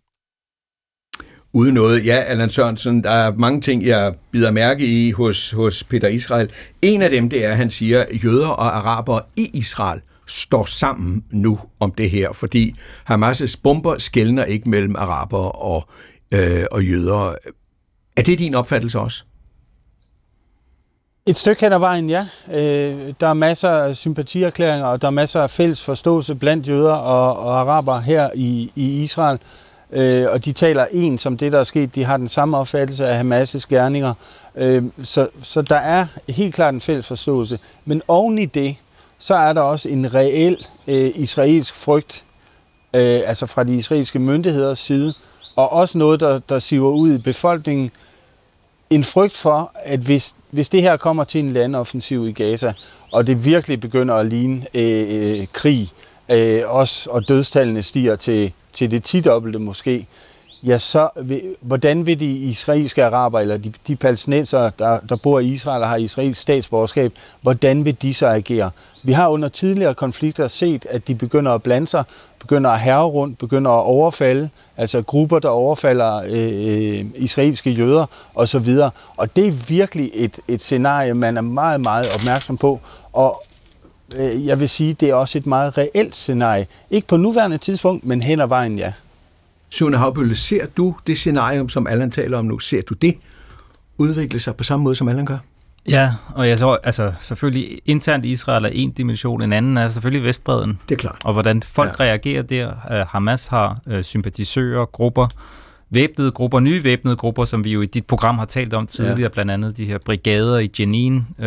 Uden 1.56 1.74
noget. 1.74 2.06
Ja, 2.06 2.14
Allan 2.14 2.50
Sørensen, 2.50 3.04
der 3.04 3.10
er 3.10 3.32
mange 3.32 3.60
ting, 3.60 3.86
jeg 3.86 4.14
bider 4.30 4.50
mærke 4.50 4.86
i 4.86 5.10
hos, 5.10 5.50
hos 5.50 5.84
Peter 5.84 6.08
Israel. 6.08 6.50
En 6.82 7.02
af 7.02 7.10
dem, 7.10 7.28
det 7.28 7.44
er, 7.44 7.50
at 7.50 7.56
han 7.56 7.70
siger, 7.70 8.02
at 8.02 8.24
jøder 8.24 8.48
og 8.48 8.76
araber 8.76 9.20
i 9.36 9.50
Israel 9.54 10.00
står 10.26 10.64
sammen 10.64 11.24
nu 11.30 11.58
om 11.80 11.92
det 11.92 12.10
her, 12.10 12.32
fordi 12.32 12.74
Hamas' 13.10 13.60
bomber 13.62 13.98
skældner 13.98 14.44
ikke 14.44 14.70
mellem 14.70 14.96
araber 14.96 15.64
og, 15.64 15.88
øh, 16.34 16.64
og 16.70 16.84
jøder. 16.84 17.34
Er 18.16 18.22
det 18.22 18.38
din 18.38 18.54
opfattelse 18.54 19.00
også? 19.00 19.24
Et 21.26 21.38
stykke 21.38 21.60
hen 21.60 21.72
ad 21.72 21.78
vejen, 21.78 22.10
ja. 22.10 22.26
Øh, 22.52 23.14
der 23.20 23.26
er 23.26 23.34
masser 23.34 23.70
af 23.70 23.96
sympatierklæringer, 23.96 24.86
og 24.86 25.02
der 25.02 25.08
er 25.08 25.12
masser 25.12 25.40
af 25.40 25.50
fælles 25.50 25.84
forståelse 25.84 26.34
blandt 26.34 26.68
jøder 26.68 26.94
og, 26.94 27.36
og 27.36 27.60
araber 27.60 28.00
her 28.00 28.30
i, 28.34 28.72
i 28.74 29.02
Israel. 29.02 29.38
Øh, 29.92 30.26
og 30.30 30.44
de 30.44 30.52
taler 30.52 30.86
en 30.92 31.18
som 31.18 31.36
det, 31.36 31.52
der 31.52 31.58
er 31.58 31.64
sket. 31.64 31.94
De 31.94 32.04
har 32.04 32.16
den 32.16 32.28
samme 32.28 32.56
opfattelse 32.56 33.06
af 33.06 33.22
Hamas' 33.22 33.66
gerninger. 33.68 34.14
Øh, 34.56 34.84
så, 35.02 35.28
så 35.42 35.62
der 35.62 35.76
er 35.76 36.06
helt 36.28 36.54
klart 36.54 36.74
en 36.74 36.80
fælles 36.80 37.06
forståelse. 37.06 37.58
Men 37.84 38.02
oven 38.08 38.38
i 38.38 38.44
det, 38.44 38.76
så 39.18 39.34
er 39.34 39.52
der 39.52 39.60
også 39.60 39.88
en 39.88 40.14
reel 40.14 40.66
øh, 40.86 41.10
israelsk 41.14 41.74
frygt, 41.74 42.24
øh, 42.94 43.20
altså 43.26 43.46
fra 43.46 43.64
de 43.64 43.74
israelske 43.74 44.18
myndigheders 44.18 44.78
side, 44.78 45.14
og 45.56 45.72
også 45.72 45.98
noget, 45.98 46.20
der, 46.20 46.38
der 46.38 46.58
siver 46.58 46.90
ud 46.90 47.14
i 47.14 47.18
befolkningen. 47.18 47.90
En 48.90 49.04
frygt 49.04 49.36
for, 49.36 49.72
at 49.74 50.00
hvis, 50.00 50.34
hvis 50.50 50.68
det 50.68 50.82
her 50.82 50.96
kommer 50.96 51.24
til 51.24 51.40
en 51.40 51.52
landoffensiv 51.52 52.28
i 52.28 52.32
Gaza, 52.32 52.72
og 53.12 53.26
det 53.26 53.44
virkelig 53.44 53.80
begynder 53.80 54.14
at 54.14 54.26
ligne 54.26 54.66
øh, 54.74 55.40
øh, 55.40 55.46
krig, 55.52 55.92
øh, 56.28 56.62
også, 56.66 57.10
og 57.10 57.28
dødstallene 57.28 57.82
stiger 57.82 58.16
til, 58.16 58.52
til 58.72 58.90
det 58.90 59.04
tidobbelte 59.04 59.58
måske, 59.58 60.06
ja, 60.62 60.78
så 60.78 61.08
vil, 61.16 61.42
hvordan 61.60 62.06
vil 62.06 62.20
de 62.20 62.26
israelske 62.26 63.04
araber, 63.04 63.40
eller 63.40 63.56
de, 63.56 63.72
de 63.86 63.96
palæstinenser, 63.96 64.70
der, 64.70 65.00
der 65.08 65.16
bor 65.16 65.40
i 65.40 65.46
Israel 65.46 65.82
og 65.82 65.88
har 65.88 65.96
israelsk 65.96 66.40
statsborgerskab, 66.40 67.12
hvordan 67.42 67.84
vil 67.84 68.02
de 68.02 68.14
så 68.14 68.26
agere? 68.26 68.70
Vi 69.04 69.12
har 69.12 69.28
under 69.28 69.48
tidligere 69.48 69.94
konflikter 69.94 70.48
set, 70.48 70.86
at 70.90 71.08
de 71.08 71.14
begynder 71.14 71.52
at 71.52 71.62
blande 71.62 71.88
sig, 71.88 72.04
begynder 72.38 72.70
at 72.70 72.80
herre 72.80 73.04
rundt, 73.04 73.38
begynder 73.38 73.70
at 73.70 73.84
overfalde, 73.84 74.48
altså 74.76 75.02
grupper, 75.02 75.38
der 75.38 75.48
overfalder 75.48 76.22
øh, 76.28 77.04
israelske 77.14 77.70
jøder 77.70 78.06
osv. 78.34 78.76
Og 79.16 79.36
det 79.36 79.46
er 79.46 79.52
virkelig 79.52 80.10
et, 80.14 80.38
et 80.48 80.62
scenarie, 80.62 81.14
man 81.14 81.36
er 81.36 81.40
meget, 81.40 81.80
meget 81.80 82.06
opmærksom 82.14 82.56
på. 82.56 82.80
Og 83.12 83.42
jeg 84.18 84.60
vil 84.60 84.68
sige, 84.68 84.92
det 84.94 85.10
er 85.10 85.14
også 85.14 85.38
et 85.38 85.46
meget 85.46 85.78
reelt 85.78 86.14
scenarie. 86.14 86.66
Ikke 86.90 87.08
på 87.08 87.16
nuværende 87.16 87.58
tidspunkt, 87.58 88.04
men 88.04 88.22
hen 88.22 88.40
ad 88.40 88.46
vejen, 88.46 88.78
ja. 88.78 88.92
Sune 89.70 89.96
Havbølle, 89.96 90.34
ser 90.34 90.66
du 90.66 90.94
det 91.06 91.16
scenarie, 91.16 91.70
som 91.70 91.86
Allan 91.86 92.10
taler 92.10 92.38
om 92.38 92.44
nu, 92.44 92.58
ser 92.58 92.82
du 92.82 92.94
det 92.94 93.18
udvikle 93.98 94.40
sig 94.40 94.56
på 94.56 94.64
samme 94.64 94.84
måde, 94.84 94.94
som 94.94 95.08
Allan 95.08 95.26
gør? 95.26 95.38
Ja, 95.88 96.12
og 96.34 96.48
jeg 96.48 96.58
tror, 96.58 96.80
altså 96.84 97.12
selvfølgelig 97.20 97.78
internt 97.86 98.24
i 98.24 98.30
Israel 98.30 98.64
er 98.64 98.68
en 98.72 98.90
dimension, 98.90 99.42
en 99.42 99.52
anden 99.52 99.76
er 99.76 99.88
selvfølgelig 99.88 100.24
Vestbreden. 100.24 100.78
Det 100.88 100.94
er 100.94 100.98
klart. 100.98 101.18
Og 101.24 101.32
hvordan 101.32 101.62
folk 101.62 101.90
ja. 101.98 102.04
reagerer 102.04 102.42
der. 102.42 102.72
Uh, 102.90 103.08
Hamas 103.08 103.46
har 103.46 103.78
uh, 103.86 104.02
sympatisører, 104.02 104.84
grupper, 104.84 105.28
væbnede 105.90 106.30
grupper, 106.30 106.60
nye 106.60 106.84
væbnede 106.84 107.16
grupper, 107.16 107.44
som 107.44 107.64
vi 107.64 107.72
jo 107.72 107.82
i 107.82 107.86
dit 107.86 108.06
program 108.06 108.38
har 108.38 108.44
talt 108.44 108.74
om 108.74 108.86
tidligere, 108.86 109.20
ja. 109.20 109.28
blandt 109.28 109.50
andet 109.50 109.76
de 109.76 109.84
her 109.84 109.98
brigader 109.98 110.58
i 110.58 110.70
Jenin, 110.78 111.26
uh, 111.38 111.46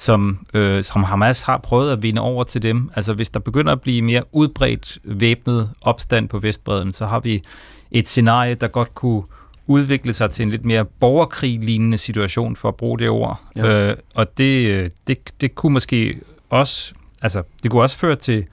som, 0.00 0.46
uh, 0.54 0.82
som 0.82 1.04
Hamas 1.04 1.42
har 1.42 1.58
prøvet 1.58 1.92
at 1.92 2.02
vinde 2.02 2.20
over 2.20 2.44
til 2.44 2.62
dem. 2.62 2.90
Altså 2.96 3.14
hvis 3.14 3.30
der 3.30 3.40
begynder 3.40 3.72
at 3.72 3.80
blive 3.80 4.02
mere 4.02 4.22
udbredt 4.32 4.98
væbnet 5.04 5.70
opstand 5.80 6.28
på 6.28 6.38
Vestbreden, 6.38 6.92
så 6.92 7.06
har 7.06 7.20
vi 7.20 7.42
et 7.90 8.08
scenarie, 8.08 8.54
der 8.54 8.68
godt 8.68 8.94
kunne 8.94 9.22
udvikle 9.66 10.14
sig 10.14 10.30
til 10.30 10.42
en 10.42 10.50
lidt 10.50 10.64
mere 10.64 10.84
borgerkrig-lignende 10.84 11.98
situation, 11.98 12.56
for 12.56 12.68
at 12.68 12.76
bruge 12.76 12.98
det 12.98 13.08
ord. 13.08 13.40
Ja. 13.56 13.90
Øh, 13.90 13.96
og 14.14 14.38
det, 14.38 14.92
det, 15.06 15.18
det 15.40 15.54
kunne 15.54 15.72
måske 15.72 16.20
også, 16.50 16.92
altså, 17.22 17.42
det 17.62 17.70
kunne 17.70 17.82
også 17.82 17.98
føre 17.98 18.16
til 18.16 18.44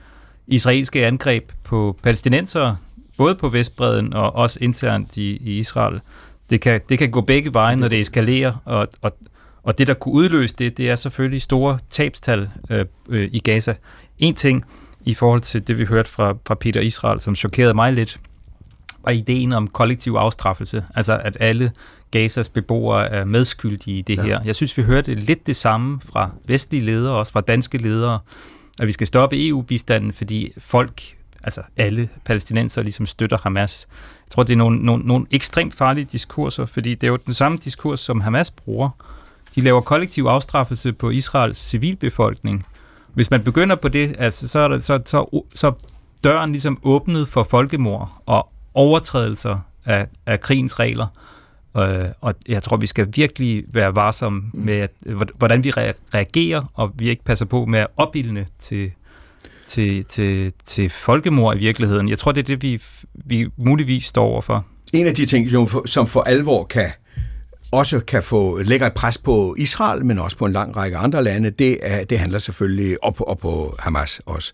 israelske 0.47 1.05
angreb 1.05 1.51
på 1.63 1.97
palæstinenser, 2.03 2.75
både 3.17 3.35
på 3.35 3.49
Vestbreden 3.49 4.13
og 4.13 4.35
også 4.35 4.57
internt 4.61 5.17
i, 5.17 5.37
i 5.37 5.59
Israel. 5.59 5.99
Det 6.49 6.61
kan, 6.61 6.81
det 6.89 6.97
kan 6.97 7.11
gå 7.11 7.21
begge 7.21 7.53
veje, 7.53 7.75
når 7.75 7.87
det 7.87 7.99
eskalerer, 7.99 8.53
og, 8.65 8.87
og, 9.01 9.11
og 9.67 9.77
det, 9.77 9.87
der 9.87 9.93
kunne 9.93 10.13
udløse 10.13 10.55
det, 10.59 10.77
det 10.77 10.89
er 10.89 10.95
selvfølgelig 10.95 11.41
store 11.41 11.79
tabstal 11.89 12.49
øh, 12.69 12.85
øh, 13.09 13.29
i 13.33 13.39
Gaza. 13.39 13.73
En 14.19 14.35
ting 14.35 14.65
i 15.05 15.13
forhold 15.13 15.41
til 15.41 15.67
det, 15.67 15.77
vi 15.77 15.85
hørte 15.85 16.09
fra, 16.09 16.33
fra 16.47 16.55
Peter 16.55 16.81
Israel, 16.81 17.19
som 17.19 17.35
chokerede 17.35 17.73
mig 17.73 17.93
lidt, 17.93 18.19
var 19.03 19.11
ideen 19.11 19.53
om 19.53 19.67
kollektiv 19.67 20.13
afstraffelse, 20.13 20.85
altså 20.95 21.17
at 21.23 21.37
alle 21.39 21.71
Gazas 22.11 22.49
beboere 22.49 23.09
er 23.09 23.25
medskyldige 23.25 23.97
i 23.97 24.01
det 24.01 24.17
ja. 24.17 24.23
her. 24.23 24.39
Jeg 24.45 24.55
synes, 24.55 24.77
vi 24.77 24.83
hørte 24.83 25.15
lidt 25.15 25.47
det 25.47 25.55
samme 25.55 25.99
fra 26.11 26.31
vestlige 26.45 26.85
ledere, 26.85 27.15
også 27.15 27.31
fra 27.31 27.41
danske 27.41 27.77
ledere, 27.77 28.19
at 28.79 28.87
vi 28.87 28.91
skal 28.91 29.07
stoppe 29.07 29.47
EU-bistanden, 29.47 30.13
fordi 30.13 30.51
folk, 30.57 31.01
altså 31.43 31.61
alle 31.77 32.09
palæstinenser, 32.25 32.81
ligesom 32.81 33.05
støtter 33.05 33.37
Hamas. 33.43 33.87
Jeg 34.25 34.31
tror, 34.31 34.43
det 34.43 34.53
er 34.53 34.57
nogle, 34.57 34.77
nogle, 34.77 35.05
nogle 35.05 35.25
ekstremt 35.31 35.73
farlige 35.73 36.05
diskurser, 36.11 36.65
fordi 36.65 36.95
det 36.95 37.07
er 37.07 37.11
jo 37.11 37.17
den 37.25 37.33
samme 37.33 37.57
diskurs, 37.63 37.99
som 37.99 38.21
Hamas 38.21 38.51
bruger. 38.51 38.89
De 39.55 39.61
laver 39.61 39.81
kollektiv 39.81 40.23
afstraffelse 40.23 40.93
på 40.93 41.09
Israels 41.09 41.57
civilbefolkning. 41.57 42.65
Hvis 43.13 43.31
man 43.31 43.43
begynder 43.43 43.75
på 43.75 43.87
det, 43.87 44.15
altså, 44.19 44.47
så, 44.47 44.59
er 44.59 44.67
der, 44.67 44.79
så, 44.79 45.01
så, 45.05 45.43
så 45.55 45.71
døren 46.23 46.51
ligesom 46.51 46.79
åbnet 46.83 47.27
for 47.27 47.43
folkemord 47.43 48.21
og 48.25 48.49
overtrædelser 48.73 49.59
af, 49.85 50.07
af 50.25 50.39
krigens 50.39 50.79
regler. 50.79 51.07
Øh, 51.77 52.05
og 52.21 52.33
jeg 52.47 52.63
tror, 52.63 52.77
vi 52.77 52.87
skal 52.87 53.07
virkelig 53.15 53.63
være 53.67 53.95
varsomme 53.95 54.43
med, 54.53 54.73
at, 54.73 54.91
hvordan 55.37 55.63
vi 55.63 55.71
reagerer, 56.13 56.71
og 56.73 56.91
vi 56.95 57.09
ikke 57.09 57.23
passer 57.23 57.45
på 57.45 57.65
med 57.65 57.79
at 57.79 57.87
opildne 57.97 58.45
til, 58.61 58.91
til, 59.67 60.05
til, 60.05 60.53
til 60.65 60.89
folkemord 60.89 61.55
i 61.55 61.59
virkeligheden. 61.59 62.09
Jeg 62.09 62.17
tror, 62.17 62.31
det 62.31 62.41
er 62.41 62.55
det, 62.55 62.61
vi, 62.63 62.81
vi 63.13 63.47
muligvis 63.57 64.05
står 64.05 64.25
overfor. 64.25 64.65
En 64.93 65.07
af 65.07 65.15
de 65.15 65.25
ting, 65.25 65.49
som 65.85 66.07
for 66.07 66.21
alvor 66.21 66.63
kan 66.63 66.91
også 67.71 67.99
kan 67.99 68.23
få 68.23 68.57
lægger 68.57 68.87
et 68.87 68.93
pres 68.93 69.17
på 69.17 69.55
Israel, 69.57 70.05
men 70.05 70.19
også 70.19 70.37
på 70.37 70.45
en 70.45 70.53
lang 70.53 70.77
række 70.77 70.97
andre 70.97 71.23
lande, 71.23 71.49
det, 71.49 71.77
er, 71.81 72.03
det 72.03 72.19
handler 72.19 72.39
selvfølgelig 72.39 73.03
op, 73.03 73.21
og 73.21 73.37
på 73.37 73.75
Hamas 73.79 74.21
også 74.25 74.53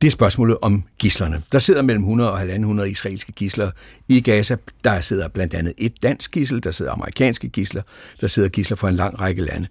det 0.00 0.06
er 0.06 0.10
spørgsmålet 0.10 0.56
om 0.62 0.84
gislerne. 0.98 1.42
Der 1.52 1.58
sidder 1.58 1.82
mellem 1.82 2.02
100 2.02 2.32
og 2.32 2.48
100 2.48 2.90
israelske 2.90 3.32
gisler 3.32 3.70
i 4.08 4.20
Gaza. 4.20 4.56
Der 4.84 5.00
sidder 5.00 5.28
blandt 5.28 5.54
andet 5.54 5.74
et 5.78 6.02
dansk 6.02 6.30
gissel, 6.30 6.64
der 6.64 6.70
sidder 6.70 6.92
amerikanske 6.92 7.48
gisler, 7.48 7.82
der 8.20 8.26
sidder 8.26 8.48
gisler 8.48 8.76
fra 8.76 8.88
en 8.88 8.96
lang 8.96 9.20
række 9.20 9.42
lande. 9.42 9.68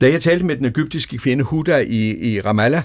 Da 0.00 0.10
jeg 0.10 0.22
talte 0.22 0.44
med 0.44 0.56
den 0.56 0.64
egyptiske 0.64 1.18
kvinde 1.18 1.44
Huda 1.44 1.78
i, 1.78 2.32
i 2.34 2.40
Ramallah, 2.40 2.82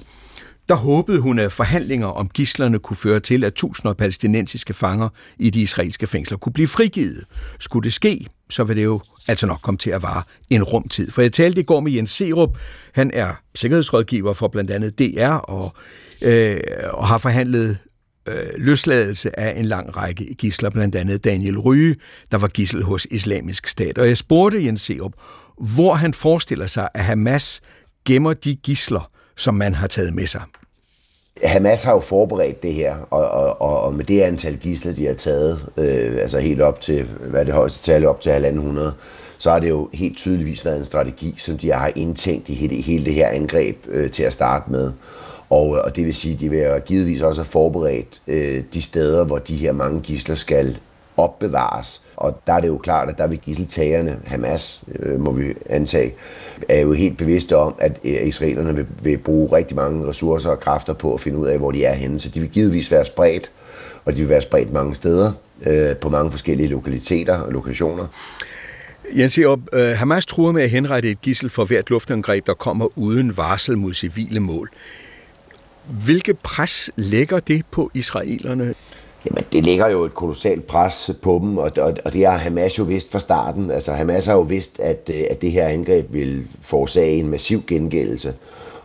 der 0.69 0.75
håbede 0.75 1.19
hun, 1.19 1.39
at 1.39 1.51
forhandlinger 1.51 2.07
om 2.07 2.29
gislerne 2.29 2.79
kunne 2.79 2.97
føre 2.97 3.19
til, 3.19 3.43
at 3.43 3.53
tusinder 3.53 3.89
af 3.89 3.97
palæstinensiske 3.97 4.73
fanger 4.73 5.09
i 5.39 5.49
de 5.49 5.61
israelske 5.61 6.07
fængsler 6.07 6.37
kunne 6.37 6.53
blive 6.53 6.67
frigivet. 6.67 7.25
Skulle 7.59 7.83
det 7.83 7.93
ske, 7.93 8.27
så 8.49 8.63
vil 8.63 8.75
det 8.75 8.83
jo 8.83 9.01
altså 9.29 9.47
nok 9.47 9.59
komme 9.61 9.77
til 9.77 9.89
at 9.89 10.03
vare 10.03 10.23
en 10.49 10.63
rumtid. 10.63 11.11
For 11.11 11.21
jeg 11.21 11.31
talte 11.31 11.61
i 11.61 11.63
går 11.63 11.79
med 11.79 11.91
Jens 11.91 12.11
Serup. 12.11 12.57
Han 12.93 13.11
er 13.13 13.41
sikkerhedsrådgiver 13.55 14.33
for 14.33 14.47
blandt 14.47 14.71
andet 14.71 14.99
DR 14.99 15.33
og 15.33 15.73
øh, 16.21 16.59
og 16.93 17.07
har 17.07 17.17
forhandlet 17.17 17.77
øh, 18.27 18.33
løsladelse 18.57 19.39
af 19.39 19.59
en 19.59 19.65
lang 19.65 19.97
række 19.97 20.33
gisler, 20.33 20.69
blandt 20.69 20.95
andet 20.95 21.23
Daniel 21.23 21.59
Ryge, 21.59 21.95
der 22.31 22.37
var 22.37 22.47
gissel 22.47 22.83
hos 22.83 23.07
Islamisk 23.11 23.67
Stat. 23.67 23.97
Og 23.97 24.07
jeg 24.07 24.17
spurgte 24.17 24.65
Jens 24.65 24.81
Serup, 24.81 25.13
hvor 25.57 25.93
han 25.93 26.13
forestiller 26.13 26.67
sig, 26.67 26.89
at 26.93 27.03
Hamas 27.03 27.61
gemmer 28.05 28.33
de 28.33 28.55
gisler, 28.55 29.11
som 29.37 29.55
man 29.55 29.75
har 29.75 29.87
taget 29.87 30.13
med 30.13 30.27
sig. 30.27 30.41
Hamas 31.43 31.83
har 31.83 31.93
jo 31.93 31.99
forberedt 31.99 32.63
det 32.63 32.73
her, 32.73 32.95
og, 33.09 33.29
og, 33.29 33.61
og, 33.61 33.81
og 33.81 33.93
med 33.93 34.05
det 34.05 34.21
antal 34.21 34.57
gisler, 34.57 34.93
de 34.93 35.05
har 35.05 35.13
taget, 35.13 35.65
øh, 35.77 36.21
altså 36.21 36.39
helt 36.39 36.61
op 36.61 36.81
til, 36.81 37.03
hvad 37.03 37.45
det 37.45 37.53
højeste 37.53 37.83
tal, 37.83 38.05
op 38.05 38.21
til 38.21 38.29
1.500, 38.29 38.79
så 39.37 39.51
har 39.51 39.59
det 39.59 39.69
jo 39.69 39.89
helt 39.93 40.17
tydeligvis 40.17 40.65
været 40.65 40.77
en 40.77 40.83
strategi, 40.83 41.35
som 41.37 41.57
de 41.57 41.71
har 41.71 41.91
indtænkt 41.95 42.49
i 42.49 42.53
hele, 42.53 42.75
hele 42.75 43.05
det 43.05 43.13
her 43.13 43.27
angreb 43.27 43.77
øh, 43.87 44.11
til 44.11 44.23
at 44.23 44.33
starte 44.33 44.71
med. 44.71 44.91
Og, 45.49 45.69
og 45.69 45.95
det 45.95 46.05
vil 46.05 46.13
sige, 46.13 46.33
at 46.33 46.39
de 46.39 46.49
vil 46.49 46.81
givetvis 46.85 47.21
også 47.21 47.41
have 47.41 47.49
forberedt 47.49 48.21
øh, 48.27 48.63
de 48.73 48.81
steder, 48.81 49.23
hvor 49.23 49.37
de 49.37 49.55
her 49.55 49.71
mange 49.71 50.01
gisler 50.01 50.35
skal 50.35 50.77
opbevares. 51.19 52.01
Og 52.15 52.41
der 52.47 52.53
er 52.53 52.59
det 52.59 52.67
jo 52.67 52.77
klart, 52.77 53.09
at 53.09 53.17
der 53.17 53.27
vil 53.27 53.39
gisseltagerne, 53.39 54.19
Hamas 54.25 54.81
øh, 54.99 55.19
må 55.19 55.31
vi 55.31 55.53
antage, 55.69 56.13
er 56.69 56.79
jo 56.79 56.93
helt 56.93 57.17
bevidste 57.17 57.57
om, 57.57 57.75
at 57.79 57.99
øh, 58.03 58.27
israelerne 58.27 58.75
vil, 58.75 58.85
vil 59.01 59.17
bruge 59.17 59.55
rigtig 59.55 59.75
mange 59.75 60.07
ressourcer 60.07 60.49
og 60.49 60.59
kræfter 60.59 60.93
på 60.93 61.13
at 61.13 61.19
finde 61.19 61.37
ud 61.37 61.47
af, 61.47 61.57
hvor 61.57 61.71
de 61.71 61.85
er 61.85 61.93
henne. 61.93 62.19
Så 62.19 62.29
de 62.29 62.39
vil 62.39 62.49
givetvis 62.49 62.91
være 62.91 63.05
spredt, 63.05 63.51
og 64.05 64.13
de 64.13 64.19
vil 64.19 64.29
være 64.29 64.41
spredt 64.41 64.73
mange 64.73 64.95
steder 64.95 65.31
øh, 65.65 65.95
på 65.95 66.09
mange 66.09 66.31
forskellige 66.31 66.67
lokaliteter 66.67 67.37
og 67.37 67.51
lokationer. 67.51 68.07
Jens 69.17 69.37
Erup, 69.37 69.59
øh, 69.73 69.91
Hamas 69.91 70.25
truer 70.25 70.51
med 70.51 70.63
at 70.63 70.69
henrette 70.69 71.11
et 71.11 71.21
gissel 71.21 71.49
for 71.49 71.65
hvert 71.65 71.89
luftangreb, 71.89 72.47
der 72.47 72.53
kommer 72.53 72.97
uden 72.97 73.37
varsel 73.37 73.77
mod 73.77 73.93
civile 73.93 74.39
mål. 74.39 74.69
Hvilke 76.05 76.33
pres 76.33 76.91
lægger 76.95 77.39
det 77.39 77.65
på 77.71 77.91
israelerne? 77.93 78.73
Jamen, 79.25 79.43
det 79.51 79.63
ligger 79.63 79.87
jo 79.87 80.03
et 80.03 80.13
kolossalt 80.13 80.67
pres 80.67 81.11
på 81.21 81.39
dem, 81.41 81.57
og, 81.57 81.71
og, 81.77 81.93
og 82.05 82.13
det 82.13 82.25
har 82.25 82.37
Hamas 82.37 82.79
jo 82.79 82.83
vidst 82.83 83.11
fra 83.11 83.19
starten. 83.19 83.71
Altså, 83.71 83.93
Hamas 83.93 84.25
har 84.25 84.33
jo 84.33 84.41
vidst, 84.41 84.79
at, 84.79 85.09
øh, 85.13 85.21
at 85.29 85.41
det 85.41 85.51
her 85.51 85.67
angreb 85.67 86.13
vil 86.13 86.47
forårsage 86.61 87.11
en 87.11 87.29
massiv 87.29 87.63
gengældelse. 87.67 88.33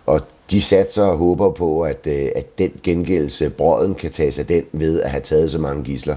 Og 0.07 0.21
de 0.51 0.63
satser 0.63 1.03
og 1.03 1.17
håber 1.17 1.51
på, 1.51 1.83
at, 1.83 2.07
øh, 2.07 2.29
at 2.37 2.59
den 2.59 2.71
gengældelse, 2.83 3.51
brøden 3.51 3.95
kan 3.95 4.13
tage 4.13 4.33
sig 4.33 4.49
den 4.49 4.65
ved 4.73 5.01
at 5.01 5.11
have 5.11 5.23
taget 5.23 5.51
så 5.51 5.59
mange 5.59 5.85
gisler. 5.85 6.17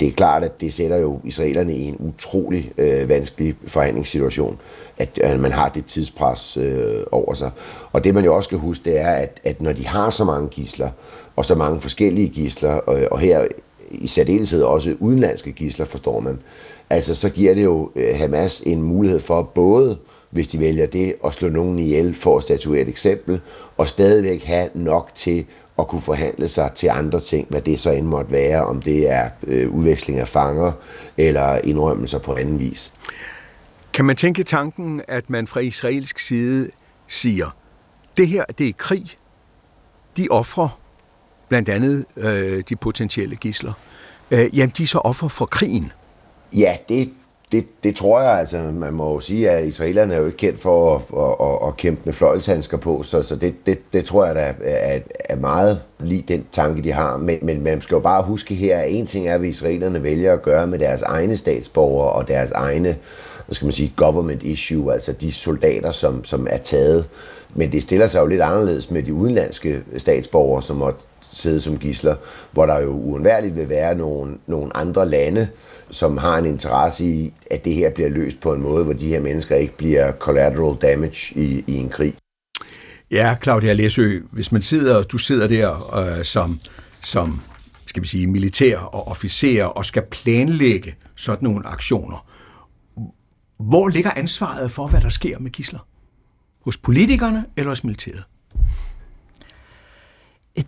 Det 0.00 0.08
er 0.08 0.12
klart, 0.12 0.44
at 0.44 0.60
det 0.60 0.72
sætter 0.72 0.96
jo 0.96 1.20
israelerne 1.24 1.74
i 1.74 1.84
en 1.84 1.96
utrolig 1.98 2.72
øh, 2.78 3.08
vanskelig 3.08 3.54
forhandlingssituation, 3.66 4.58
at, 4.98 5.18
at 5.18 5.40
man 5.40 5.52
har 5.52 5.68
det 5.68 5.86
tidspres 5.86 6.56
øh, 6.56 7.02
over 7.12 7.34
sig. 7.34 7.50
Og 7.92 8.04
det 8.04 8.14
man 8.14 8.24
jo 8.24 8.36
også 8.36 8.46
skal 8.46 8.58
huske, 8.58 8.84
det 8.90 9.00
er, 9.00 9.10
at, 9.10 9.40
at 9.44 9.62
når 9.62 9.72
de 9.72 9.86
har 9.86 10.10
så 10.10 10.24
mange 10.24 10.48
gisler, 10.48 10.90
og 11.36 11.44
så 11.44 11.54
mange 11.54 11.80
forskellige 11.80 12.28
gisler, 12.28 12.72
og, 12.72 13.00
og 13.10 13.18
her 13.18 13.46
i 13.90 14.06
særdeleshed 14.06 14.62
også 14.62 14.96
udenlandske 15.00 15.52
gisler, 15.52 15.86
forstår 15.86 16.20
man, 16.20 16.38
altså 16.90 17.14
så 17.14 17.28
giver 17.28 17.54
det 17.54 17.64
jo 17.64 17.90
øh, 17.96 18.18
Hamas 18.18 18.62
en 18.66 18.82
mulighed 18.82 19.20
for 19.20 19.42
både 19.42 19.98
hvis 20.30 20.48
de 20.48 20.60
vælger 20.60 20.86
det, 20.86 21.14
at 21.24 21.34
slå 21.34 21.48
nogen 21.48 21.78
ihjel 21.78 22.14
for 22.14 22.36
at 22.36 22.42
statuere 22.42 22.82
et 22.82 22.88
eksempel, 22.88 23.40
og 23.76 23.88
stadigvæk 23.88 24.44
have 24.44 24.68
nok 24.74 25.10
til 25.14 25.46
at 25.78 25.88
kunne 25.88 26.00
forhandle 26.00 26.48
sig 26.48 26.70
til 26.74 26.88
andre 26.88 27.20
ting, 27.20 27.46
hvad 27.50 27.60
det 27.60 27.80
så 27.80 27.90
end 27.90 28.06
måtte 28.06 28.32
være, 28.32 28.64
om 28.64 28.82
det 28.82 29.10
er 29.10 29.30
øh, 29.46 29.70
udveksling 29.70 30.18
af 30.18 30.28
fanger 30.28 30.72
eller 31.16 31.58
indrømmelser 31.64 32.18
på 32.18 32.34
anden 32.34 32.58
vis. 32.58 32.92
Kan 33.92 34.04
man 34.04 34.16
tænke 34.16 34.42
tanken, 34.42 35.02
at 35.08 35.30
man 35.30 35.46
fra 35.46 35.60
israelsk 35.60 36.18
side 36.18 36.70
siger, 37.06 37.56
det 38.16 38.28
her 38.28 38.44
det 38.44 38.68
er 38.68 38.72
krig, 38.78 39.06
de 40.16 40.28
offrer 40.30 40.80
blandt 41.50 41.68
andet 41.68 42.04
øh, 42.16 42.62
de 42.68 42.76
potentielle 42.76 43.36
gisler, 43.36 43.72
øh, 44.30 44.58
jamen 44.58 44.72
de 44.78 44.82
er 44.82 44.86
så 44.86 44.98
offer 44.98 45.28
for 45.28 45.46
krigen. 45.46 45.92
Ja, 46.52 46.76
det, 46.88 47.10
det, 47.52 47.64
det 47.84 47.96
tror 47.96 48.20
jeg, 48.20 48.38
altså 48.38 48.58
man 48.58 48.92
må 48.92 49.12
jo 49.12 49.20
sige, 49.20 49.50
at 49.50 49.66
israelerne 49.66 50.14
er 50.14 50.18
jo 50.18 50.26
ikke 50.26 50.38
kendt 50.38 50.60
for 50.60 50.94
at, 50.94 51.02
at, 51.18 51.46
at, 51.48 51.68
at 51.68 51.76
kæmpe 51.76 52.00
med 52.04 52.12
fløjlshandsker 52.12 52.76
på, 52.76 53.02
så, 53.02 53.22
så 53.22 53.36
det, 53.36 53.66
det, 53.66 53.92
det 53.92 54.04
tror 54.04 54.26
jeg 54.26 54.34
da 54.34 54.54
er, 54.64 54.98
er 55.24 55.36
meget 55.36 55.80
lige 55.98 56.24
den 56.28 56.44
tanke, 56.52 56.82
de 56.82 56.92
har. 56.92 57.16
Men, 57.16 57.38
men 57.42 57.62
man 57.62 57.80
skal 57.80 57.94
jo 57.94 58.00
bare 58.00 58.22
huske 58.22 58.54
her, 58.54 58.78
at 58.78 58.94
en 58.94 59.06
ting 59.06 59.28
er, 59.28 59.38
hvad 59.38 59.48
israelerne 59.48 60.02
vælger 60.02 60.32
at 60.32 60.42
gøre 60.42 60.66
med 60.66 60.78
deres 60.78 61.02
egne 61.02 61.36
statsborgere 61.36 62.12
og 62.12 62.28
deres 62.28 62.50
egne, 62.50 62.96
hvad 63.46 63.54
skal 63.54 63.66
man 63.66 63.72
sige, 63.72 63.92
government 63.96 64.42
issue, 64.42 64.92
altså 64.92 65.12
de 65.12 65.32
soldater, 65.32 65.90
som, 65.90 66.24
som 66.24 66.46
er 66.50 66.58
taget. 66.58 67.08
Men 67.54 67.72
det 67.72 67.82
stiller 67.82 68.06
sig 68.06 68.20
jo 68.20 68.26
lidt 68.26 68.42
anderledes 68.42 68.90
med 68.90 69.02
de 69.02 69.14
udenlandske 69.14 69.82
statsborgere, 69.96 70.62
som 70.62 70.76
måtte 70.76 71.00
sidde 71.32 71.60
som 71.60 71.78
gisler, 71.78 72.16
hvor 72.52 72.66
der 72.66 72.80
jo 72.80 72.90
uundværligt 72.90 73.56
vil 73.56 73.68
være 73.68 73.94
nogle, 73.94 74.38
nogle 74.46 74.76
andre 74.76 75.08
lande, 75.08 75.48
som 75.90 76.16
har 76.16 76.38
en 76.38 76.46
interesse 76.46 77.04
i, 77.04 77.34
at 77.50 77.64
det 77.64 77.74
her 77.74 77.90
bliver 77.90 78.08
løst 78.08 78.40
på 78.40 78.52
en 78.52 78.62
måde, 78.62 78.84
hvor 78.84 78.92
de 78.92 79.06
her 79.06 79.20
mennesker 79.20 79.56
ikke 79.56 79.76
bliver 79.76 80.12
collateral 80.12 80.76
damage 80.82 81.38
i, 81.40 81.64
i 81.66 81.76
en 81.76 81.88
krig. 81.88 82.14
Ja, 83.10 83.36
Claudia 83.42 83.72
Læsø, 83.72 84.20
hvis 84.30 84.52
man 84.52 84.62
sidder, 84.62 85.02
du 85.02 85.18
sidder 85.18 85.46
der 85.46 85.96
øh, 85.96 86.24
som, 86.24 86.60
som 87.02 87.40
skal 87.86 88.02
vi 88.02 88.08
sige, 88.08 88.26
militær 88.26 88.78
og 88.78 89.08
officer 89.08 89.64
og 89.64 89.84
skal 89.84 90.02
planlægge 90.10 90.94
sådan 91.16 91.44
nogle 91.44 91.66
aktioner, 91.66 92.26
hvor 93.58 93.88
ligger 93.88 94.10
ansvaret 94.16 94.70
for, 94.70 94.86
hvad 94.86 95.00
der 95.00 95.08
sker 95.08 95.38
med 95.38 95.50
gisler? 95.50 95.86
Hos 96.64 96.76
politikerne 96.76 97.44
eller 97.56 97.70
hos 97.70 97.84
militæret? 97.84 98.24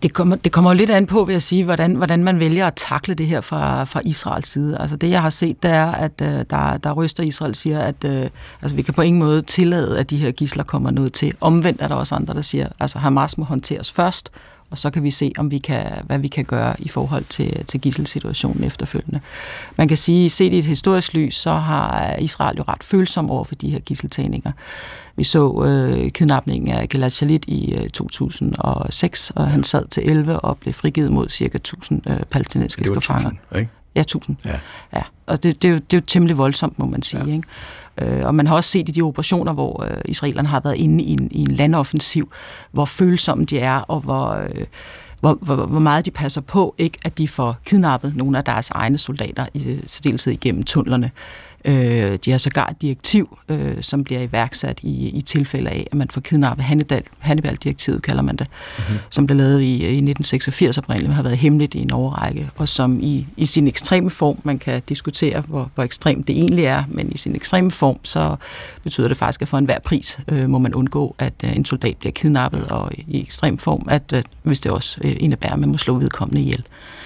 Det 0.01 0.13
kommer, 0.13 0.35
det 0.35 0.51
kommer 0.51 0.71
jo 0.71 0.77
lidt 0.77 0.89
an 0.89 1.05
på, 1.05 1.23
vil 1.23 1.33
jeg 1.33 1.41
sige, 1.41 1.63
hvordan, 1.63 1.95
hvordan 1.95 2.23
man 2.23 2.39
vælger 2.39 2.67
at 2.67 2.73
takle 2.75 3.13
det 3.13 3.27
her 3.27 3.41
fra, 3.41 3.83
fra 3.83 4.01
Israels 4.05 4.47
side. 4.47 4.77
Altså 4.79 4.95
det, 4.95 5.09
jeg 5.09 5.21
har 5.21 5.29
set, 5.29 5.63
det 5.63 5.71
er, 5.71 5.91
at 5.91 6.21
øh, 6.21 6.45
der, 6.49 6.77
der 6.77 6.91
ryster 6.91 7.23
Israel 7.23 7.55
siger, 7.55 7.79
at 7.79 8.03
øh, 8.05 8.29
altså, 8.61 8.75
vi 8.75 8.81
kan 8.81 8.93
på 8.93 9.01
ingen 9.01 9.19
måde 9.19 9.41
tillade, 9.41 9.99
at 9.99 10.09
de 10.09 10.17
her 10.17 10.31
gisler 10.31 10.63
kommer 10.63 10.91
noget 10.91 11.13
til. 11.13 11.33
Omvendt 11.41 11.81
er 11.81 11.87
der 11.87 11.95
også 11.95 12.15
andre, 12.15 12.33
der 12.33 12.41
siger, 12.41 12.65
at 12.65 12.73
altså, 12.79 12.99
Hamas 12.99 13.37
må 13.37 13.43
håndteres 13.43 13.91
først, 13.91 14.29
og 14.73 14.77
så 14.77 14.89
kan 14.89 15.03
vi 15.03 15.11
se, 15.11 15.31
om 15.37 15.51
vi 15.51 15.57
kan, 15.57 15.85
hvad 16.05 16.19
vi 16.19 16.27
kan 16.27 16.45
gøre 16.45 16.75
i 16.79 16.87
forhold 16.87 17.23
til, 17.23 17.65
til 17.65 17.81
gisselsituationen 17.81 18.63
efterfølgende. 18.63 19.19
Man 19.77 19.87
kan 19.87 19.97
sige, 19.97 20.29
set 20.29 20.53
i 20.53 20.57
et 20.57 20.65
historisk 20.65 21.13
lys, 21.13 21.35
så 21.35 21.53
har 21.53 22.15
Israel 22.15 22.57
jo 22.57 22.63
ret 22.67 22.83
følsom 22.83 23.29
over 23.29 23.43
for 23.43 23.55
de 23.55 23.69
her 23.69 23.79
gisseltagninger. 23.79 24.51
Vi 25.15 25.23
så 25.23 25.63
øh, 25.65 26.11
kidnapningen 26.11 26.75
af 26.75 26.89
Gilad 26.89 27.09
Shalit 27.09 27.45
i 27.47 27.73
øh, 27.73 27.89
2006, 27.89 29.31
og 29.35 29.47
han 29.47 29.63
sad 29.63 29.87
til 29.87 30.11
11 30.11 30.39
og 30.39 30.57
blev 30.57 30.73
frigivet 30.73 31.11
mod 31.11 31.29
cirka 31.29 31.57
1000 31.57 32.01
øh, 32.09 32.15
palæstinensiske 32.15 33.01
fanger. 33.01 33.31
ikke? 33.55 33.69
Ja, 33.95 34.01
1000. 34.01 34.37
Ja. 34.45 34.59
ja. 34.93 35.01
Og 35.25 35.43
det, 35.43 35.61
det, 35.61 35.67
er 35.67 35.71
jo, 35.71 35.77
det 35.77 35.93
er 35.93 35.97
jo 35.97 36.05
temmelig 36.07 36.37
voldsomt, 36.37 36.79
må 36.79 36.85
man 36.85 37.01
sige. 37.01 37.25
Ja. 37.25 37.33
Ikke? 37.33 38.17
Øh, 38.17 38.25
og 38.25 38.35
man 38.35 38.47
har 38.47 38.55
også 38.55 38.69
set 38.69 38.89
i 38.89 38.91
de 38.91 39.01
operationer, 39.01 39.53
hvor 39.53 39.83
øh, 39.83 39.97
israelerne 40.05 40.47
har 40.47 40.59
været 40.59 40.75
inde 40.75 41.03
i 41.03 41.11
en, 41.11 41.27
i 41.31 41.39
en 41.39 41.51
landoffensiv, 41.51 42.31
hvor 42.71 42.85
følsomme 42.85 43.45
de 43.45 43.59
er, 43.59 43.77
og 43.77 43.99
hvor... 43.99 44.29
Øh, 44.29 44.65
hvor, 45.19 45.37
hvor, 45.41 45.55
hvor 45.55 45.79
meget 45.79 46.05
de 46.05 46.11
passer 46.11 46.41
på, 46.41 46.75
ikke 46.77 46.97
at 47.05 47.17
de 47.17 47.27
får 47.27 47.57
kidnappet 47.65 48.15
nogle 48.15 48.37
af 48.37 48.43
deres 48.43 48.69
egne 48.69 48.97
soldater, 48.97 49.45
i 49.53 49.79
særdeleshed 49.85 50.33
igennem 50.33 50.63
tunnelerne. 50.63 51.11
Øh, 51.65 52.17
de 52.25 52.31
har 52.31 52.37
sågar 52.37 52.67
et 52.67 52.81
direktiv, 52.81 53.37
øh, 53.49 53.81
som 53.81 54.03
bliver 54.03 54.21
iværksat 54.21 54.79
i, 54.81 55.09
i 55.09 55.21
tilfælde 55.21 55.69
af, 55.69 55.87
at 55.91 55.97
man 55.97 56.09
får 56.09 56.21
kidnappet 56.21 56.65
Hannibal, 56.65 57.03
Hannibal-direktivet, 57.19 58.01
kalder 58.01 58.21
man 58.21 58.35
det, 58.35 58.47
mm-hmm. 58.77 58.99
som 59.09 59.25
blev 59.25 59.37
lavet 59.37 59.61
i, 59.61 59.65
i 59.65 59.75
1986 59.75 60.77
oprindeligt, 60.77 61.09
men 61.09 61.15
har 61.15 61.23
været 61.23 61.37
hemmeligt 61.37 61.75
i 61.75 61.79
en 61.79 61.91
overrække, 61.91 62.49
og 62.55 62.69
som 62.69 62.99
i, 63.01 63.27
i 63.37 63.45
sin 63.45 63.67
ekstreme 63.67 64.09
form, 64.09 64.39
man 64.43 64.59
kan 64.59 64.81
diskutere, 64.89 65.41
hvor, 65.41 65.71
hvor 65.75 65.83
ekstremt 65.83 66.27
det 66.27 66.37
egentlig 66.37 66.65
er, 66.65 66.83
men 66.87 67.11
i 67.11 67.17
sin 67.17 67.35
ekstreme 67.35 67.71
form, 67.71 67.99
så 68.03 68.35
betyder 68.83 69.07
det 69.07 69.17
faktisk, 69.17 69.41
at 69.41 69.47
for 69.47 69.57
enhver 69.57 69.79
pris 69.79 70.19
øh, 70.27 70.49
må 70.49 70.57
man 70.57 70.73
undgå, 70.73 71.15
at 71.19 71.33
øh, 71.43 71.55
en 71.55 71.65
soldat 71.65 71.97
bliver 71.97 72.11
kidnappet, 72.11 72.67
og 72.71 72.91
i 73.07 73.21
ekstrem 73.21 73.57
form, 73.57 73.87
at 73.89 74.13
øh, 74.13 74.23
hvis 74.43 74.59
det 74.59 74.71
også 74.71 74.97
øh, 75.03 75.15
indebærer, 75.19 75.53
at 75.53 75.59
man 75.59 75.69
må 75.69 75.77
slå 75.77 75.97
vedkommende 75.97 76.41
ihjel. 76.41 76.63
Øh, 76.65 77.02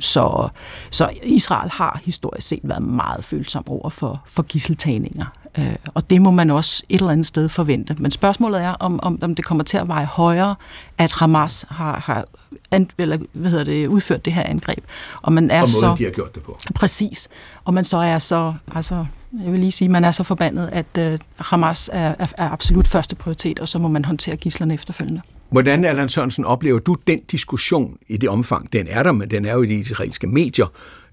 så, 0.00 0.48
så 0.90 1.10
Israel 1.22 1.70
har 1.70 2.00
historisk 2.04 2.46
set 2.46 2.60
været 2.62 2.82
meget 2.82 3.24
følsom 3.24 3.68
over 3.68 3.90
for, 3.90 4.22
for 4.26 4.42
gisseltagninger. 4.42 5.26
Øh, 5.58 5.74
og 5.94 6.10
det 6.10 6.22
må 6.22 6.30
man 6.30 6.50
også 6.50 6.82
et 6.88 6.98
eller 6.98 7.12
andet 7.12 7.26
sted 7.26 7.48
forvente. 7.48 7.96
Men 7.98 8.10
spørgsmålet 8.10 8.62
er, 8.62 8.70
om, 8.70 9.00
om, 9.02 9.18
om 9.22 9.34
det 9.34 9.44
kommer 9.44 9.64
til 9.64 9.76
at 9.76 9.88
veje 9.88 10.04
højere, 10.04 10.54
at 10.98 11.12
Hamas 11.12 11.66
har, 11.68 12.00
har 12.00 12.24
an, 12.70 12.90
eller, 12.98 13.18
hvad 13.32 13.50
hedder 13.50 13.64
det, 13.64 13.86
udført 13.86 14.24
det 14.24 14.32
her 14.32 14.42
angreb. 14.42 14.84
Og, 15.22 15.32
man 15.32 15.50
er 15.50 15.54
og 15.54 15.60
måden, 15.60 15.68
så, 15.68 15.94
de 15.98 16.04
har 16.04 16.10
gjort 16.10 16.34
det 16.34 16.42
på. 16.42 16.58
Præcis. 16.74 17.28
Og 17.64 17.74
man 17.74 17.84
så 17.84 17.96
er 17.96 18.18
så, 18.18 18.54
altså, 18.74 19.06
jeg 19.44 19.52
vil 19.52 19.60
lige 19.60 19.72
sige, 19.72 19.88
man 19.88 20.04
er 20.04 20.12
så 20.12 20.22
forbandet, 20.22 20.68
at 20.72 21.12
uh, 21.12 21.18
Hamas 21.36 21.90
er, 21.92 22.14
er, 22.18 22.32
er 22.38 22.50
absolut 22.50 22.88
første 22.88 23.16
prioritet, 23.16 23.60
og 23.60 23.68
så 23.68 23.78
må 23.78 23.88
man 23.88 24.04
håndtere 24.04 24.36
gislerne 24.36 24.74
efterfølgende. 24.74 25.20
Hvordan, 25.52 25.84
Allan 25.84 26.08
Sørensen, 26.08 26.44
oplever 26.44 26.78
du 26.78 26.96
den 27.06 27.20
diskussion 27.20 27.98
i 28.08 28.16
det 28.16 28.28
omfang? 28.28 28.72
Den 28.72 28.86
er 28.90 29.02
der, 29.02 29.12
men 29.12 29.30
den 29.30 29.44
er 29.44 29.52
jo 29.52 29.62
i 29.62 29.66
de 29.66 29.74
israelske 29.74 30.26
medier. 30.26 30.66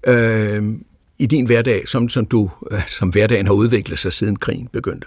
Øh, 0.06 0.62
i 1.18 1.26
din 1.26 1.46
hverdag, 1.46 1.88
som, 1.88 2.08
som, 2.08 2.26
du, 2.26 2.50
øh, 2.70 2.86
som 2.86 3.08
hverdagen 3.08 3.46
har 3.46 3.54
udviklet 3.54 3.98
sig 3.98 4.12
siden 4.12 4.36
krigen 4.36 4.68
begyndte? 4.72 5.06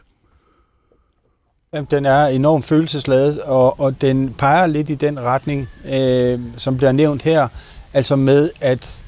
Jamen, 1.73 1.87
den 1.91 2.05
er 2.05 2.25
enormt 2.25 2.65
følelsesladet, 2.65 3.41
og, 3.41 3.79
og 3.79 4.01
den 4.01 4.35
peger 4.37 4.67
lidt 4.67 4.89
i 4.89 4.95
den 4.95 5.19
retning, 5.19 5.69
øh, 5.93 6.39
som 6.57 6.77
bliver 6.77 6.91
nævnt 6.91 7.21
her, 7.21 7.47
altså 7.93 8.15
med 8.15 8.49
at, 8.61 9.03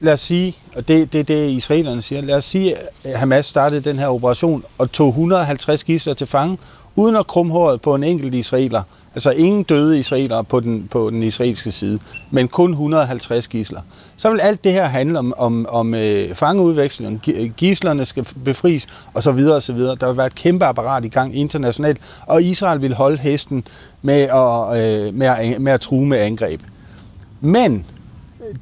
lad 0.00 0.12
os 0.12 0.20
sige, 0.20 0.56
og 0.74 0.88
det 0.88 1.02
er 1.02 1.06
det, 1.06 1.28
det, 1.28 1.50
israelerne 1.50 2.02
siger, 2.02 2.20
lad 2.20 2.36
os 2.36 2.44
sige, 2.44 2.76
at 3.04 3.18
Hamas 3.18 3.46
startede 3.46 3.80
den 3.80 3.98
her 3.98 4.06
operation 4.06 4.64
og 4.78 4.92
tog 4.92 5.08
150 5.08 5.84
gisler 5.84 6.14
til 6.14 6.26
fange, 6.26 6.58
uden 6.96 7.16
at 7.16 7.26
krumhåret 7.26 7.80
på 7.80 7.94
en 7.94 8.04
enkelt 8.04 8.34
israeler, 8.34 8.82
Altså 9.14 9.30
ingen 9.30 9.62
døde 9.62 9.98
israelere 9.98 10.44
på 10.44 10.60
den, 10.60 10.88
på 10.90 11.10
den 11.10 11.22
israelske 11.22 11.70
side, 11.70 11.98
men 12.30 12.48
kun 12.48 12.70
150 12.70 13.48
gisler. 13.48 13.80
Så 14.16 14.30
vil 14.30 14.40
alt 14.40 14.64
det 14.64 14.72
her 14.72 14.86
handle 14.86 15.18
om, 15.18 15.34
om, 15.36 15.66
om 15.68 15.94
øh, 15.94 16.34
fangeudveksling, 16.34 17.22
gislerne 17.56 18.00
øh, 18.00 18.06
skal 18.06 18.26
befries 18.44 18.86
osv. 19.14 19.28
osv. 19.28 19.78
Der 19.78 20.06
vil 20.06 20.16
være 20.16 20.26
et 20.26 20.34
kæmpe 20.34 20.64
apparat 20.64 21.04
i 21.04 21.08
gang 21.08 21.36
internationalt, 21.36 21.98
og 22.26 22.42
Israel 22.42 22.82
vil 22.82 22.94
holde 22.94 23.18
hesten 23.18 23.66
med 24.02 24.20
at, 24.20 25.08
øh, 25.08 25.14
med 25.14 25.26
at, 25.26 25.60
med 25.60 25.72
at 25.72 25.80
true 25.80 26.06
med 26.06 26.18
angreb. 26.18 26.60
Men 27.40 27.86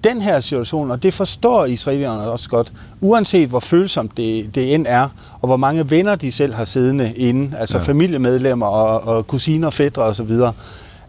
den 0.05 0.23
her 0.23 0.41
situation, 0.41 0.91
og 0.91 1.03
det 1.03 1.15
forstår 1.15 1.65
israelierne 1.65 2.23
også 2.23 2.49
godt, 2.49 2.73
uanset 3.01 3.49
hvor 3.49 3.61
følsomt 3.61 4.17
det, 4.17 4.55
det 4.55 4.75
end 4.75 4.87
er, 4.89 5.09
og 5.41 5.47
hvor 5.47 5.57
mange 5.57 5.91
venner 5.91 6.15
de 6.15 6.33
selv 6.33 6.55
har 6.55 6.65
siddende 6.65 7.13
inde, 7.17 7.57
altså 7.59 7.79
ja. 7.79 7.85
familiemedlemmer 7.85 8.67
og, 8.67 9.17
og 9.17 9.27
kusiner, 9.27 9.71
fædre 9.71 10.03
osv., 10.03 10.33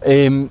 øhm, 0.06 0.50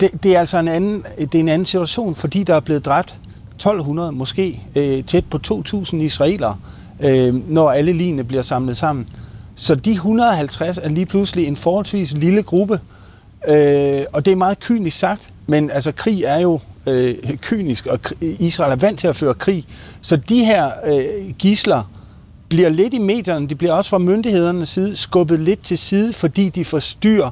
det, 0.00 0.22
det 0.22 0.36
er 0.36 0.40
altså 0.40 0.58
en 0.58 0.68
anden, 0.68 1.04
det 1.18 1.34
er 1.34 1.40
en 1.40 1.48
anden 1.48 1.66
situation, 1.66 2.14
fordi 2.14 2.42
der 2.42 2.54
er 2.54 2.60
blevet 2.60 2.84
dræbt 2.84 3.18
1200, 3.54 4.12
måske 4.12 4.62
øh, 4.76 5.04
tæt 5.04 5.24
på 5.24 5.38
2000 5.38 6.02
israelere, 6.02 6.56
øh, 7.00 7.50
når 7.50 7.70
alle 7.70 7.92
lignende 7.92 8.24
bliver 8.24 8.42
samlet 8.42 8.76
sammen. 8.76 9.08
Så 9.54 9.74
de 9.74 9.90
150 9.90 10.78
er 10.78 10.88
lige 10.88 11.06
pludselig 11.06 11.46
en 11.46 11.56
forholdsvis 11.56 12.12
lille 12.12 12.42
gruppe, 12.42 12.80
øh, 13.48 14.02
og 14.12 14.24
det 14.24 14.32
er 14.32 14.36
meget 14.36 14.60
kynisk 14.60 14.98
sagt, 14.98 15.30
men 15.46 15.70
altså 15.70 15.92
krig 15.92 16.22
er 16.22 16.38
jo 16.38 16.60
øh, 16.86 17.36
kynisk, 17.40 17.86
og 17.86 18.00
Israel 18.20 18.72
er 18.72 18.76
vant 18.76 18.98
til 19.00 19.06
at 19.06 19.16
føre 19.16 19.34
krig. 19.34 19.64
Så 20.00 20.16
de 20.16 20.44
her 20.44 20.70
øh, 20.86 21.34
gisler 21.38 21.90
bliver 22.48 22.68
lidt 22.68 22.94
i 22.94 22.98
medierne, 22.98 23.48
de 23.48 23.54
bliver 23.54 23.72
også 23.72 23.90
fra 23.90 23.98
myndighedernes 23.98 24.68
side 24.68 24.96
skubbet 24.96 25.40
lidt 25.40 25.62
til 25.62 25.78
side, 25.78 26.12
fordi 26.12 26.48
de 26.48 26.64
forstyrrer 26.64 27.30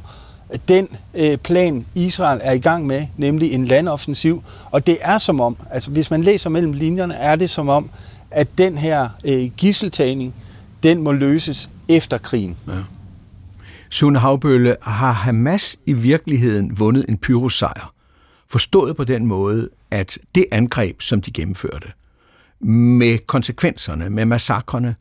den 0.68 0.88
øh, 1.14 1.36
plan, 1.36 1.86
Israel 1.94 2.40
er 2.42 2.52
i 2.52 2.58
gang 2.58 2.86
med, 2.86 3.06
nemlig 3.16 3.52
en 3.52 3.64
landoffensiv. 3.64 4.42
Og 4.70 4.86
det 4.86 4.98
er 5.00 5.18
som 5.18 5.40
om, 5.40 5.56
altså 5.70 5.90
hvis 5.90 6.10
man 6.10 6.24
læser 6.24 6.50
mellem 6.50 6.72
linjerne, 6.72 7.14
er 7.14 7.36
det 7.36 7.50
som 7.50 7.68
om, 7.68 7.90
at 8.30 8.58
den 8.58 8.78
her 8.78 9.08
øh, 9.24 9.50
gisseltagning, 9.56 10.34
den 10.82 11.02
må 11.02 11.12
løses 11.12 11.70
efter 11.88 12.18
krigen. 12.18 12.56
Ja. 12.68 12.72
Sune 13.90 14.18
Havbølle, 14.18 14.76
har 14.82 15.12
Hamas 15.12 15.76
i 15.86 15.92
virkeligheden 15.92 16.78
vundet 16.78 17.04
en 17.08 17.18
pyrosejr? 17.18 17.93
Forstået 18.48 18.96
på 18.96 19.04
den 19.04 19.26
måde, 19.26 19.68
at 19.90 20.18
det 20.34 20.46
angreb, 20.52 21.02
som 21.02 21.22
de 21.22 21.30
gennemførte, 21.30 21.88
med 22.60 23.18
konsekvenserne, 23.26 24.10
med 24.10 24.24
massakrene, 24.24 24.94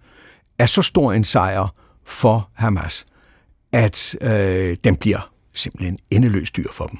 er 0.59 0.65
så 0.65 0.81
stor 0.81 1.13
en 1.13 1.23
sejr 1.23 1.67
for 2.05 2.49
Hamas, 2.53 3.05
at 3.71 4.15
øh, 4.21 4.77
den 4.83 4.95
bliver 4.95 5.31
simpelthen 5.53 5.99
endeløs 6.11 6.51
dyr 6.51 6.67
for 6.73 6.87
dem. 6.87 6.99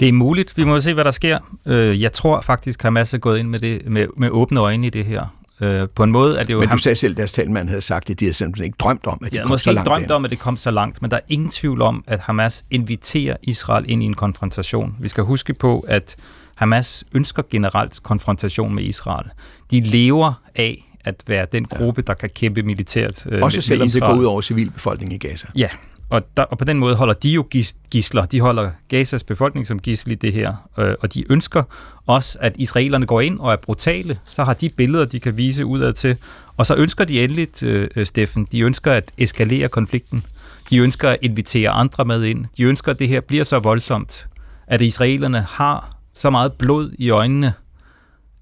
Det 0.00 0.08
er 0.08 0.12
muligt. 0.12 0.56
Vi 0.56 0.64
må 0.64 0.80
se, 0.80 0.94
hvad 0.94 1.04
der 1.04 1.10
sker. 1.10 1.38
Øh, 1.66 2.02
jeg 2.02 2.12
tror 2.12 2.40
faktisk, 2.40 2.82
Hamas 2.82 3.14
er 3.14 3.18
gået 3.18 3.38
ind 3.38 3.48
med, 3.48 3.58
det, 3.58 3.86
med, 3.86 4.06
med 4.16 4.28
åbne 4.30 4.60
øjne 4.60 4.86
i 4.86 4.90
det 4.90 5.04
her. 5.04 5.39
Øh, 5.60 5.88
på 5.94 6.02
en 6.02 6.10
måde 6.10 6.38
er 6.38 6.44
det 6.44 6.52
jo... 6.52 6.58
Men 6.58 6.68
du 6.68 6.68
ham... 6.68 6.78
sagde 6.78 6.96
selv, 6.96 7.10
at 7.10 7.16
deres 7.16 7.32
talmand 7.32 7.68
havde 7.68 7.80
sagt, 7.80 8.10
at 8.10 8.20
de 8.20 8.24
havde 8.24 8.34
simpelthen 8.34 8.64
ikke 8.64 8.76
drømt 8.78 9.06
om, 9.06 9.18
at 9.24 9.32
de 9.32 9.36
ja, 9.36 9.46
kom 9.46 9.58
så 9.58 9.72
langt 9.72 9.86
ikke 9.86 9.90
drømt 9.90 10.10
om, 10.10 10.24
at 10.24 10.30
det 10.30 10.38
kom 10.38 10.56
så 10.56 10.70
langt, 10.70 11.02
men 11.02 11.10
der 11.10 11.16
er 11.16 11.20
ingen 11.28 11.48
tvivl 11.48 11.82
om, 11.82 12.04
at 12.06 12.20
Hamas 12.20 12.64
inviterer 12.70 13.36
Israel 13.42 13.84
ind 13.88 14.02
i 14.02 14.06
en 14.06 14.14
konfrontation. 14.14 14.96
Vi 15.00 15.08
skal 15.08 15.24
huske 15.24 15.54
på, 15.54 15.84
at 15.88 16.16
Hamas 16.54 17.04
ønsker 17.14 17.42
generelt 17.50 18.02
konfrontation 18.02 18.74
med 18.74 18.84
Israel. 18.84 19.26
De 19.70 19.80
lever 19.80 20.32
af 20.56 20.86
at 21.04 21.22
være 21.26 21.46
den 21.52 21.64
gruppe, 21.64 22.02
der 22.02 22.14
kan 22.14 22.30
kæmpe 22.34 22.62
militært 22.62 23.26
øh, 23.26 23.42
Også 23.42 23.56
med, 23.56 23.62
selvom 23.62 23.86
med 23.86 23.92
det 23.92 24.02
går 24.02 24.14
ud 24.14 24.24
over 24.24 24.40
civilbefolkningen 24.40 25.14
i 25.14 25.18
Gaza. 25.18 25.46
Ja, 25.56 25.68
og, 26.10 26.22
der, 26.36 26.42
og 26.42 26.58
på 26.58 26.64
den 26.64 26.78
måde 26.78 26.96
holder 26.96 27.14
de 27.14 27.30
jo 27.30 27.46
gis, 27.50 27.76
gisler. 27.90 28.26
De 28.26 28.40
holder 28.40 28.70
Gazas 28.88 29.24
befolkning 29.24 29.66
som 29.66 29.78
gissel 29.78 30.12
i 30.12 30.14
det 30.14 30.32
her. 30.32 30.68
Øh, 30.78 30.94
og 31.00 31.14
de 31.14 31.32
ønsker 31.32 31.62
også, 32.06 32.38
at 32.40 32.56
israelerne 32.58 33.06
går 33.06 33.20
ind 33.20 33.38
og 33.38 33.52
er 33.52 33.56
brutale. 33.56 34.18
Så 34.24 34.44
har 34.44 34.54
de 34.54 34.68
billeder, 34.68 35.04
de 35.04 35.20
kan 35.20 35.36
vise 35.36 35.64
udad 35.64 35.92
til. 35.92 36.16
Og 36.56 36.66
så 36.66 36.74
ønsker 36.74 37.04
de 37.04 37.24
endeligt, 37.24 37.62
øh, 37.62 38.06
Steffen, 38.06 38.46
de 38.52 38.60
ønsker 38.60 38.92
at 38.92 39.12
eskalere 39.18 39.68
konflikten. 39.68 40.26
De 40.70 40.78
ønsker 40.78 41.08
at 41.08 41.18
invitere 41.22 41.70
andre 41.70 42.04
med 42.04 42.24
ind. 42.24 42.44
De 42.56 42.62
ønsker, 42.62 42.92
at 42.92 42.98
det 42.98 43.08
her 43.08 43.20
bliver 43.20 43.44
så 43.44 43.58
voldsomt, 43.58 44.28
at 44.66 44.80
israelerne 44.80 45.46
har 45.48 45.96
så 46.14 46.30
meget 46.30 46.52
blod 46.52 46.90
i 46.98 47.10
øjnene, 47.10 47.52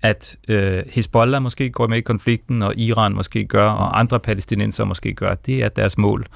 at 0.03 0.37
øh, 0.49 0.83
Hezbollah 0.91 1.43
måske 1.43 1.71
går 1.71 1.87
med 1.87 1.99
i 1.99 2.01
konflikten, 2.01 2.63
og 2.63 2.77
Iran 2.77 3.13
måske 3.15 3.45
gør, 3.45 3.71
og 3.71 3.99
andre 3.99 4.21
palæstinenser 4.21 4.85
måske 4.85 5.15
gør. 5.15 5.35
Det 5.35 5.63
er 5.63 5.69
deres 5.69 5.99
mål. 5.99 6.27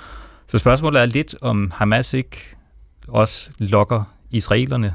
Så 0.53 0.59
spørgsmålet 0.59 1.01
er 1.01 1.07
lidt, 1.07 1.35
om 1.41 1.73
Hamas 1.75 2.15
ikke 2.15 2.37
også 3.09 3.51
lokker 3.59 4.15
israelerne 4.31 4.95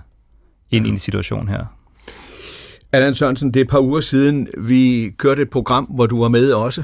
ind 0.72 0.86
i 0.86 0.90
en 0.90 0.98
situation 0.98 1.48
her. 1.48 1.66
Allan 2.92 3.14
Sørensen, 3.14 3.54
det 3.54 3.60
er 3.60 3.64
et 3.64 3.70
par 3.70 3.80
uger 3.80 4.00
siden, 4.00 4.48
vi 4.58 5.14
kørte 5.18 5.42
et 5.42 5.50
program, 5.50 5.86
hvor 5.86 6.06
du 6.06 6.22
var 6.22 6.28
med 6.28 6.52
også, 6.52 6.84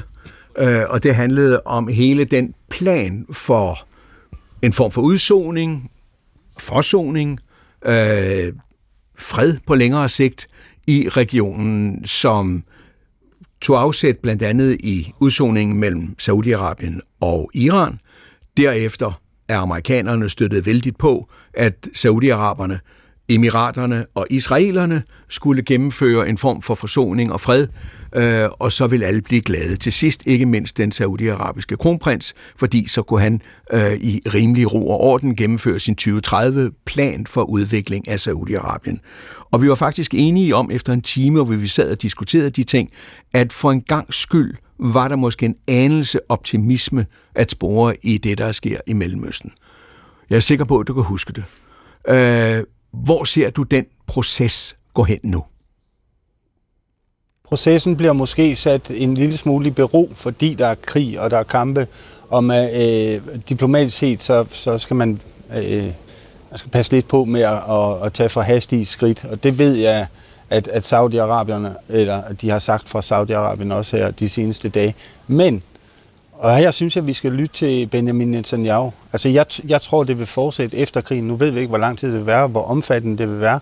øh, 0.58 0.82
og 0.88 1.02
det 1.02 1.14
handlede 1.14 1.62
om 1.64 1.88
hele 1.88 2.24
den 2.24 2.54
plan 2.70 3.26
for 3.32 3.78
en 4.62 4.72
form 4.72 4.90
for 4.90 5.02
udsoning, 5.02 5.90
forsoning, 6.58 7.38
øh, 7.86 8.52
fred 9.18 9.56
på 9.66 9.74
længere 9.74 10.08
sigt 10.08 10.48
i 10.86 11.08
regionen, 11.08 12.04
som 12.04 12.64
tog 13.60 13.80
afsæt 13.80 14.18
blandt 14.18 14.42
andet 14.42 14.76
i 14.80 15.12
udsoningen 15.20 15.76
mellem 15.76 16.16
Saudi-Arabien 16.22 17.00
og 17.20 17.50
Iran, 17.54 17.98
Derefter 18.56 19.20
er 19.48 19.58
amerikanerne 19.58 20.28
støttet 20.28 20.66
vældigt 20.66 20.98
på, 20.98 21.28
at 21.54 21.88
Saudi-Araberne, 21.96 22.78
Emiraterne 23.28 24.06
og 24.14 24.26
Israelerne 24.30 25.02
skulle 25.28 25.62
gennemføre 25.62 26.28
en 26.28 26.38
form 26.38 26.62
for 26.62 26.74
forsoning 26.74 27.32
og 27.32 27.40
fred, 27.40 27.66
øh, 28.16 28.48
og 28.58 28.72
så 28.72 28.86
vil 28.86 29.02
alle 29.02 29.22
blive 29.22 29.40
glade. 29.40 29.76
Til 29.76 29.92
sidst 29.92 30.22
ikke 30.26 30.46
mindst 30.46 30.78
den 30.78 30.92
saudiarabiske 30.92 31.76
kronprins, 31.76 32.34
fordi 32.56 32.86
så 32.88 33.02
kunne 33.02 33.20
han 33.20 33.40
øh, 33.72 33.92
i 33.92 34.22
rimelig 34.34 34.74
ro 34.74 34.90
og 34.90 35.00
orden 35.00 35.36
gennemføre 35.36 35.80
sin 35.80 35.96
2030-plan 36.00 37.26
for 37.26 37.42
udvikling 37.42 38.08
af 38.08 38.28
Saudi-Arabien. 38.28 38.98
Og 39.50 39.62
vi 39.62 39.68
var 39.68 39.74
faktisk 39.74 40.14
enige 40.14 40.54
om, 40.54 40.70
efter 40.70 40.92
en 40.92 41.02
time, 41.02 41.44
hvor 41.44 41.54
vi 41.54 41.66
sad 41.66 41.90
og 41.90 42.02
diskuterede 42.02 42.50
de 42.50 42.62
ting, 42.62 42.90
at 43.32 43.52
for 43.52 43.72
en 43.72 43.82
gang 43.82 44.14
skyld 44.14 44.54
var 44.78 45.08
der 45.08 45.16
måske 45.16 45.46
en 45.46 45.56
anelse 45.68 46.20
optimisme 46.28 47.06
at 47.34 47.50
spore 47.50 47.94
i 48.02 48.18
det, 48.18 48.38
der 48.38 48.52
sker 48.52 48.78
i 48.86 48.92
Mellemøsten. 48.92 49.52
Jeg 50.30 50.36
er 50.36 50.40
sikker 50.40 50.64
på, 50.64 50.78
at 50.78 50.86
du 50.88 50.94
kan 50.94 51.02
huske 51.02 51.32
det. 51.32 51.44
Øh, 52.08 52.64
hvor 52.92 53.24
ser 53.24 53.50
du 53.50 53.62
den 53.62 53.86
proces 54.06 54.76
gå 54.94 55.04
hen 55.04 55.18
nu? 55.22 55.44
Processen 57.44 57.96
bliver 57.96 58.12
måske 58.12 58.56
sat 58.56 58.90
en 58.90 59.14
lille 59.14 59.36
smule 59.36 59.66
i 59.66 59.70
bero, 59.70 60.12
fordi 60.14 60.54
der 60.54 60.66
er 60.66 60.74
krig 60.74 61.20
og 61.20 61.30
der 61.30 61.38
er 61.38 61.42
kampe. 61.42 61.88
Og 62.28 62.44
med, 62.44 62.84
øh, 63.16 63.40
diplomatisk 63.48 63.98
set, 63.98 64.22
så, 64.22 64.46
så 64.50 64.78
skal 64.78 64.96
man, 64.96 65.20
øh, 65.56 65.84
man 66.50 66.58
skal 66.58 66.70
passe 66.70 66.92
lidt 66.92 67.08
på 67.08 67.24
med 67.24 67.40
at, 67.40 67.62
at, 67.70 68.06
at 68.06 68.12
tage 68.12 68.28
for 68.28 68.40
hastige 68.40 68.86
skridt. 68.86 69.24
Og 69.24 69.42
det 69.42 69.58
ved 69.58 69.74
jeg, 69.74 70.06
at, 70.50 70.68
at 70.68 70.92
Saudi-Arabierne, 70.92 71.68
eller 71.88 72.22
de 72.40 72.50
har 72.50 72.58
sagt 72.58 72.88
fra 72.88 73.00
Saudi-Arabien 73.00 73.72
også 73.72 73.96
her 73.96 74.10
de 74.10 74.28
seneste 74.28 74.68
dage. 74.68 74.94
Men, 75.26 75.62
og 76.32 76.56
her 76.56 76.70
synes 76.70 76.96
jeg, 76.96 77.02
at 77.02 77.06
vi 77.06 77.12
skal 77.12 77.32
lytte 77.32 77.56
til 77.56 77.86
Benjamin 77.86 78.30
Netanyahu. 78.30 78.92
Altså 79.12 79.28
jeg, 79.28 79.46
jeg 79.68 79.82
tror, 79.82 80.04
det 80.04 80.18
vil 80.18 80.26
fortsætte 80.26 80.76
efter 80.76 81.00
krigen. 81.00 81.28
Nu 81.28 81.36
ved 81.36 81.50
vi 81.50 81.60
ikke, 81.60 81.68
hvor 81.68 81.78
lang 81.78 81.98
tid 81.98 82.08
det 82.08 82.18
vil 82.18 82.26
være, 82.26 82.46
hvor 82.46 82.62
omfattende 82.62 83.18
det 83.18 83.30
vil 83.30 83.40
være. 83.40 83.60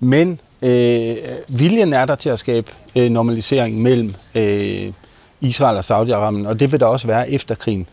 Men 0.00 0.40
øh, 0.62 1.16
viljen 1.48 1.92
er 1.92 2.04
der 2.04 2.14
til 2.14 2.28
at 2.30 2.38
skabe 2.38 2.70
øh, 2.96 3.10
normalisering 3.10 3.82
mellem 3.82 4.14
øh, 4.34 4.92
Israel 5.40 5.76
og 5.76 5.84
Saudi-Arabien, 5.84 6.48
og 6.48 6.60
det 6.60 6.72
vil 6.72 6.80
der 6.80 6.86
også 6.86 7.06
være 7.06 7.30
efter 7.30 7.54
krigen. 7.54 7.86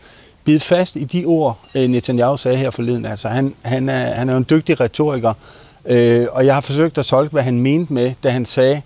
Bid 0.44 0.60
fast 0.60 0.96
i 0.96 1.04
de 1.04 1.24
ord, 1.24 1.58
øh, 1.74 1.88
Netanyahu 1.88 2.36
sagde 2.36 2.56
her 2.56 2.70
forleden. 2.70 3.06
Altså, 3.06 3.28
han, 3.28 3.54
han, 3.62 3.88
er, 3.88 4.14
han 4.14 4.28
er 4.28 4.36
en 4.36 4.46
dygtig 4.50 4.80
retoriker, 4.80 5.34
Øh, 5.86 6.26
og 6.32 6.46
jeg 6.46 6.54
har 6.54 6.60
forsøgt 6.60 6.98
at 6.98 7.06
tolke, 7.06 7.32
hvad 7.32 7.42
han 7.42 7.60
mente 7.60 7.92
med, 7.92 8.12
da 8.22 8.30
han 8.30 8.46
sagde, 8.46 8.82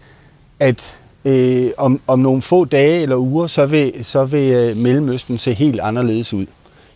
at 0.60 1.00
øh, 1.24 1.70
om, 1.76 2.00
om 2.06 2.18
nogle 2.18 2.42
få 2.42 2.64
dage 2.64 3.00
eller 3.00 3.16
uger, 3.16 3.46
så 3.46 3.66
vil, 3.66 4.04
så 4.04 4.24
vil 4.24 4.52
øh, 4.52 4.76
Mellemøsten 4.76 5.38
se 5.38 5.54
helt 5.54 5.80
anderledes 5.80 6.32
ud. 6.32 6.46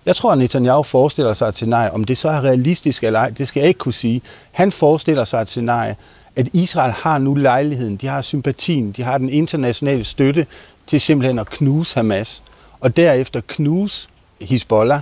Jeg 0.07 0.17
tror, 0.17 0.33
at 0.33 0.39
Netanyahu 0.39 0.83
forestiller 0.83 1.33
sig 1.33 1.49
et 1.49 1.55
scenarie. 1.55 1.93
Om 1.93 2.05
det 2.05 2.19
så 2.19 2.29
er 2.29 2.41
realistisk 2.41 3.05
eller 3.05 3.21
ej, 3.21 3.31
det 3.31 3.49
skal 3.49 3.61
jeg 3.61 3.69
ikke 3.69 3.79
kunne 3.79 3.93
sige. 3.93 4.23
Han 4.53 4.73
forestiller 4.73 5.25
sig 5.25 5.41
et 5.41 5.49
scenarie, 5.49 5.97
at 6.37 6.49
Israel 6.53 6.93
har 6.93 7.19
nu 7.19 7.35
lejligheden, 7.35 7.97
de 7.97 8.07
har 8.07 8.23
sympatien, 8.23 8.93
de 8.93 9.03
har 9.03 9.19
den 9.19 9.29
internationale 9.29 10.05
støtte 10.05 10.47
til 10.87 11.01
simpelthen 11.01 11.39
at 11.39 11.51
knuse 11.51 11.95
Hamas, 11.95 12.43
og 12.81 12.97
derefter 12.97 13.41
knuse 13.49 14.09
Hezbollah, 14.41 15.01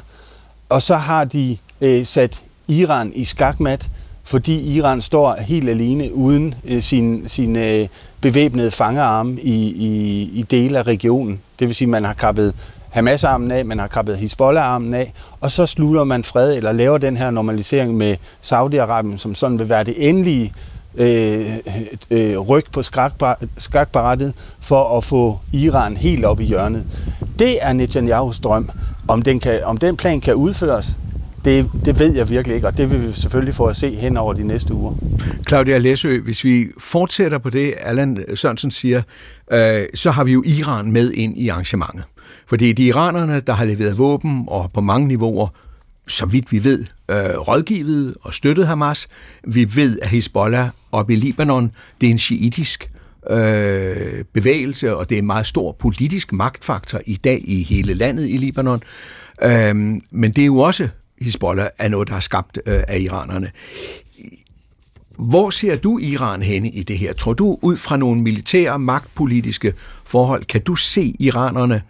og 0.68 0.82
så 0.82 0.96
har 0.96 1.24
de 1.24 1.58
øh, 1.80 2.06
sat 2.06 2.42
Iran 2.68 3.12
i 3.14 3.24
skakmat, 3.24 3.88
fordi 4.26 4.76
Iran 4.76 5.02
står 5.02 5.36
helt 5.40 5.68
alene 5.68 6.14
uden 6.14 6.54
øh, 6.64 6.82
sin, 6.82 7.28
sin 7.28 7.56
øh, 7.56 7.88
bevæbnede 8.20 8.70
fangearme 8.70 9.40
i, 9.40 9.66
i, 9.66 10.22
i 10.34 10.42
dele 10.42 10.78
af 10.78 10.82
regionen. 10.82 11.40
Det 11.58 11.66
vil 11.66 11.74
sige, 11.74 11.86
at 11.86 11.90
man 11.90 12.04
har 12.04 12.14
kappet 12.14 12.54
Hamas-armen 12.90 13.50
af, 13.50 13.64
man 13.64 13.78
har 13.78 13.86
kappet 13.86 14.16
Hezbollah-armen 14.18 14.94
af, 14.94 15.12
og 15.40 15.50
så 15.50 15.66
slutter 15.66 16.04
man 16.04 16.24
fred 16.24 16.56
eller 16.56 16.72
laver 16.72 16.98
den 16.98 17.16
her 17.16 17.30
normalisering 17.30 17.94
med 17.94 18.16
Saudi-Arabien, 18.42 19.16
som 19.16 19.34
sådan 19.34 19.58
vil 19.58 19.68
være 19.68 19.84
det 19.84 20.08
endelige 20.08 20.52
øh, 20.94 21.56
øh, 22.10 22.38
ryg 22.38 22.64
på 22.72 22.82
skakbarettet 23.58 24.32
for 24.60 24.96
at 24.96 25.04
få 25.04 25.38
Iran 25.52 25.96
helt 25.96 26.24
op 26.24 26.40
i 26.40 26.44
hjørnet. 26.44 26.84
Det 27.38 27.64
er 27.64 27.72
Netanyahus 27.72 28.38
drøm. 28.38 28.70
Om 29.08 29.22
den, 29.22 29.40
kan, 29.40 29.64
om 29.64 29.76
den 29.76 29.96
plan 29.96 30.20
kan 30.20 30.34
udføres, 30.34 30.96
det, 31.46 31.70
det 31.84 31.98
ved 31.98 32.14
jeg 32.14 32.28
virkelig 32.28 32.54
ikke, 32.54 32.66
og 32.66 32.76
det 32.76 32.90
vil 32.90 33.08
vi 33.08 33.12
selvfølgelig 33.12 33.54
få 33.54 33.64
at 33.64 33.76
se 33.76 33.94
hen 33.94 34.16
over 34.16 34.32
de 34.32 34.42
næste 34.42 34.74
uger. 34.74 34.94
Claudia 35.48 35.78
Læsø, 35.78 36.20
hvis 36.20 36.44
vi 36.44 36.66
fortsætter 36.78 37.38
på 37.38 37.50
det, 37.50 37.74
Allan 37.80 38.24
Sørensen 38.34 38.70
siger, 38.70 39.02
øh, 39.52 39.82
så 39.94 40.10
har 40.10 40.24
vi 40.24 40.32
jo 40.32 40.42
Iran 40.46 40.92
med 40.92 41.12
ind 41.12 41.38
i 41.38 41.48
arrangementet. 41.48 42.04
Fordi 42.46 42.64
det 42.64 42.70
er 42.70 42.74
de 42.74 42.86
iranerne, 42.86 43.40
der 43.40 43.52
har 43.52 43.64
leveret 43.64 43.98
våben 43.98 44.44
og 44.48 44.70
på 44.74 44.80
mange 44.80 45.08
niveauer, 45.08 45.48
så 46.08 46.26
vidt 46.26 46.52
vi 46.52 46.64
ved, 46.64 46.84
øh, 47.10 47.16
rådgivet 47.16 48.14
og 48.22 48.34
støttet 48.34 48.66
Hamas. 48.66 49.08
Vi 49.44 49.76
ved, 49.76 49.98
at 50.02 50.08
Hezbollah 50.08 50.68
oppe 50.92 51.12
i 51.12 51.16
Libanon, 51.16 51.72
det 52.00 52.06
er 52.06 52.10
en 52.10 52.18
shiitisk 52.18 52.90
øh, 53.30 54.24
bevægelse, 54.32 54.96
og 54.96 55.08
det 55.08 55.14
er 55.14 55.18
en 55.18 55.26
meget 55.26 55.46
stor 55.46 55.72
politisk 55.72 56.32
magtfaktor 56.32 57.00
i 57.06 57.16
dag 57.16 57.40
i 57.44 57.62
hele 57.62 57.94
landet 57.94 58.28
i 58.28 58.36
Libanon. 58.36 58.82
Øh, 59.42 59.74
men 60.10 60.32
det 60.32 60.38
er 60.38 60.46
jo 60.46 60.58
også 60.58 60.88
Hezbollah 61.22 61.68
er 61.78 61.88
noget, 61.88 62.08
der 62.08 62.14
er 62.14 62.20
skabt 62.20 62.58
øh, 62.66 62.82
af 62.88 62.98
iranerne. 62.98 63.50
Hvor 65.18 65.50
ser 65.50 65.76
du 65.76 65.98
Iran 65.98 66.42
henne 66.42 66.70
i 66.70 66.82
det 66.82 66.98
her? 66.98 67.12
Tror 67.12 67.32
du 67.32 67.58
ud 67.62 67.76
fra 67.76 67.96
nogle 67.96 68.22
militære, 68.22 68.78
magtpolitiske 68.78 69.74
forhold, 70.04 70.44
kan 70.44 70.60
du 70.62 70.76
se 70.76 71.16
iranerne 71.18 71.82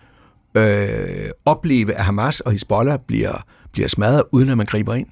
øh, 0.54 1.30
opleve, 1.44 1.94
at 1.94 2.04
Hamas 2.04 2.40
og 2.40 2.52
Hezbollah 2.52 2.98
bliver, 2.98 3.44
bliver 3.72 3.88
smadret, 3.88 4.22
uden 4.32 4.48
at 4.48 4.56
man 4.56 4.66
griber 4.66 4.94
ind? 4.94 5.06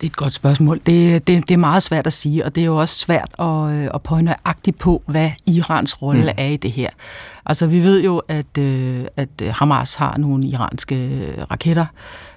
Det 0.00 0.06
er 0.06 0.10
et 0.10 0.16
godt 0.16 0.34
spørgsmål. 0.34 0.80
Det, 0.86 1.26
det, 1.26 1.48
det 1.48 1.54
er 1.54 1.58
meget 1.58 1.82
svært 1.82 2.06
at 2.06 2.12
sige, 2.12 2.44
og 2.44 2.54
det 2.54 2.60
er 2.60 2.66
jo 2.66 2.76
også 2.76 2.96
svært 2.96 3.34
at, 3.38 3.70
øh, 3.70 3.88
at 3.94 4.02
pege 4.02 4.22
nøjagtigt 4.22 4.78
på, 4.78 5.02
hvad 5.06 5.30
Irans 5.46 6.02
rolle 6.02 6.22
mm. 6.22 6.28
er 6.36 6.46
i 6.46 6.56
det 6.56 6.72
her. 6.72 6.88
Altså, 7.46 7.66
vi 7.66 7.80
ved 7.80 8.04
jo, 8.04 8.18
at, 8.18 8.58
øh, 8.58 9.04
at 9.16 9.28
Hamas 9.40 9.94
har 9.94 10.16
nogle 10.16 10.46
iranske 10.46 11.34
raketter, 11.50 11.86
Øh, 11.86 12.29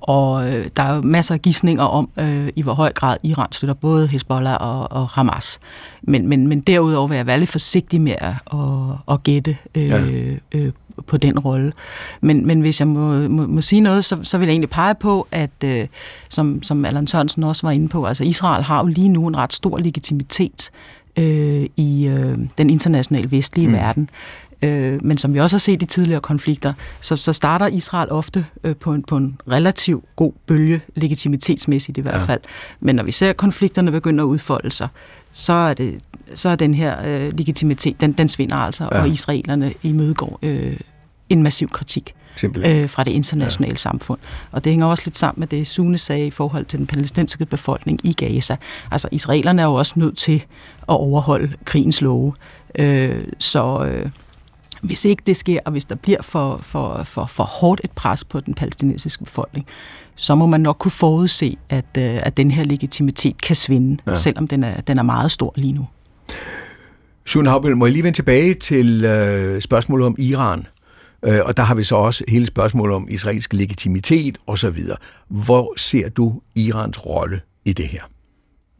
og 0.00 0.52
øh, 0.52 0.68
der 0.76 0.82
er 0.82 1.02
masser 1.02 1.34
af 1.34 1.42
gissninger 1.42 1.84
om, 1.84 2.08
øh, 2.18 2.48
i 2.56 2.62
hvor 2.62 2.74
høj 2.74 2.92
grad 2.92 3.16
Iran 3.22 3.52
støtter 3.52 3.74
både 3.74 4.06
Hezbollah 4.08 4.56
og, 4.60 4.92
og 4.92 5.08
Hamas. 5.08 5.60
Men, 6.02 6.28
men, 6.28 6.46
men 6.46 6.60
derudover 6.60 7.08
vil 7.08 7.16
jeg 7.16 7.26
være 7.26 7.38
lidt 7.38 7.50
forsigtig 7.50 8.00
med 8.00 8.14
at, 8.18 8.34
at, 8.52 9.14
at 9.14 9.22
gætte 9.22 9.56
øh, 9.74 9.90
ja. 9.90 10.00
øh, 10.52 10.72
på 11.06 11.16
den 11.16 11.38
rolle. 11.38 11.72
Men, 12.20 12.46
men 12.46 12.60
hvis 12.60 12.80
jeg 12.80 12.88
må, 12.88 13.28
må, 13.28 13.46
må 13.46 13.60
sige 13.60 13.80
noget, 13.80 14.04
så, 14.04 14.18
så 14.22 14.38
vil 14.38 14.46
jeg 14.46 14.52
egentlig 14.52 14.70
pege 14.70 14.94
på, 14.94 15.26
at 15.30 15.50
øh, 15.64 15.86
som, 16.28 16.62
som 16.62 16.84
Allan 16.84 17.06
Sørensen 17.06 17.44
også 17.44 17.66
var 17.66 17.70
inde 17.70 17.88
på, 17.88 18.04
altså 18.04 18.24
Israel 18.24 18.62
har 18.62 18.80
jo 18.80 18.86
lige 18.86 19.08
nu 19.08 19.26
en 19.26 19.36
ret 19.36 19.52
stor 19.52 19.78
legitimitet 19.78 20.70
øh, 21.16 21.66
i 21.76 22.06
øh, 22.06 22.36
den 22.58 22.70
internationale 22.70 23.30
vestlige 23.30 23.68
mm. 23.68 23.72
verden. 23.72 24.10
Øh, 24.64 24.98
men 25.02 25.18
som 25.18 25.34
vi 25.34 25.40
også 25.40 25.56
har 25.56 25.58
set 25.58 25.82
i 25.82 25.86
tidligere 25.86 26.20
konflikter, 26.20 26.72
så, 27.00 27.16
så 27.16 27.32
starter 27.32 27.66
Israel 27.66 28.10
ofte 28.10 28.46
øh, 28.64 28.76
på, 28.76 28.92
en, 28.92 29.02
på 29.02 29.16
en 29.16 29.40
relativ 29.50 30.04
god 30.16 30.32
bølge, 30.46 30.80
legitimitetsmæssigt 30.94 31.98
i 31.98 32.00
hvert 32.00 32.14
ja. 32.14 32.24
fald. 32.24 32.40
Men 32.80 32.96
når 32.96 33.02
vi 33.02 33.12
ser 33.12 33.32
konflikterne 33.32 33.90
begynde 33.90 34.22
at 34.22 34.26
udfolde 34.26 34.70
sig, 34.70 34.88
så 35.32 35.52
er, 35.52 35.74
det, 35.74 35.98
så 36.34 36.48
er 36.48 36.56
den 36.56 36.74
her 36.74 36.96
øh, 37.06 37.38
legitimitet, 37.38 38.00
den, 38.00 38.12
den 38.12 38.28
svinder 38.28 38.56
altså, 38.56 38.88
ja. 38.92 39.00
og 39.00 39.08
israelerne 39.08 39.74
imødegår 39.82 40.38
øh, 40.42 40.76
en 41.28 41.42
massiv 41.42 41.68
kritik 41.68 42.14
øh, 42.44 42.88
fra 42.88 43.04
det 43.04 43.10
internationale 43.10 43.72
ja. 43.72 43.76
samfund. 43.76 44.18
Og 44.50 44.64
det 44.64 44.72
hænger 44.72 44.86
også 44.86 45.02
lidt 45.06 45.16
sammen 45.16 45.40
med 45.40 45.48
det, 45.48 45.66
Sune 45.66 45.98
sagde 45.98 46.26
i 46.26 46.30
forhold 46.30 46.64
til 46.64 46.78
den 46.78 46.86
palæstinensiske 46.86 47.46
befolkning 47.46 48.00
i 48.04 48.12
Gaza. 48.12 48.56
Altså, 48.90 49.08
israelerne 49.12 49.62
er 49.62 49.66
jo 49.66 49.74
også 49.74 49.92
nødt 49.96 50.16
til 50.16 50.44
at 50.78 50.94
overholde 50.94 51.52
krigens 51.64 52.00
love. 52.00 52.34
Øh, 52.78 53.20
så... 53.38 53.84
Øh, 53.84 54.10
hvis 54.84 55.04
ikke 55.04 55.22
det 55.26 55.36
sker, 55.36 55.60
og 55.64 55.72
hvis 55.72 55.84
der 55.84 55.94
bliver 55.94 56.22
for, 56.22 56.58
for, 56.62 57.02
for, 57.04 57.26
for 57.26 57.44
hårdt 57.44 57.80
et 57.84 57.90
pres 57.90 58.24
på 58.24 58.40
den 58.40 58.54
palæstinensiske 58.54 59.24
befolkning, 59.24 59.66
så 60.14 60.34
må 60.34 60.46
man 60.46 60.60
nok 60.60 60.76
kunne 60.78 60.92
forudse, 60.92 61.56
at, 61.68 61.84
øh, 61.98 62.20
at 62.22 62.36
den 62.36 62.50
her 62.50 62.64
legitimitet 62.64 63.42
kan 63.42 63.56
svinde, 63.56 64.02
ja. 64.06 64.14
selvom 64.14 64.48
den 64.48 64.64
er, 64.64 64.80
den 64.80 64.98
er 64.98 65.02
meget 65.02 65.30
stor 65.30 65.52
lige 65.56 65.72
nu. 65.72 65.86
Sjøen 67.26 67.46
Havbøl, 67.46 67.76
må 67.76 67.86
jeg 67.86 67.92
lige 67.92 68.02
vende 68.02 68.18
tilbage 68.18 68.54
til 68.54 69.04
øh, 69.04 69.60
spørgsmålet 69.60 70.06
om 70.06 70.16
Iran? 70.18 70.66
Øh, 71.24 71.40
og 71.44 71.56
der 71.56 71.62
har 71.62 71.74
vi 71.74 71.84
så 71.84 71.96
også 71.96 72.24
hele 72.28 72.46
spørgsmålet 72.46 72.96
om 72.96 73.06
israelsk 73.10 73.52
legitimitet 73.52 74.38
osv. 74.46 74.82
Hvor 75.28 75.74
ser 75.76 76.08
du 76.08 76.40
Irans 76.54 77.06
rolle 77.06 77.40
i 77.64 77.72
det 77.72 77.86
her? 77.86 78.02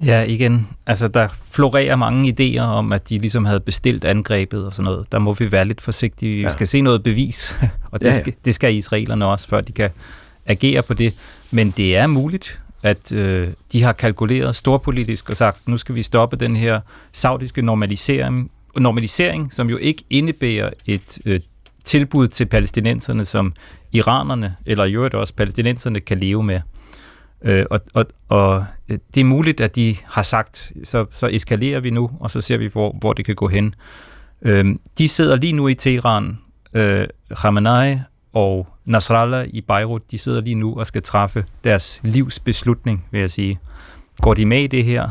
Ja, 0.06 0.22
igen. 0.22 0.68
Altså, 0.86 1.08
der 1.08 1.28
florerer 1.50 1.96
mange 1.96 2.34
idéer 2.40 2.62
om, 2.62 2.92
at 2.92 3.08
de 3.08 3.18
ligesom 3.18 3.44
havde 3.44 3.60
bestilt 3.60 4.04
angrebet 4.04 4.66
og 4.66 4.72
sådan 4.72 4.84
noget. 4.84 5.12
Der 5.12 5.18
må 5.18 5.32
vi 5.32 5.52
være 5.52 5.64
lidt 5.64 5.80
forsigtige. 5.80 6.40
Ja. 6.40 6.46
Vi 6.46 6.52
skal 6.52 6.66
se 6.66 6.80
noget 6.80 7.02
bevis, 7.02 7.56
og 7.92 8.00
det, 8.00 8.06
ja, 8.06 8.10
ja. 8.10 8.16
Skal, 8.16 8.34
det 8.44 8.54
skal 8.54 8.74
israelerne 8.74 9.26
også, 9.26 9.48
før 9.48 9.60
de 9.60 9.72
kan 9.72 9.90
agere 10.46 10.82
på 10.82 10.94
det. 10.94 11.14
Men 11.50 11.70
det 11.70 11.96
er 11.96 12.06
muligt, 12.06 12.60
at 12.82 13.12
øh, 13.12 13.48
de 13.72 13.82
har 13.82 13.92
kalkuleret 13.92 14.56
storpolitisk 14.56 15.30
og 15.30 15.36
sagt, 15.36 15.68
nu 15.68 15.76
skal 15.76 15.94
vi 15.94 16.02
stoppe 16.02 16.36
den 16.36 16.56
her 16.56 16.80
saudiske 17.12 17.62
normalisering, 17.62 18.50
normalisering 18.76 19.52
som 19.52 19.70
jo 19.70 19.76
ikke 19.76 20.04
indebærer 20.10 20.70
et 20.86 21.18
øh, 21.24 21.40
tilbud 21.84 22.28
til 22.28 22.46
palæstinenserne, 22.46 23.24
som 23.24 23.52
iranerne, 23.92 24.56
eller 24.66 24.84
i 24.84 24.92
øvrigt 24.92 25.14
også 25.14 25.34
palæstinenserne, 25.34 26.00
kan 26.00 26.18
leve 26.18 26.42
med. 26.42 26.60
Øh, 27.44 27.66
og, 27.70 27.80
og, 27.94 28.06
og 28.28 28.64
øh, 28.90 28.98
det 29.14 29.20
er 29.20 29.24
muligt, 29.24 29.60
at 29.60 29.76
de 29.76 29.96
har 30.04 30.22
sagt, 30.22 30.72
så, 30.84 31.06
så 31.10 31.28
eskalerer 31.32 31.80
vi 31.80 31.90
nu, 31.90 32.10
og 32.20 32.30
så 32.30 32.40
ser 32.40 32.56
vi, 32.56 32.66
hvor, 32.66 32.96
hvor 33.00 33.12
det 33.12 33.24
kan 33.24 33.34
gå 33.34 33.48
hen. 33.48 33.74
Øh, 34.42 34.74
de 34.98 35.08
sidder 35.08 35.36
lige 35.36 35.52
nu 35.52 35.68
i 35.68 35.74
Teheran, 35.74 36.38
øh, 36.74 37.06
Khamenei 37.30 37.98
og 38.32 38.68
Nasrallah 38.84 39.46
i 39.48 39.60
Beirut, 39.60 40.10
de 40.10 40.18
sidder 40.18 40.40
lige 40.40 40.54
nu 40.54 40.78
og 40.78 40.86
skal 40.86 41.02
træffe 41.02 41.44
deres 41.64 42.00
livs 42.04 42.38
beslutning, 42.38 43.06
vil 43.10 43.20
jeg 43.20 43.30
sige. 43.30 43.58
Går 44.20 44.34
de 44.34 44.46
med 44.46 44.62
i 44.62 44.66
det 44.66 44.84
her, 44.84 45.08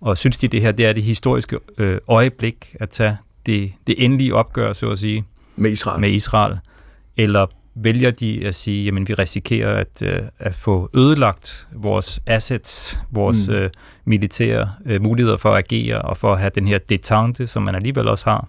og 0.00 0.18
synes 0.18 0.38
de, 0.38 0.48
det 0.48 0.60
her 0.60 0.72
det 0.72 0.86
er 0.86 0.92
det 0.92 1.02
historiske 1.02 1.58
øh, 1.78 1.98
øjeblik 2.08 2.76
at 2.80 2.90
tage 2.90 3.16
det, 3.46 3.72
det 3.86 3.94
endelige 4.04 4.34
opgør, 4.34 4.72
så 4.72 4.90
at 4.90 4.98
sige, 4.98 5.24
med 5.56 5.70
Israel, 5.70 6.00
med 6.00 6.10
Israel 6.10 6.58
eller 7.16 7.46
vælger 7.74 8.10
de 8.10 8.46
at 8.46 8.54
sige, 8.54 8.84
jamen 8.84 9.08
vi 9.08 9.14
risikerer 9.14 9.76
at, 9.76 10.02
øh, 10.02 10.22
at 10.38 10.54
få 10.54 10.90
ødelagt 10.96 11.68
vores 11.72 12.20
assets, 12.26 13.00
vores 13.10 13.48
mm. 13.48 13.54
øh, 13.54 13.70
militære 14.04 14.72
øh, 14.86 15.02
muligheder 15.02 15.36
for 15.36 15.50
at 15.50 15.58
agere 15.58 16.02
og 16.02 16.16
for 16.16 16.32
at 16.32 16.38
have 16.38 16.50
den 16.54 16.68
her 16.68 16.78
detente, 16.78 17.46
som 17.46 17.62
man 17.62 17.74
alligevel 17.74 18.08
også 18.08 18.24
har 18.24 18.48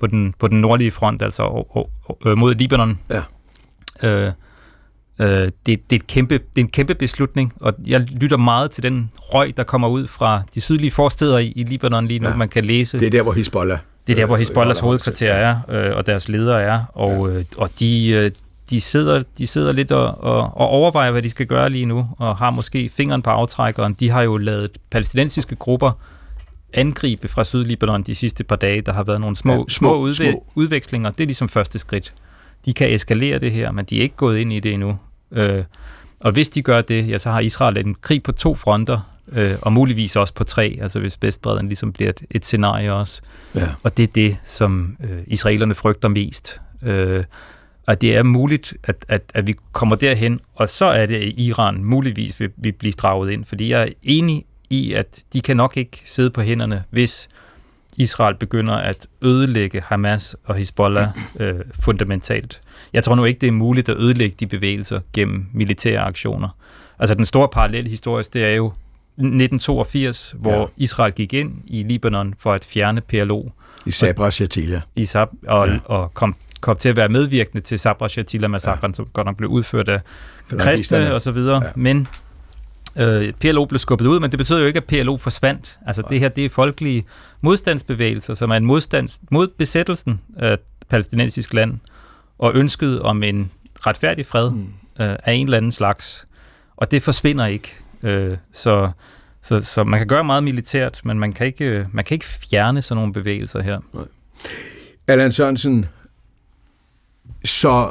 på 0.00 0.06
den, 0.06 0.34
på 0.38 0.48
den 0.48 0.60
nordlige 0.60 0.90
front, 0.90 1.22
altså 1.22 1.42
og, 1.42 1.76
og, 1.76 1.90
og, 2.04 2.18
øh, 2.26 2.38
mod 2.38 2.54
Libanon. 2.54 2.98
Ja. 3.10 3.22
Øh, 4.08 4.32
øh, 5.20 5.28
det, 5.28 5.52
det, 5.66 5.76
er 5.92 5.96
et 5.96 6.06
kæmpe, 6.06 6.34
det 6.34 6.56
er 6.56 6.60
en 6.60 6.68
kæmpe 6.68 6.94
beslutning, 6.94 7.52
og 7.60 7.74
jeg 7.86 8.00
lytter 8.00 8.36
meget 8.36 8.70
til 8.70 8.82
den 8.82 9.10
røg, 9.16 9.56
der 9.56 9.62
kommer 9.62 9.88
ud 9.88 10.06
fra 10.06 10.42
de 10.54 10.60
sydlige 10.60 10.90
forsteder 10.90 11.38
i, 11.38 11.52
i 11.56 11.62
Libanon 11.62 12.06
lige 12.06 12.20
nu. 12.20 12.28
Ja. 12.28 12.36
Man 12.36 12.48
kan 12.48 12.64
læse... 12.64 13.00
Det 13.00 13.06
er 13.06 13.10
der, 13.10 13.22
hvor 13.22 13.32
Hezbollah 13.32 13.78
det 14.08 14.14
er 14.14 14.16
der, 14.16 14.26
hvor 14.26 14.34
øh, 14.34 14.38
Hezbollahs 14.38 14.78
hovedkvarter 14.78 15.32
er, 15.32 15.58
øh, 15.68 15.96
og 15.96 16.06
deres 16.06 16.28
ledere 16.28 16.62
er, 16.62 16.84
og, 16.92 17.28
ja. 17.28 17.38
øh, 17.38 17.44
og 17.56 17.70
de, 17.80 18.10
øh, 18.10 18.30
de 18.70 18.80
sidder, 18.80 19.22
de 19.38 19.46
sidder 19.46 19.72
lidt 19.72 19.92
og, 19.92 20.24
og, 20.24 20.40
og 20.42 20.68
overvejer, 20.68 21.10
hvad 21.10 21.22
de 21.22 21.30
skal 21.30 21.46
gøre 21.46 21.70
lige 21.70 21.86
nu, 21.86 22.08
og 22.18 22.36
har 22.36 22.50
måske 22.50 22.90
fingeren 22.94 23.22
på 23.22 23.30
aftrækkeren. 23.30 23.94
De 23.94 24.10
har 24.10 24.22
jo 24.22 24.36
lavet 24.36 24.78
palæstinensiske 24.90 25.56
grupper 25.56 25.92
angribe 26.74 27.28
fra 27.28 27.44
Sydlibanon 27.44 28.02
de 28.02 28.14
sidste 28.14 28.44
par 28.44 28.56
dage. 28.56 28.80
Der 28.80 28.92
har 28.92 29.04
været 29.04 29.20
nogle 29.20 29.36
små, 29.36 29.52
ja, 29.52 29.58
små, 29.58 29.64
små, 29.68 29.98
udve- 29.98 30.30
små 30.30 30.46
udvekslinger. 30.54 31.10
Det 31.10 31.20
er 31.20 31.26
ligesom 31.26 31.48
første 31.48 31.78
skridt. 31.78 32.14
De 32.64 32.72
kan 32.72 32.94
eskalere 32.94 33.38
det 33.38 33.52
her, 33.52 33.72
men 33.72 33.84
de 33.84 33.98
er 33.98 34.02
ikke 34.02 34.16
gået 34.16 34.38
ind 34.38 34.52
i 34.52 34.60
det 34.60 34.72
endnu. 34.72 34.98
Øh, 35.32 35.64
og 36.20 36.32
hvis 36.32 36.48
de 36.48 36.62
gør 36.62 36.80
det, 36.80 37.08
ja, 37.08 37.18
så 37.18 37.30
har 37.30 37.40
Israel 37.40 37.78
en 37.78 37.96
krig 38.00 38.22
på 38.22 38.32
to 38.32 38.54
fronter, 38.54 39.00
øh, 39.32 39.54
og 39.62 39.72
muligvis 39.72 40.16
også 40.16 40.34
på 40.34 40.44
tre, 40.44 40.78
altså 40.82 41.00
hvis 41.00 41.18
Vestbreden 41.22 41.68
ligesom 41.68 41.92
bliver 41.92 42.10
et, 42.10 42.20
et 42.30 42.44
scenarie 42.44 42.92
også. 42.92 43.20
Ja. 43.54 43.68
Og 43.82 43.96
det 43.96 44.02
er 44.02 44.12
det, 44.14 44.36
som 44.44 44.96
øh, 45.04 45.18
israelerne 45.26 45.74
frygter 45.74 46.08
mest. 46.08 46.60
Øh, 46.82 47.24
og 47.88 48.00
det 48.00 48.16
er 48.16 48.22
muligt, 48.22 48.74
at, 48.84 48.96
at, 49.08 49.22
at 49.34 49.46
vi 49.46 49.54
kommer 49.72 49.96
derhen, 49.96 50.40
og 50.54 50.68
så 50.68 50.84
er 50.84 51.06
det, 51.06 51.14
at 51.14 51.32
Iran 51.38 51.84
muligvis 51.84 52.40
vil, 52.40 52.50
vil 52.56 52.72
blive 52.72 52.92
draget 52.92 53.30
ind. 53.30 53.44
Fordi 53.44 53.70
jeg 53.70 53.82
er 53.82 53.88
enig 54.02 54.44
i, 54.70 54.92
at 54.92 55.24
de 55.32 55.40
kan 55.40 55.56
nok 55.56 55.76
ikke 55.76 56.02
sidde 56.04 56.30
på 56.30 56.40
hænderne, 56.40 56.84
hvis 56.90 57.28
Israel 57.96 58.34
begynder 58.34 58.74
at 58.74 59.06
ødelægge 59.22 59.82
Hamas 59.86 60.36
og 60.44 60.54
Hezbollah 60.54 61.08
øh, 61.40 61.54
fundamentalt. 61.80 62.60
Jeg 62.92 63.04
tror 63.04 63.14
nu 63.14 63.24
ikke, 63.24 63.40
det 63.40 63.46
er 63.46 63.52
muligt 63.52 63.88
at 63.88 63.96
ødelægge 63.96 64.36
de 64.40 64.46
bevægelser 64.46 65.00
gennem 65.12 65.46
militære 65.52 66.00
aktioner. 66.00 66.48
Altså 66.98 67.14
den 67.14 67.24
store 67.24 67.48
parallel 67.48 67.88
historisk, 67.88 68.32
det 68.32 68.44
er 68.44 68.54
jo 68.54 68.66
1982, 68.66 70.34
hvor 70.38 70.60
ja. 70.60 70.66
Israel 70.76 71.12
gik 71.12 71.32
ind 71.32 71.52
i 71.66 71.82
Libanon 71.82 72.34
for 72.38 72.52
at 72.52 72.64
fjerne 72.64 73.00
PLO. 73.00 73.48
I 73.86 73.90
Sabra 73.90 74.30
Shatila. 74.30 74.80
I 74.96 75.04
Sab, 75.04 75.28
og, 75.46 75.68
ja. 75.68 75.78
og 75.84 76.14
kom 76.14 76.36
kom 76.60 76.76
til 76.76 76.88
at 76.88 76.96
være 76.96 77.08
medvirkende 77.08 77.60
til 77.60 77.78
Sabra 77.78 78.08
Shatila-massakren, 78.08 78.90
ja. 78.90 78.92
som 78.92 79.06
godt 79.12 79.26
nok 79.26 79.36
blev 79.36 79.50
udført 79.50 79.88
af 79.88 80.00
kristne 80.58 81.14
og 81.14 81.20
så 81.20 81.32
videre. 81.32 81.62
Ja. 81.64 81.70
Men 81.76 82.08
øh, 82.98 83.32
PLO 83.32 83.64
blev 83.64 83.78
skubbet 83.78 84.06
ud, 84.06 84.20
men 84.20 84.30
det 84.30 84.38
betyder 84.38 84.58
jo 84.60 84.66
ikke, 84.66 84.76
at 84.76 84.84
PLO 84.84 85.16
forsvandt. 85.16 85.78
Altså 85.86 86.02
det 86.10 86.20
her, 86.20 86.28
det 86.28 86.44
er 86.44 86.48
folkelige 86.48 87.04
modstandsbevægelser, 87.40 88.34
som 88.34 88.50
er 88.50 88.56
en 88.56 88.64
modstand 88.64 89.08
mod 89.30 89.48
besættelsen 89.58 90.20
af 90.36 90.58
palæstinensisk 90.88 91.54
land, 91.54 91.78
og 92.38 92.54
ønsket 92.54 93.02
om 93.02 93.22
en 93.22 93.50
retfærdig 93.86 94.26
fred 94.26 94.50
mm. 94.50 94.66
øh, 95.00 95.16
af 95.24 95.32
en 95.32 95.46
eller 95.46 95.56
anden 95.56 95.72
slags. 95.72 96.26
Og 96.76 96.90
det 96.90 97.02
forsvinder 97.02 97.46
ikke. 97.46 97.76
Øh, 98.02 98.36
så, 98.52 98.90
så, 99.42 99.60
så 99.60 99.84
man 99.84 100.00
kan 100.00 100.06
gøre 100.06 100.24
meget 100.24 100.44
militært, 100.44 101.00
men 101.04 101.18
man 101.18 101.32
kan 101.32 101.46
ikke, 101.46 101.86
man 101.92 102.04
kan 102.04 102.14
ikke 102.14 102.26
fjerne 102.26 102.82
sådan 102.82 102.96
nogle 102.96 103.12
bevægelser 103.12 103.62
her. 103.62 103.78
Nej. 103.92 104.04
Allan 105.08 105.32
Sørensen, 105.32 105.86
så 107.44 107.90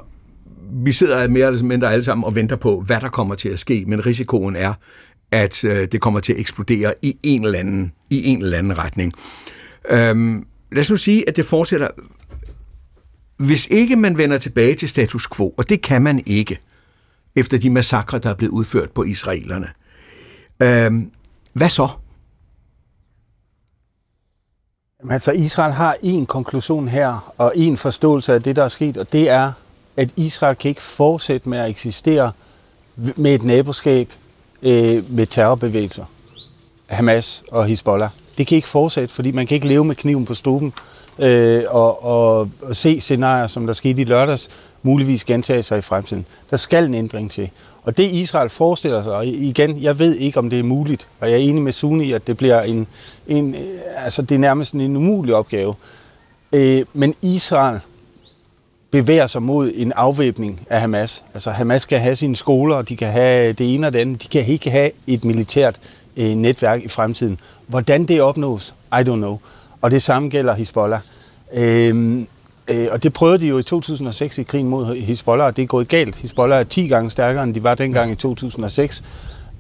vi 0.72 0.92
sidder 0.92 1.28
mere 1.28 1.48
eller 1.48 1.64
mindre 1.64 1.94
alle 1.94 2.04
sammen 2.04 2.24
og 2.24 2.36
venter 2.36 2.56
på, 2.56 2.82
hvad 2.82 3.02
der 3.02 3.10
kommer 3.10 3.36
til 3.36 3.50
at 3.50 3.60
ske, 3.60 3.84
men 3.88 4.06
risikoen 4.06 4.56
er, 4.56 4.74
at 5.32 5.64
øh, 5.64 5.88
det 5.92 6.02
kommer 6.02 6.20
til 6.20 6.34
at 6.34 6.40
eksplodere 6.40 6.94
i 7.02 7.18
en 7.24 7.46
eller 7.46 7.60
anden, 7.60 7.92
i 8.10 8.28
en 8.28 8.42
eller 8.42 8.58
anden 8.58 8.78
retning. 8.78 9.14
Øhm, 9.90 10.46
lad 10.72 10.82
os 10.82 10.90
nu 10.90 10.98
sige, 10.98 11.30
at 11.30 11.36
det 11.36 11.46
fortsætter. 11.46 11.88
Hvis 13.38 13.68
ikke 13.68 13.96
man 13.96 14.18
vender 14.18 14.38
tilbage 14.38 14.74
til 14.74 14.90
status 14.90 15.28
quo, 15.36 15.54
og 15.58 15.70
det 15.70 15.82
kan 15.82 16.02
man 16.02 16.24
ikke, 16.26 16.60
efter 17.36 17.58
de 17.58 17.70
massakre, 17.70 18.20
der 18.20 18.30
er 18.30 18.34
blevet 18.34 18.52
udført 18.52 18.92
på 18.92 19.04
israelerne, 19.04 19.68
øhm, 20.62 21.12
hvad 21.54 21.70
så? 21.70 21.88
Altså 25.10 25.32
Israel 25.32 25.74
har 25.74 25.98
en 26.04 26.26
konklusion 26.26 26.88
her, 26.88 27.34
og 27.38 27.54
en 27.56 27.78
forståelse 27.78 28.34
af 28.34 28.44
det, 28.44 28.56
der 28.56 28.64
er 28.64 28.68
sket, 28.68 28.98
og 28.98 29.12
det 29.12 29.30
er, 29.30 29.52
at 29.98 30.10
Israel 30.16 30.56
kan 30.56 30.70
ikke 30.70 30.82
fortsætte 30.82 31.50
med 31.50 31.58
at 31.58 31.70
eksistere 31.70 32.32
med 32.96 33.36
et 33.36 33.44
naboskab 33.44 34.10
øh, 34.62 35.12
med 35.12 35.26
terrorbevægelser. 35.26 36.06
Hamas 36.88 37.44
og 37.52 37.66
Hezbollah. 37.66 38.10
Det 38.38 38.48
kan 38.48 38.56
ikke 38.56 38.68
fortsætte, 38.68 39.14
fordi 39.14 39.32
man 39.32 39.48
kan 39.48 39.56
ikke 39.56 39.68
leve 39.68 39.86
med 39.86 39.96
kniven 39.96 40.26
på 40.26 40.34
stuben 40.34 40.74
øh, 41.20 41.64
og, 41.68 42.04
og, 42.04 42.50
og 42.62 42.76
se 42.76 43.02
scenarier, 43.02 43.48
som 43.48 43.66
der 43.68 43.74
skete 43.74 44.02
i 44.02 44.06
lørdags, 44.06 44.50
muligvis 44.84 45.24
gentage 45.24 45.64
sig 45.64 45.78
i 45.78 45.82
fremtiden. 45.82 46.26
Der 46.50 46.58
skal 46.58 46.86
en 46.86 46.94
ændring 46.94 47.32
til. 47.32 47.50
Og 47.88 47.98
det 47.98 48.04
Israel 48.04 48.50
forestiller 48.50 49.04
sig, 49.04 49.14
og 49.14 49.28
igen, 49.28 49.82
jeg 49.82 50.00
ved 50.00 50.16
ikke, 50.16 50.40
om 50.40 50.50
det 50.50 50.60
er 50.60 50.64
muligt, 50.64 51.08
og 51.20 51.32
jeg 51.32 51.36
er 51.36 51.44
enig 51.44 51.62
med 51.62 51.72
Suni 51.72 52.12
at 52.12 52.28
det 52.28 52.38
bliver 52.38 52.62
en, 52.62 52.88
en 53.28 53.56
øh, 53.56 53.62
altså 53.96 54.22
det 54.22 54.36
er 54.36 54.40
nærmest 54.40 54.74
en 54.74 54.98
umulig 54.98 55.36
opgave. 55.36 55.74
Øh, 56.54 56.86
men 56.94 57.16
Israel 57.22 57.80
bevæger 58.92 59.28
sig 59.28 59.44
mod 59.44 59.72
en 59.76 59.92
afvæbning 59.92 60.68
af 60.70 60.82
Hamas. 60.82 61.24
Altså 61.34 61.52
Hamas 61.52 61.82
skal 61.82 62.00
have 62.00 62.16
sine 62.16 62.36
skoler, 62.36 62.76
og 62.76 62.90
de 62.90 62.98
kan 62.98 63.12
have 63.12 63.54
det 63.54 63.74
ene 63.74 63.88
og 63.88 63.94
det 63.94 64.00
andet. 64.00 64.24
De 64.24 64.28
kan 64.28 64.46
ikke 64.46 64.70
have 64.70 64.92
et 65.08 65.24
militært 65.24 65.80
øh, 66.18 66.30
netværk 66.30 66.84
i 66.84 66.88
fremtiden. 66.88 67.40
Hvordan 67.68 68.06
det 68.06 68.22
opnås, 68.22 68.74
I 68.92 68.96
don't 68.96 69.04
know. 69.04 69.40
Og 69.82 69.92
det 69.92 70.02
samme 70.02 70.30
gælder 70.30 70.56
Hezbollah. 70.56 71.02
Øh, 71.54 72.26
Øh, 72.68 72.88
og 72.92 73.04
det 73.04 73.14
prøvede 73.14 73.40
de 73.40 73.48
jo 73.48 73.58
i 73.58 73.64
2006 73.64 74.38
i 74.38 74.44
krigen 74.44 74.68
mod 74.68 74.96
Hezbollah, 74.96 75.48
og 75.48 75.56
det 75.56 75.64
er 75.64 75.68
gået 75.68 75.88
galt. 75.88 76.16
Hezbollah 76.16 76.60
er 76.60 76.64
10 76.64 76.88
gange 76.88 77.12
stærkere, 77.12 77.44
end 77.44 77.54
de 77.54 77.64
var 77.64 77.76
dengang 77.76 78.12
i 78.12 78.16
2006. 78.16 79.04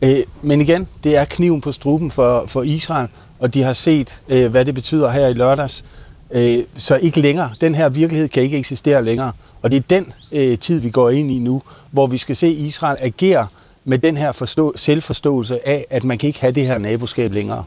Øh, 0.01 0.17
men 0.41 0.61
igen, 0.61 0.87
det 1.03 1.15
er 1.15 1.25
kniven 1.25 1.61
på 1.61 1.71
struben 1.71 2.11
for, 2.11 2.43
for 2.47 2.63
Israel, 2.63 3.07
og 3.39 3.53
de 3.53 3.63
har 3.63 3.73
set, 3.73 4.21
øh, 4.29 4.51
hvad 4.51 4.65
det 4.65 4.73
betyder 4.73 5.09
her 5.09 5.27
i 5.27 5.33
lørdags. 5.33 5.85
Øh, 6.31 6.63
så 6.77 6.95
ikke 6.95 7.21
længere. 7.21 7.53
Den 7.61 7.75
her 7.75 7.89
virkelighed 7.89 8.29
kan 8.29 8.43
ikke 8.43 8.57
eksistere 8.57 9.03
længere. 9.03 9.31
Og 9.61 9.71
det 9.71 9.77
er 9.77 9.81
den 9.89 10.13
øh, 10.31 10.59
tid, 10.59 10.79
vi 10.79 10.89
går 10.89 11.09
ind 11.09 11.31
i 11.31 11.39
nu, 11.39 11.61
hvor 11.91 12.07
vi 12.07 12.17
skal 12.17 12.35
se 12.35 12.47
Israel 12.47 12.97
agere 12.99 13.47
med 13.85 13.99
den 13.99 14.17
her 14.17 14.31
forstå- 14.31 14.73
selvforståelse 14.75 15.67
af, 15.67 15.85
at 15.89 16.03
man 16.03 16.17
kan 16.17 16.27
ikke 16.27 16.41
have 16.41 16.51
det 16.51 16.67
her 16.67 16.77
naboskab 16.77 17.31
længere. 17.31 17.63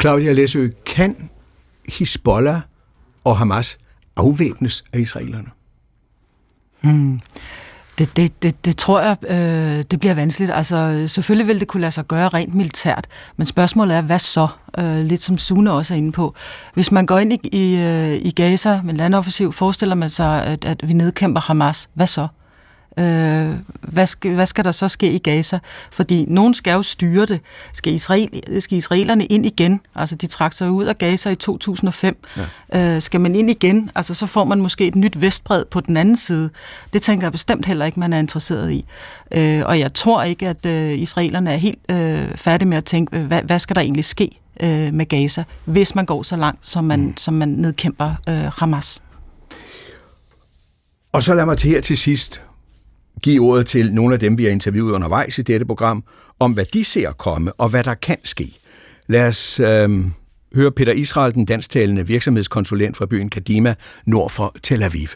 Claudia 0.00 0.32
Læsø, 0.32 0.68
kan 0.86 1.30
Hezbollah 1.88 2.60
og 3.24 3.36
Hamas 3.36 3.78
afvæbnes 4.16 4.84
af 4.92 4.98
israelerne? 4.98 5.48
Hmm. 6.80 7.20
Det, 7.98 8.16
det, 8.16 8.42
det, 8.42 8.64
det 8.64 8.76
tror 8.76 9.00
jeg, 9.00 9.16
øh, 9.28 9.84
det 9.90 10.00
bliver 10.00 10.14
vanskeligt. 10.14 10.52
Altså, 10.52 11.04
selvfølgelig 11.06 11.46
vil 11.46 11.60
det 11.60 11.68
kunne 11.68 11.80
lade 11.80 11.90
sig 11.90 12.06
gøre 12.06 12.28
rent 12.28 12.54
militært, 12.54 13.06
men 13.36 13.46
spørgsmålet 13.46 13.96
er, 13.96 14.00
hvad 14.00 14.18
så? 14.18 14.48
Øh, 14.78 14.96
lidt 14.96 15.22
som 15.22 15.38
Sune 15.38 15.72
også 15.72 15.94
er 15.94 15.98
inde 15.98 16.12
på. 16.12 16.34
Hvis 16.74 16.92
man 16.92 17.06
går 17.06 17.18
ind 17.18 17.32
i, 17.32 17.38
i, 17.52 17.76
øh, 17.76 18.12
i 18.12 18.30
Gaza 18.30 18.80
med 18.84 18.94
landoffensiv, 18.94 19.52
forestiller 19.52 19.94
man 19.94 20.10
sig, 20.10 20.44
at, 20.44 20.64
at 20.64 20.88
vi 20.88 20.92
nedkæmper 20.92 21.40
Hamas. 21.40 21.88
Hvad 21.94 22.06
så? 22.06 22.22
Øh, 22.22 22.28
hvad, 23.80 24.06
skal, 24.06 24.34
hvad 24.34 24.46
skal 24.46 24.64
der 24.64 24.72
så 24.72 24.88
ske 24.88 25.12
i 25.12 25.18
Gaza? 25.18 25.58
Fordi 25.90 26.24
nogen 26.28 26.54
skal 26.54 26.72
jo 26.72 26.82
styre 26.82 27.26
det. 27.26 27.40
Skal, 27.72 27.92
Israel, 27.92 28.60
skal 28.60 28.78
israelerne 28.78 29.26
ind 29.26 29.46
igen? 29.46 29.80
Altså, 29.94 30.14
de 30.14 30.26
trak 30.26 30.52
sig 30.52 30.70
ud 30.70 30.84
af 30.84 30.98
Gaza 30.98 31.30
i 31.30 31.34
2005. 31.34 32.16
Ja. 32.72 32.94
Øh, 32.94 33.02
skal 33.02 33.20
man 33.20 33.36
ind 33.36 33.50
igen? 33.50 33.90
Altså, 33.94 34.14
så 34.14 34.26
får 34.26 34.44
man 34.44 34.60
måske 34.60 34.86
et 34.86 34.94
nyt 34.94 35.20
vestbred 35.20 35.64
på 35.64 35.80
den 35.80 35.96
anden 35.96 36.16
side. 36.16 36.50
Det 36.92 37.02
tænker 37.02 37.26
jeg 37.26 37.32
bestemt 37.32 37.66
heller 37.66 37.86
ikke, 37.86 38.00
man 38.00 38.12
er 38.12 38.18
interesseret 38.18 38.72
i. 38.72 38.84
Øh, 39.30 39.62
og 39.66 39.78
jeg 39.78 39.94
tror 39.94 40.22
ikke, 40.22 40.48
at 40.48 40.66
øh, 40.66 40.98
israelerne 40.98 41.52
er 41.52 41.56
helt 41.56 41.78
øh, 41.88 42.36
færdige 42.36 42.68
med 42.68 42.76
at 42.76 42.84
tænke, 42.84 43.18
hvad, 43.18 43.42
hvad 43.42 43.58
skal 43.58 43.76
der 43.76 43.82
egentlig 43.82 44.04
ske 44.04 44.40
øh, 44.60 44.92
med 44.92 45.06
Gaza, 45.06 45.44
hvis 45.64 45.94
man 45.94 46.06
går 46.06 46.22
så 46.22 46.36
langt, 46.36 46.66
som 46.66 46.84
man, 46.84 47.00
mm. 47.00 47.16
som 47.16 47.34
man 47.34 47.48
nedkæmper 47.48 48.14
øh, 48.28 48.44
Hamas. 48.58 49.02
Og 51.12 51.22
så 51.22 51.34
lad 51.34 51.46
mig 51.46 51.58
til 51.58 51.70
her 51.70 51.80
til 51.80 51.96
sidst 51.96 52.42
give 53.24 53.42
ordet 53.42 53.66
til 53.66 53.92
nogle 53.92 54.14
af 54.14 54.20
dem, 54.20 54.38
vi 54.38 54.44
har 54.44 54.50
interviewet 54.50 54.92
undervejs 54.92 55.38
i 55.38 55.42
dette 55.42 55.66
program, 55.66 56.04
om 56.38 56.52
hvad 56.52 56.64
de 56.64 56.84
ser 56.84 57.12
komme 57.12 57.52
og 57.52 57.68
hvad 57.68 57.84
der 57.84 57.94
kan 57.94 58.18
ske. 58.24 58.54
Lad 59.06 59.26
os 59.26 59.60
øh, 59.60 59.90
høre 60.54 60.72
Peter 60.72 60.92
Israel, 60.92 61.34
den 61.34 61.44
dansktalende 61.44 62.06
virksomhedskonsulent 62.06 62.96
fra 62.96 63.06
byen 63.06 63.30
Kadima, 63.30 63.74
nord 64.06 64.30
for 64.30 64.56
Tel 64.62 64.82
Aviv. 64.82 65.08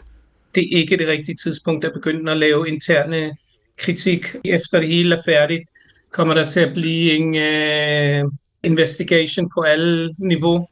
Det 0.55 0.63
er 0.63 0.77
ikke 0.77 0.97
det 0.97 1.07
rigtige 1.07 1.35
tidspunkt 1.35 1.85
at 1.85 1.93
begynde 1.93 2.31
at 2.31 2.37
lave 2.37 2.67
interne 2.67 3.35
kritik. 3.77 4.35
Efter 4.45 4.79
det 4.79 4.89
hele 4.89 5.15
er 5.15 5.21
færdigt, 5.25 5.63
kommer 6.11 6.33
der 6.33 6.47
til 6.47 6.59
at 6.59 6.73
blive 6.73 7.11
en 7.11 7.35
øh, 7.35 8.31
investigation 8.63 9.49
på 9.57 9.61
alle 9.61 10.15
niveau, 10.17 10.67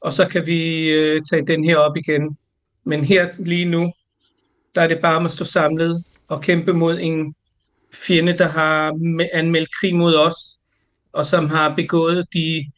og 0.00 0.12
så 0.12 0.28
kan 0.28 0.46
vi 0.46 0.88
øh, 0.88 1.22
tage 1.30 1.46
den 1.46 1.64
her 1.64 1.76
op 1.76 1.96
igen. 1.96 2.36
Men 2.84 3.04
her 3.04 3.28
lige 3.38 3.64
nu, 3.64 3.92
der 4.74 4.82
er 4.82 4.88
det 4.88 4.98
bare 5.02 5.24
at 5.24 5.30
stå 5.30 5.44
samlet 5.44 6.04
og 6.28 6.42
kæmpe 6.42 6.72
mod 6.72 6.98
en 7.00 7.34
fjende, 7.94 8.38
der 8.38 8.48
har 8.48 8.92
anmeldt 9.32 9.68
krig 9.80 9.94
mod 9.94 10.14
os, 10.14 10.36
og 11.12 11.24
som 11.24 11.48
har 11.50 11.74
begået 11.74 12.26
de 12.34 12.70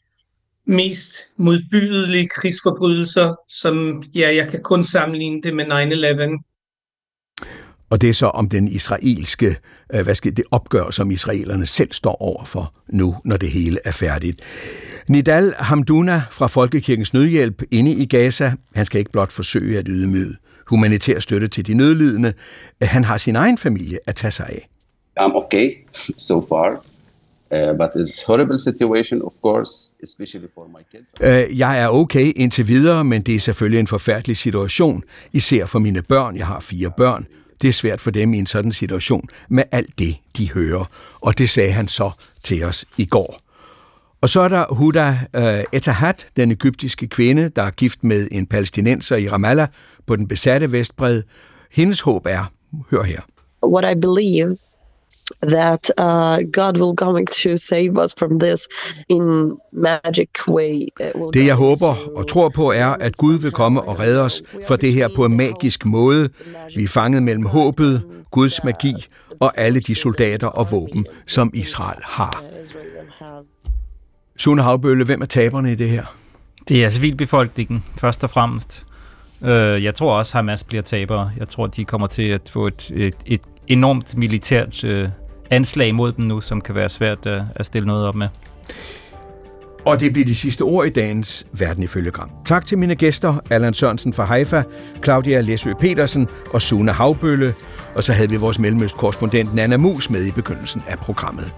mest 0.64 1.12
modbydelige 1.36 2.28
krigsforbrydelser, 2.28 3.34
som 3.48 4.02
ja, 4.14 4.34
jeg 4.34 4.48
kan 4.48 4.62
kun 4.62 4.84
sammenligne 4.84 5.42
det 5.42 5.56
med 5.56 5.64
9-11. 5.66 6.46
Og 7.90 8.00
det 8.00 8.08
er 8.08 8.14
så 8.14 8.26
om 8.26 8.48
den 8.48 8.68
israelske, 8.68 9.56
øh, 9.94 10.02
hvad 10.02 10.14
skal 10.14 10.36
det 10.36 10.44
opgør, 10.50 10.90
som 10.90 11.10
israelerne 11.10 11.66
selv 11.66 11.92
står 11.92 12.22
over 12.22 12.44
for 12.44 12.74
nu, 12.88 13.16
når 13.24 13.36
det 13.36 13.50
hele 13.50 13.78
er 13.84 13.92
færdigt. 13.92 14.40
Nidal 15.08 15.54
Hamduna 15.58 16.22
fra 16.30 16.46
Folkekirkens 16.46 17.12
Nødhjælp 17.12 17.62
inde 17.70 17.92
i 17.92 18.06
Gaza, 18.06 18.52
han 18.74 18.86
skal 18.86 18.98
ikke 18.98 19.12
blot 19.12 19.32
forsøge 19.32 19.78
at 19.78 19.86
ydmyge 19.88 20.36
humanitær 20.70 21.18
støtte 21.18 21.48
til 21.48 21.66
de 21.66 21.74
nødlidende. 21.74 22.32
Han 22.82 23.04
har 23.04 23.16
sin 23.16 23.36
egen 23.36 23.58
familie 23.58 23.98
at 24.06 24.14
tage 24.14 24.30
sig 24.30 24.46
af. 24.46 24.68
I'm 25.20 25.36
okay 25.36 25.74
so 26.28 26.46
far. 26.48 26.84
Uh, 27.52 27.76
but 27.76 27.90
it's 27.94 28.26
horrible 28.26 28.60
situation, 28.60 29.22
of 29.22 29.32
course, 29.42 29.70
especially 30.02 30.48
for 30.54 30.66
my 30.66 30.82
kids. 30.92 31.06
Uh, 31.20 31.58
jeg 31.58 31.82
er 31.82 31.88
okay 31.88 32.32
indtil 32.36 32.68
videre, 32.68 33.04
men 33.04 33.22
det 33.22 33.34
er 33.34 33.40
selvfølgelig 33.40 33.80
en 33.80 33.86
forfærdelig 33.86 34.36
situation, 34.36 35.04
især 35.32 35.66
for 35.66 35.78
mine 35.78 36.02
børn. 36.02 36.36
Jeg 36.36 36.46
har 36.46 36.60
fire 36.60 36.90
børn. 36.96 37.26
Det 37.62 37.68
er 37.68 37.72
svært 37.72 38.00
for 38.00 38.10
dem 38.10 38.34
i 38.34 38.38
en 38.38 38.46
sådan 38.46 38.72
situation 38.72 39.28
med 39.48 39.64
alt 39.72 39.98
det, 39.98 40.16
de 40.36 40.52
hører. 40.52 40.84
Og 41.20 41.38
det 41.38 41.50
sagde 41.50 41.72
han 41.72 41.88
så 41.88 42.10
til 42.42 42.64
os 42.64 42.84
i 42.96 43.04
går. 43.04 43.40
Og 44.22 44.30
så 44.30 44.40
er 44.40 44.48
der 44.48 44.74
Huda 44.74 45.18
uh, 45.38 45.42
Etahat, 45.72 46.26
den 46.36 46.50
egyptiske 46.50 47.06
kvinde, 47.06 47.48
der 47.48 47.62
er 47.62 47.70
gift 47.70 48.04
med 48.04 48.28
en 48.32 48.46
palæstinenser 48.46 49.16
i 49.16 49.28
Ramallah, 49.28 49.68
på 50.06 50.16
den 50.16 50.28
besatte 50.28 50.72
Vestbred. 50.72 51.22
Hendes 51.70 52.00
håb 52.00 52.26
er, 52.26 52.52
hør 52.90 53.02
her. 53.02 53.20
What 53.66 53.96
I 53.96 54.00
believe 54.00 54.56
that 55.42 55.92
uh, 55.98 56.38
God 56.52 56.76
will 56.80 56.94
going 56.96 57.28
to 57.28 57.56
save 57.56 57.98
us 58.04 58.14
from 58.18 58.40
this 58.40 58.68
in 59.08 59.56
magic 59.72 60.48
way. 60.48 60.86
Det 61.32 61.46
jeg 61.46 61.54
håber 61.54 61.94
og 62.16 62.28
tror 62.28 62.48
på 62.48 62.72
er, 62.72 62.86
at 62.86 63.16
Gud 63.16 63.38
vil 63.38 63.50
komme 63.50 63.82
og 63.82 64.00
redde 64.00 64.20
os 64.20 64.42
fra 64.68 64.76
det 64.76 64.92
her 64.92 65.08
på 65.16 65.24
en 65.24 65.36
magisk 65.36 65.84
måde. 65.86 66.28
Vi 66.76 66.84
er 66.84 66.88
fanget 66.88 67.22
mellem 67.22 67.46
håbet, 67.46 68.02
Guds 68.30 68.64
magi 68.64 68.94
og 69.40 69.58
alle 69.58 69.80
de 69.80 69.94
soldater 69.94 70.46
og 70.46 70.66
våben, 70.70 71.06
som 71.26 71.50
Israel 71.54 72.00
har. 72.02 72.42
Sune 74.40 74.62
Havbølle, 74.62 75.04
hvem 75.04 75.20
er 75.22 75.26
taberne 75.26 75.72
i 75.72 75.74
det 75.74 75.90
her? 75.90 76.04
Det 76.68 76.84
er 76.84 76.88
civilbefolkningen, 76.88 77.84
først 77.98 78.24
og 78.24 78.30
fremmest. 78.30 78.86
Øh, 79.42 79.84
jeg 79.84 79.94
tror 79.94 80.12
også, 80.12 80.36
Hamas 80.36 80.64
bliver 80.64 80.82
tabere. 80.82 81.30
Jeg 81.38 81.48
tror, 81.48 81.66
de 81.66 81.84
kommer 81.84 82.06
til 82.06 82.22
at 82.22 82.40
få 82.48 82.66
et, 82.66 82.90
et, 82.94 83.14
et 83.26 83.40
enormt 83.66 84.16
militært 84.16 84.84
øh, 84.84 85.08
anslag 85.50 85.94
mod 85.94 86.12
dem 86.12 86.24
nu, 86.24 86.40
som 86.40 86.60
kan 86.60 86.74
være 86.74 86.88
svært 86.88 87.26
at, 87.26 87.42
at 87.54 87.66
stille 87.66 87.86
noget 87.86 88.06
op 88.06 88.14
med. 88.14 88.28
Og 89.84 90.00
det 90.00 90.12
bliver 90.12 90.26
de 90.26 90.34
sidste 90.34 90.62
ord 90.62 90.86
i 90.86 90.90
dagens 90.90 91.46
Verden 91.52 91.82
ifølge 91.82 92.10
Gram. 92.10 92.30
Tak 92.44 92.66
til 92.66 92.78
mine 92.78 92.94
gæster, 92.94 93.38
Allan 93.50 93.74
Sørensen 93.74 94.12
fra 94.12 94.24
Haifa, 94.24 94.62
Claudia 95.04 95.40
Læsø 95.40 95.72
Petersen 95.80 96.28
og 96.52 96.62
Sune 96.62 96.92
Havbølle. 96.92 97.54
Og 97.94 98.04
så 98.04 98.12
havde 98.12 98.30
vi 98.30 98.36
vores 98.36 98.58
mellemøstkorrespondent 98.58 99.54
Nana 99.54 99.76
Mus 99.76 100.10
med 100.10 100.24
i 100.24 100.30
begyndelsen 100.30 100.82
af 100.88 100.98
programmet. 100.98 101.52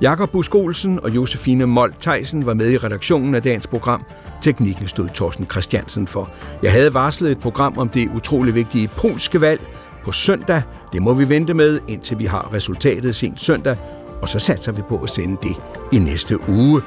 Jakob 0.00 0.30
Busk 0.30 0.54
Olsen 0.54 1.00
og 1.00 1.10
Josefine 1.10 1.66
Mold 1.66 1.92
Theisen 2.00 2.46
var 2.46 2.54
med 2.54 2.70
i 2.70 2.78
redaktionen 2.78 3.34
af 3.34 3.42
dagens 3.42 3.66
program. 3.66 4.00
Teknikken 4.42 4.88
stod 4.88 5.08
Thorsten 5.08 5.46
Christiansen 5.46 6.06
for. 6.06 6.30
Jeg 6.62 6.72
havde 6.72 6.94
varslet 6.94 7.30
et 7.30 7.40
program 7.40 7.78
om 7.78 7.88
det 7.88 8.10
utrolig 8.16 8.54
vigtige 8.54 8.88
polske 8.88 9.40
valg 9.40 9.60
på 10.04 10.12
søndag. 10.12 10.62
Det 10.92 11.02
må 11.02 11.14
vi 11.14 11.28
vente 11.28 11.54
med, 11.54 11.80
indtil 11.88 12.18
vi 12.18 12.24
har 12.24 12.54
resultatet 12.54 13.14
sent 13.14 13.40
søndag, 13.40 13.76
og 14.22 14.28
så 14.28 14.38
satser 14.38 14.72
vi 14.72 14.82
på 14.88 14.98
at 14.98 15.10
sende 15.10 15.36
det 15.42 15.56
i 15.92 15.98
næste 15.98 16.48
uge. 16.48 16.82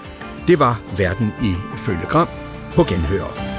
Det 0.47 0.59
var 0.59 0.81
Verden 0.97 1.33
i 1.43 1.53
Følgegram 1.77 2.27
på 2.75 2.83
genhør. 2.83 3.58